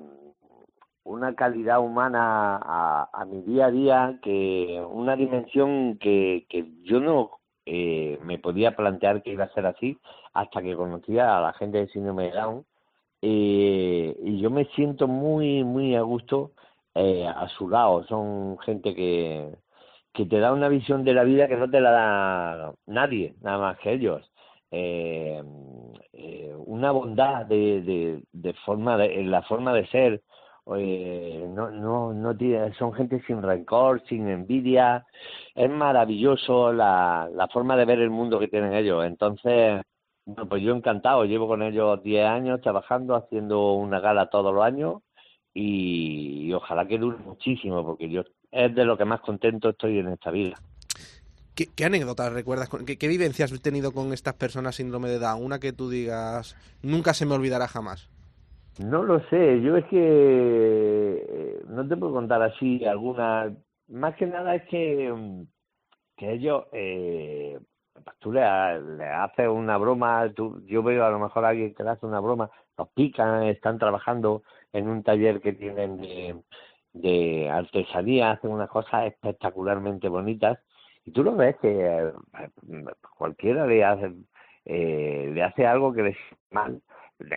una 1.04 1.34
calidad 1.34 1.80
humana 1.80 2.56
a, 2.56 3.08
a 3.12 3.24
mi 3.24 3.42
día 3.42 3.66
a 3.66 3.70
día, 3.70 4.18
que 4.22 4.82
una 4.90 5.16
dimensión 5.16 5.98
que, 5.98 6.46
que 6.48 6.66
yo 6.82 7.00
no 7.00 7.30
eh, 7.66 8.18
me 8.24 8.38
podía 8.38 8.74
plantear 8.76 9.22
que 9.22 9.32
iba 9.32 9.44
a 9.44 9.52
ser 9.52 9.66
así 9.66 9.98
hasta 10.32 10.62
que 10.62 10.76
conocía 10.76 11.36
a 11.36 11.40
la 11.42 11.52
gente 11.54 11.78
de 11.78 11.88
síndrome 11.88 12.24
de 12.24 12.32
Down. 12.32 12.64
Eh, 13.22 14.16
y 14.22 14.40
yo 14.40 14.50
me 14.50 14.64
siento 14.76 15.08
muy, 15.08 15.64
muy 15.64 15.96
a 15.96 16.02
gusto 16.02 16.52
eh, 16.94 17.26
a 17.26 17.48
su 17.48 17.68
lado. 17.68 18.04
Son 18.04 18.58
gente 18.60 18.94
que, 18.94 19.56
que 20.12 20.26
te 20.26 20.38
da 20.38 20.52
una 20.52 20.68
visión 20.68 21.04
de 21.04 21.14
la 21.14 21.24
vida 21.24 21.48
que 21.48 21.56
no 21.56 21.68
te 21.70 21.80
la 21.80 21.90
da 21.90 22.74
nadie, 22.86 23.34
nada 23.42 23.58
más 23.58 23.78
que 23.80 23.92
ellos. 23.92 24.30
Eh, 24.70 25.42
eh, 26.20 26.52
una 26.66 26.90
bondad 26.90 27.46
de, 27.46 27.80
de, 27.82 28.22
de 28.32 28.52
forma 28.64 28.96
de, 28.96 29.20
en 29.20 29.30
la 29.30 29.42
forma 29.42 29.72
de 29.72 29.86
ser. 29.88 30.22
Eh, 30.76 31.46
no 31.48 31.70
no 31.70 32.12
no 32.12 32.36
tiene, 32.36 32.74
son 32.74 32.92
gente 32.92 33.22
sin 33.26 33.40
rencor 33.42 34.02
sin 34.08 34.28
envidia. 34.28 35.06
Es 35.54 35.70
maravilloso 35.70 36.72
la, 36.72 37.28
la 37.32 37.48
forma 37.48 37.76
de 37.76 37.84
ver 37.86 38.00
el 38.00 38.10
mundo 38.10 38.38
que 38.38 38.48
tienen 38.48 38.74
ellos. 38.74 39.04
Entonces 39.06 39.82
pues 40.48 40.62
yo 40.62 40.74
encantado. 40.74 41.24
Llevo 41.24 41.46
con 41.48 41.62
ellos 41.62 42.02
10 42.02 42.26
años 42.26 42.60
trabajando 42.60 43.14
haciendo 43.14 43.74
una 43.74 44.00
gala 44.00 44.28
todos 44.30 44.54
los 44.54 44.64
años 44.64 45.02
y, 45.54 46.46
y 46.48 46.52
ojalá 46.52 46.86
que 46.86 46.98
dure 46.98 47.18
muchísimo 47.18 47.84
porque 47.84 48.08
yo 48.10 48.22
es 48.50 48.74
de 48.74 48.84
lo 48.84 48.96
que 48.98 49.04
más 49.04 49.20
contento 49.20 49.70
estoy 49.70 49.98
en 49.98 50.08
esta 50.08 50.30
vida 50.30 50.56
¿Qué, 51.66 51.84
anécdotas 51.84 52.32
recuerdas? 52.32 52.70
¿Qué, 52.86 52.96
qué 52.96 53.08
vivencias 53.08 53.52
has 53.52 53.60
tenido 53.60 53.90
con 53.90 54.12
estas 54.12 54.34
personas 54.34 54.76
síndrome 54.76 55.08
de 55.08 55.18
Down? 55.18 55.44
Una 55.44 55.58
que 55.58 55.72
tú 55.72 55.90
digas, 55.90 56.54
nunca 56.84 57.14
se 57.14 57.26
me 57.26 57.34
olvidará 57.34 57.66
jamás. 57.66 58.08
No 58.78 59.02
lo 59.02 59.18
sé, 59.28 59.60
yo 59.60 59.76
es 59.76 59.84
que 59.86 59.96
eh, 59.98 61.62
no 61.66 61.88
te 61.88 61.96
puedo 61.96 62.12
contar 62.12 62.42
así 62.42 62.84
alguna. 62.84 63.52
Más 63.88 64.14
que 64.14 64.26
nada 64.26 64.54
es 64.54 64.68
que, 64.68 65.12
mm, 65.12 65.42
ellos, 66.18 66.66
eh, 66.70 67.58
tú 68.20 68.32
le, 68.32 68.40
le 68.40 69.04
haces 69.04 69.48
una 69.48 69.78
broma, 69.78 70.32
tú, 70.36 70.62
yo 70.64 70.84
veo 70.84 71.04
a 71.04 71.10
lo 71.10 71.18
mejor 71.18 71.44
a 71.44 71.48
alguien 71.48 71.74
que 71.74 71.82
le 71.82 71.90
hace 71.90 72.06
una 72.06 72.20
broma, 72.20 72.50
los 72.76 72.88
pican, 72.90 73.42
están 73.44 73.78
trabajando 73.80 74.44
en 74.72 74.86
un 74.86 75.02
taller 75.02 75.40
que 75.40 75.54
tienen 75.54 76.44
de 76.92 77.50
artesanía, 77.50 78.32
hacen 78.32 78.50
unas 78.50 78.68
cosas 78.70 79.06
espectacularmente 79.06 80.08
bonitas 80.08 80.58
y 81.08 81.10
tú 81.10 81.24
lo 81.24 81.34
ves 81.36 81.56
que 81.56 81.70
eh, 81.70 82.12
cualquiera 83.16 83.66
le 83.66 83.82
hace, 83.82 84.12
eh, 84.66 85.30
le 85.32 85.42
hace 85.42 85.66
algo 85.66 85.92
que 85.92 86.02
le 86.02 86.16
mal 86.50 86.82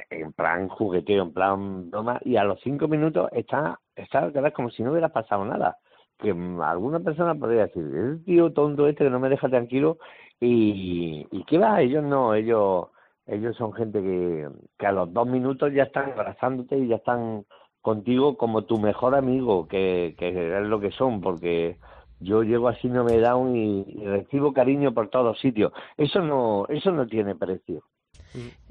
en 0.09 0.33
plan 0.33 0.67
jugueteo, 0.67 1.23
en 1.23 1.33
plan 1.33 1.89
broma, 1.89 2.19
y 2.23 2.35
a 2.35 2.43
los 2.43 2.59
cinco 2.61 2.87
minutos 2.87 3.29
está, 3.31 3.79
está 3.95 4.29
como 4.51 4.69
si 4.69 4.83
no 4.83 4.91
hubiera 4.91 5.09
pasado 5.09 5.45
nada. 5.45 5.77
Que 6.19 6.33
mm, 6.33 6.61
alguna 6.61 6.99
persona 6.99 7.33
podría 7.33 7.67
decir, 7.67 7.83
el 7.83 8.23
tío 8.25 8.51
tonto 8.51 8.87
este 8.87 9.05
que 9.05 9.09
no 9.09 9.19
me 9.21 9.29
deja 9.29 9.47
tranquilo, 9.49 9.97
y, 10.39 11.25
y 11.31 11.43
qué 11.45 11.57
va, 11.57 11.81
ellos 11.81 12.03
no, 12.03 12.35
ellos, 12.35 12.87
ellos 13.25 13.55
son 13.55 13.71
gente 13.73 14.01
que, 14.01 14.49
que 14.77 14.85
a 14.85 14.91
los 14.91 15.13
dos 15.13 15.27
minutos 15.27 15.71
ya 15.73 15.83
están 15.83 16.11
abrazándote 16.11 16.77
y 16.77 16.87
ya 16.89 16.97
están 16.97 17.45
contigo 17.81 18.37
como 18.37 18.65
tu 18.65 18.79
mejor 18.79 19.15
amigo, 19.15 19.67
que, 19.67 20.13
que 20.17 20.57
es 20.57 20.67
lo 20.67 20.79
que 20.81 20.91
son, 20.91 21.21
porque 21.21 21.77
yo 22.21 22.43
llego 22.43 22.67
así 22.67 22.87
no 22.87 23.03
me 23.03 23.17
down 23.17 23.55
y, 23.55 23.85
y 23.87 24.05
recibo 24.05 24.53
cariño 24.53 24.93
por 24.93 25.09
todos 25.09 25.39
sitios. 25.39 25.73
Eso 25.97 26.21
no, 26.21 26.65
eso 26.69 26.91
no 26.91 27.07
tiene 27.07 27.35
precio. 27.35 27.83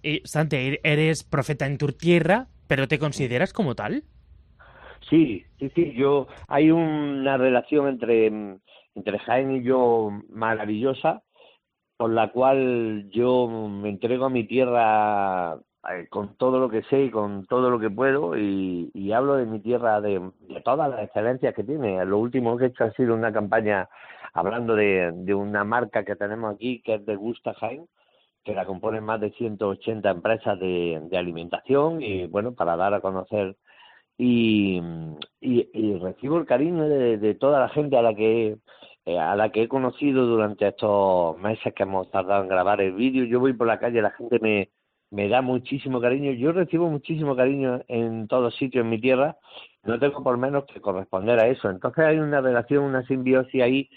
Y, 0.02 0.22
Santi, 0.24 0.56
er- 0.56 0.80
eres 0.84 1.24
profeta 1.24 1.66
en 1.66 1.78
tu 1.78 1.88
tierra, 1.88 2.48
pero 2.66 2.88
¿te 2.88 2.98
consideras 2.98 3.52
como 3.52 3.74
tal? 3.74 4.04
Sí, 5.08 5.44
sí, 5.58 5.70
sí, 5.75 5.92
yo 5.94 6.29
hay 6.48 6.70
una 6.70 7.37
relación 7.37 7.88
entre 7.88 8.31
mm, 8.31 8.60
entre 8.94 9.18
Jaén 9.18 9.56
y 9.56 9.62
yo 9.62 10.10
maravillosa 10.29 11.22
por 11.96 12.10
la 12.12 12.33
cual 12.33 13.10
yo 13.10 13.46
me 13.48 13.90
entrego 13.90 14.27
a 14.27 14.31
mi 14.31 14.44
tierra 14.46 15.58
con 16.10 16.37
todo 16.37 16.58
lo 16.58 16.68
que 16.68 16.83
sé 16.85 17.04
y 17.04 17.10
con 17.10 17.46
todo 17.46 17.70
lo 17.70 17.78
que 17.81 17.90
puedo 17.90 18.37
y, 18.37 19.12
hablo 19.12 19.37
de 19.37 19.46
mi 19.46 19.60
tierra, 19.60 20.00
de, 20.00 20.31
de 20.48 20.60
todas 20.62 20.90
las 20.90 21.02
excelencias 21.02 21.54
que 21.54 21.64
tiene. 21.64 22.04
Lo 22.04 22.18
último 22.18 22.56
que 22.56 22.64
he 22.64 22.68
hecho 22.68 22.85
ha 22.85 22.92
sido 22.92 23.14
una 23.14 23.33
campaña 23.33 23.88
hablando 24.33 24.76
de, 24.76 25.35
una 25.35 25.64
marca 25.64 26.04
que 26.04 26.16
tenemos 26.16 26.54
aquí 26.54 26.81
que 26.83 26.94
es 26.96 27.06
de 27.06 27.16
Gusta 27.16 27.54
Jaén, 27.54 27.87
que 28.44 28.54
la 28.54 28.66
componen 28.66 29.04
más 29.04 29.20
de 29.20 29.33
180 29.33 30.10
empresas 30.10 30.58
de, 30.58 31.08
alimentación 31.12 32.02
y 32.02 32.26
bueno, 32.26 32.54
para 32.54 32.76
dar 32.76 32.94
a 32.94 33.00
conocer 33.00 33.56
y, 34.18 34.81
y, 35.40 35.68
y 35.72 35.98
recibo 35.98 36.38
el 36.38 36.46
cariño 36.46 36.88
de, 36.88 37.18
de 37.18 37.35
toda 37.35 37.58
la 37.60 37.68
gente 37.70 37.96
a 37.96 38.02
la 38.02 38.14
que 38.14 38.58
eh, 39.06 39.18
a 39.18 39.35
la 39.35 39.50
que 39.50 39.62
he 39.62 39.68
conocido 39.68 40.26
durante 40.26 40.68
estos 40.68 41.38
meses 41.38 41.72
que 41.74 41.85
hemos 41.85 42.10
tardado 42.10 42.42
en 42.42 42.48
grabar 42.48 42.81
el 42.83 42.92
vídeo. 42.92 43.24
Yo 43.24 43.40
voy 43.40 43.54
por 43.54 43.66
la 43.66 43.78
calle, 43.78 44.02
la 44.02 44.10
gente 44.10 44.38
me, 44.40 44.70
me 45.11 45.29
da 45.29 45.42
muchísimo 45.42 46.00
cariño. 46.00 46.33
Yo 46.33 46.52
recibo 46.52 46.88
muchísimo 46.88 47.35
cariño 47.37 47.81
en 47.88 48.29
todos 48.29 48.54
sitios 48.56 48.85
en 48.85 48.90
mi 48.90 49.00
tierra. 49.00 49.37
No 49.85 49.98
tengo 49.98 50.23
por 50.23 50.37
menos 50.38 50.65
que 50.73 50.81
corresponder 50.81 51.38
a 51.40 51.48
eso. 51.48 51.69
Entonces 51.71 52.04
hay 52.04 52.19
una 52.19 52.40
relación, 52.40 52.85
una 52.85 53.04
simbiosis 53.06 53.63
ahí 53.63 53.90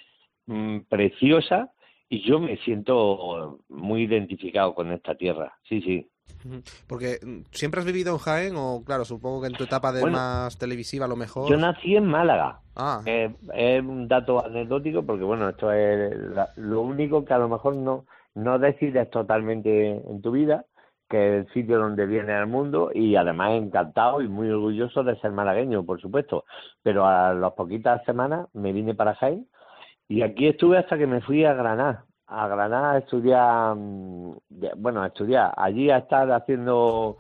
mm, 0.47 0.79
preciosa 0.89 1.71
y 2.09 2.21
yo 2.27 2.39
me 2.39 2.57
siento 2.57 3.59
muy 3.69 4.03
identificado 4.03 4.73
con 4.73 4.91
esta 4.91 5.15
tierra. 5.15 5.57
Sí, 5.67 5.81
sí. 5.81 6.09
Porque 6.87 7.17
mm, 7.23 7.41
siempre 7.51 7.79
has 7.81 7.85
vivido 7.85 8.13
en 8.13 8.17
Jaén 8.19 8.53
o 8.55 8.81
claro, 8.85 9.05
supongo 9.05 9.41
que 9.41 9.47
en 9.47 9.53
tu 9.53 9.65
etapa 9.65 9.91
de 9.91 10.01
Bueno, 10.01 10.17
más 10.17 10.57
televisiva 10.57 11.05
a 11.05 11.09
lo 11.09 11.15
mejor. 11.15 11.49
Yo 11.49 11.57
nací 11.57 11.95
en 11.95 12.05
Málaga. 12.05 12.59
Ah. 12.75 13.01
Eh, 13.05 13.29
es 13.53 13.81
un 13.81 14.07
dato 14.07 14.43
anecdótico 14.43 15.03
porque, 15.03 15.23
bueno, 15.23 15.49
esto 15.49 15.71
es 15.71 16.15
la- 16.17 16.49
lo 16.55 16.81
único 16.81 17.23
que 17.23 17.33
a 17.33 17.37
lo 17.37 17.49
mejor 17.49 17.75
no, 17.75 18.05
no 18.35 18.57
decides 18.57 19.09
totalmente 19.11 19.91
en 19.91 20.21
tu 20.21 20.31
vida, 20.31 20.65
que 21.09 21.39
es 21.39 21.45
el 21.45 21.53
sitio 21.53 21.79
donde 21.79 22.05
vienes 22.05 22.35
al 22.35 22.47
mundo 22.47 22.91
y 22.93 23.15
además 23.15 23.51
encantado 23.51 24.21
y 24.21 24.27
muy 24.27 24.49
orgulloso 24.49 25.03
de 25.03 25.19
ser 25.19 25.31
malagueño, 25.31 25.83
por 25.83 26.01
supuesto. 26.01 26.45
Pero 26.81 27.05
a 27.05 27.33
las 27.33 27.53
poquitas 27.53 28.03
semanas 28.05 28.47
me 28.53 28.71
vine 28.71 28.95
para 28.95 29.15
Jaén 29.15 29.47
y 30.07 30.21
aquí 30.21 30.47
estuve 30.47 30.77
hasta 30.77 30.97
que 30.97 31.07
me 31.07 31.21
fui 31.21 31.45
a 31.45 31.53
Granada. 31.53 32.05
A 32.27 32.47
Granada 32.47 32.93
a 32.93 32.97
estudiar, 32.99 33.75
mm, 33.75 34.35
bueno, 34.77 35.01
a 35.03 35.07
estudiar, 35.07 35.53
allí 35.57 35.89
a 35.91 35.97
estar 35.99 36.31
haciendo, 36.31 37.17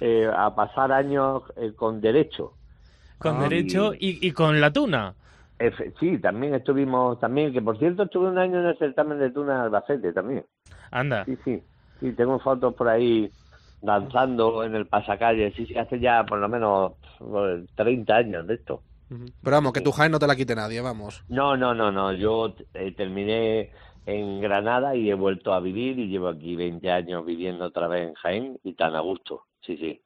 eh, 0.00 0.28
a 0.34 0.54
pasar 0.54 0.90
años 0.92 1.42
eh, 1.56 1.72
con 1.76 2.00
derecho. 2.00 2.54
Con 3.18 3.36
Ah, 3.36 3.42
derecho 3.42 3.94
y, 3.94 4.26
y 4.26 4.32
con 4.32 4.60
la 4.60 4.72
tuna. 4.72 5.14
Sí, 5.98 6.18
también 6.18 6.54
estuvimos, 6.54 7.18
también, 7.18 7.52
que 7.52 7.60
por 7.60 7.78
cierto 7.78 8.04
estuve 8.04 8.28
un 8.28 8.38
año 8.38 8.60
en 8.60 8.66
el 8.66 8.78
certamen 8.78 9.18
de 9.18 9.30
Tuna 9.30 9.64
Albacete 9.64 10.12
también. 10.12 10.44
Anda. 10.92 11.24
Sí, 11.24 11.36
sí, 11.44 11.62
sí, 12.00 12.12
tengo 12.12 12.38
fotos 12.38 12.74
por 12.74 12.88
ahí 12.88 13.30
danzando 13.80 14.64
en 14.64 14.74
el 14.74 14.86
pasacalle, 14.86 15.52
sí, 15.52 15.66
sí, 15.66 15.76
hace 15.76 16.00
ya 16.00 16.24
por 16.24 16.38
lo 16.38 16.48
menos 16.48 16.92
pues, 17.18 17.64
30 17.76 18.14
años 18.14 18.46
de 18.46 18.54
esto. 18.54 18.82
Pero 19.08 19.56
vamos, 19.56 19.72
que 19.72 19.80
tu 19.80 19.92
Jaén 19.92 20.12
no 20.12 20.18
te 20.18 20.26
la 20.26 20.36
quite 20.36 20.54
nadie, 20.54 20.80
vamos. 20.80 21.24
No, 21.28 21.56
no, 21.56 21.74
no, 21.74 21.90
no, 21.90 22.12
yo 22.12 22.54
eh, 22.74 22.92
terminé 22.94 23.70
en 24.04 24.40
Granada 24.40 24.94
y 24.96 25.10
he 25.10 25.14
vuelto 25.14 25.52
a 25.52 25.60
vivir 25.60 25.98
y 25.98 26.08
llevo 26.08 26.28
aquí 26.28 26.56
20 26.56 26.90
años 26.90 27.24
viviendo 27.24 27.64
otra 27.64 27.88
vez 27.88 28.08
en 28.08 28.14
Jaén 28.14 28.58
y 28.64 28.74
tan 28.74 28.94
a 28.94 29.00
gusto, 29.00 29.44
sí, 29.60 29.76
sí. 29.76 30.02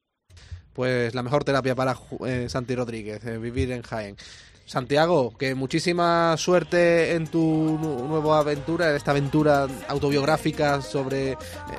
Pues 0.72 1.14
la 1.14 1.22
mejor 1.22 1.44
terapia 1.44 1.74
para 1.74 1.94
eh, 2.26 2.48
Santi 2.48 2.74
Rodríguez, 2.74 3.24
eh, 3.26 3.38
vivir 3.38 3.72
en 3.72 3.82
Jaén. 3.82 4.16
Santiago, 4.64 5.36
que 5.36 5.54
muchísima 5.54 6.36
suerte 6.36 7.14
en 7.14 7.26
tu 7.26 7.78
nu- 7.80 8.06
nueva 8.08 8.38
aventura, 8.38 8.90
en 8.90 8.96
esta 8.96 9.10
aventura 9.10 9.66
autobiográfica 9.88 10.80
sobre 10.80 11.32
eh, 11.32 11.36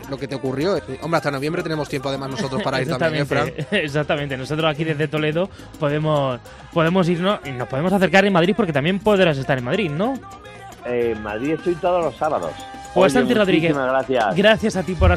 lo 0.09 0.17
que 0.17 0.27
te 0.27 0.35
ocurrió. 0.35 0.77
Hombre, 1.01 1.17
hasta 1.17 1.31
noviembre 1.31 1.63
tenemos 1.63 1.89
tiempo 1.89 2.09
además 2.09 2.31
nosotros 2.31 2.61
para 2.61 2.81
ir 2.81 2.89
también, 2.97 3.23
¿eh, 3.23 3.25
Fran? 3.25 3.51
Exactamente. 3.71 4.37
Nosotros 4.37 4.69
aquí 4.69 4.83
desde 4.83 5.07
Toledo 5.07 5.49
podemos, 5.79 6.39
podemos 6.73 7.07
irnos 7.09 7.39
y 7.45 7.51
nos 7.51 7.67
podemos 7.67 7.91
acercar 7.93 8.25
en 8.25 8.33
Madrid 8.33 8.53
porque 8.55 8.73
también 8.73 8.99
podrás 8.99 9.37
estar 9.37 9.57
en 9.57 9.63
Madrid, 9.63 9.89
¿no? 9.89 10.13
Eh, 10.85 11.13
en 11.15 11.23
Madrid 11.23 11.53
estoy 11.53 11.75
todos 11.75 12.03
los 12.03 12.15
sábados. 12.17 12.51
Pues 12.93 13.11
Oye, 13.11 13.21
Santi 13.21 13.33
Rodríguez, 13.33 13.71
muchísimas 13.73 14.05
gracias. 14.07 14.35
gracias 14.35 14.75
a 14.75 14.83
ti 14.83 14.93
por, 14.93 15.09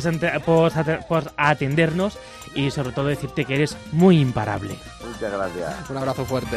por 0.45 0.73
por 1.09 1.33
atendernos 1.37 2.17
y 2.55 2.71
sobre 2.71 2.93
todo 2.93 3.09
decirte 3.09 3.45
que 3.45 3.55
eres 3.57 3.77
muy 3.93 4.19
imparable. 4.19 4.77
Muchas 5.07 5.31
gracias. 5.31 5.91
Un 5.91 5.97
abrazo 5.99 6.25
fuerte. 6.25 6.57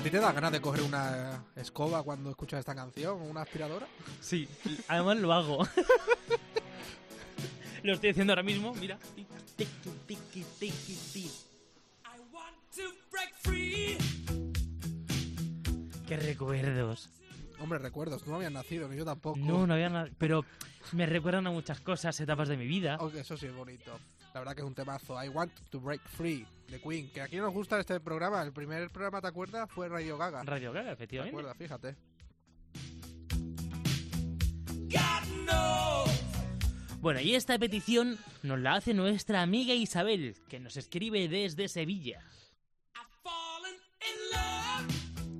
¿A 0.00 0.02
ti 0.02 0.08
te 0.08 0.18
da 0.18 0.32
ganas 0.32 0.50
de 0.50 0.62
coger 0.62 0.82
una 0.82 1.44
escoba 1.54 2.02
cuando 2.02 2.30
escuchas 2.30 2.60
esta 2.60 2.74
canción 2.74 3.20
o 3.20 3.24
una 3.24 3.42
aspiradora? 3.42 3.86
Sí, 4.18 4.48
además 4.88 5.18
lo 5.18 5.30
hago. 5.30 5.62
lo 7.82 7.92
estoy 7.92 8.08
haciendo 8.08 8.32
ahora 8.32 8.42
mismo, 8.42 8.74
mira. 8.76 8.98
Qué 16.08 16.16
recuerdos. 16.16 17.10
Hombre, 17.58 17.78
recuerdos, 17.78 18.22
tú 18.22 18.30
no 18.30 18.36
habías 18.36 18.52
nacido, 18.52 18.88
ni 18.88 18.96
yo 18.96 19.04
tampoco. 19.04 19.38
No, 19.38 19.66
no 19.66 19.74
había 19.74 19.90
nada. 19.90 20.08
Pero 20.16 20.46
me 20.92 21.04
recuerdan 21.04 21.46
a 21.46 21.50
muchas 21.50 21.78
cosas, 21.80 22.18
etapas 22.18 22.48
de 22.48 22.56
mi 22.56 22.66
vida. 22.66 22.96
Oh, 23.00 23.10
eso 23.10 23.36
sí 23.36 23.44
es 23.44 23.54
bonito. 23.54 24.00
La 24.34 24.40
verdad 24.40 24.54
que 24.54 24.60
es 24.60 24.66
un 24.66 24.74
temazo. 24.74 25.22
I 25.22 25.28
Want 25.28 25.52
to 25.70 25.80
Break 25.80 26.02
Free 26.08 26.46
de 26.68 26.80
Queen. 26.80 27.10
Que 27.10 27.20
aquí 27.20 27.36
nos 27.36 27.52
gusta 27.52 27.80
este 27.80 27.98
programa. 28.00 28.42
El 28.42 28.52
primer 28.52 28.90
programa, 28.90 29.20
¿te 29.20 29.26
acuerdas? 29.28 29.68
Fue 29.70 29.88
Radio 29.88 30.16
Gaga. 30.16 30.42
Radio 30.44 30.72
Gaga, 30.72 30.88
¿Te 30.88 30.92
efectivamente. 30.94 31.30
acuerdas? 31.36 31.56
Fíjate. 31.56 31.96
Bueno, 37.00 37.20
y 37.20 37.34
esta 37.34 37.58
petición 37.58 38.18
nos 38.42 38.58
la 38.60 38.74
hace 38.74 38.92
nuestra 38.92 39.40
amiga 39.40 39.72
Isabel, 39.72 40.36
que 40.48 40.60
nos 40.60 40.76
escribe 40.76 41.28
desde 41.28 41.68
Sevilla. 41.68 42.22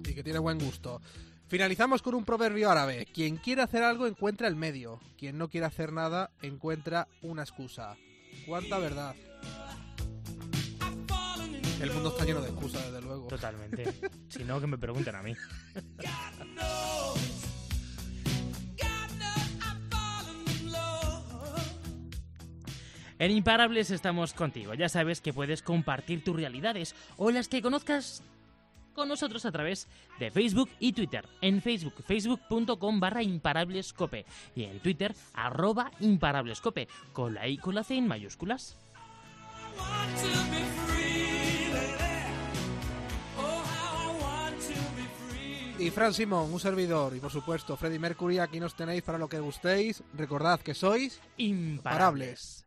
Y 0.09 0.14
que 0.14 0.22
tiene 0.24 0.38
buen 0.38 0.59
gusto. 0.59 1.01
Finalizamos 1.49 2.01
con 2.01 2.14
un 2.14 2.24
proverbio 2.24 2.70
árabe. 2.70 3.07
Quien 3.12 3.36
quiere 3.36 3.62
hacer 3.62 3.82
algo 3.82 4.07
encuentra 4.07 4.49
el 4.49 4.57
medio. 4.57 5.01
Quien 5.18 5.36
no 5.36 5.49
quiere 5.51 5.66
hacer 5.66 5.93
nada 5.93 6.30
encuentra 6.43 7.09
una 7.22 7.43
excusa. 7.43 7.97
¿Cuánta 8.51 8.78
verdad? 8.80 9.14
El 11.80 11.92
mundo 11.92 12.09
está 12.09 12.24
lleno 12.24 12.40
de 12.40 12.48
excusas, 12.48 12.84
desde 12.84 13.01
luego. 13.01 13.28
Totalmente. 13.28 13.84
si 14.28 14.42
no, 14.42 14.61
que 14.61 14.66
me 14.66 14.76
pregunten 14.76 15.14
a 15.14 15.22
mí. 15.22 15.36
En 23.20 23.30
Imparables 23.30 23.92
estamos 23.92 24.34
contigo. 24.34 24.74
Ya 24.74 24.88
sabes 24.88 25.20
que 25.20 25.32
puedes 25.32 25.62
compartir 25.62 26.24
tus 26.24 26.34
realidades 26.34 26.96
o 27.18 27.30
las 27.30 27.46
que 27.46 27.62
conozcas 27.62 28.24
con 28.95 29.09
nosotros 29.09 29.45
a 29.45 29.53
través 29.53 29.88
de 30.18 30.30
Facebook 30.30 30.70
y 30.78 30.93
Twitter. 30.93 31.28
En 31.41 31.62
Facebook, 31.62 31.95
facebook.com 32.05 33.01
barra 33.01 33.22
imparablescope. 33.22 34.24
Y 34.55 34.64
en 34.64 34.80
Twitter, 34.80 35.14
arroba 35.34 35.91
imparablescope. 36.01 36.88
Con 37.12 37.34
la 37.34 37.47
I 37.47 37.55
y 37.55 37.59
con 37.59 37.74
la 37.74 37.84
C 37.84 37.97
en 37.97 38.07
mayúsculas. 38.07 38.76
Y 45.80 45.88
Fran 45.88 46.12
Simón, 46.12 46.53
un 46.53 46.61
servidor. 46.61 47.16
Y 47.16 47.20
por 47.20 47.30
supuesto, 47.30 47.74
Freddy 47.74 47.99
Mercury, 47.99 48.38
aquí 48.38 48.61
nos 48.61 48.74
tenéis 48.74 49.03
para 49.03 49.16
lo 49.16 49.28
que 49.28 49.41
gustéis. 49.41 50.03
Recordad 50.12 50.61
que 50.61 50.74
sois 50.74 51.20
imparables. 51.38 52.66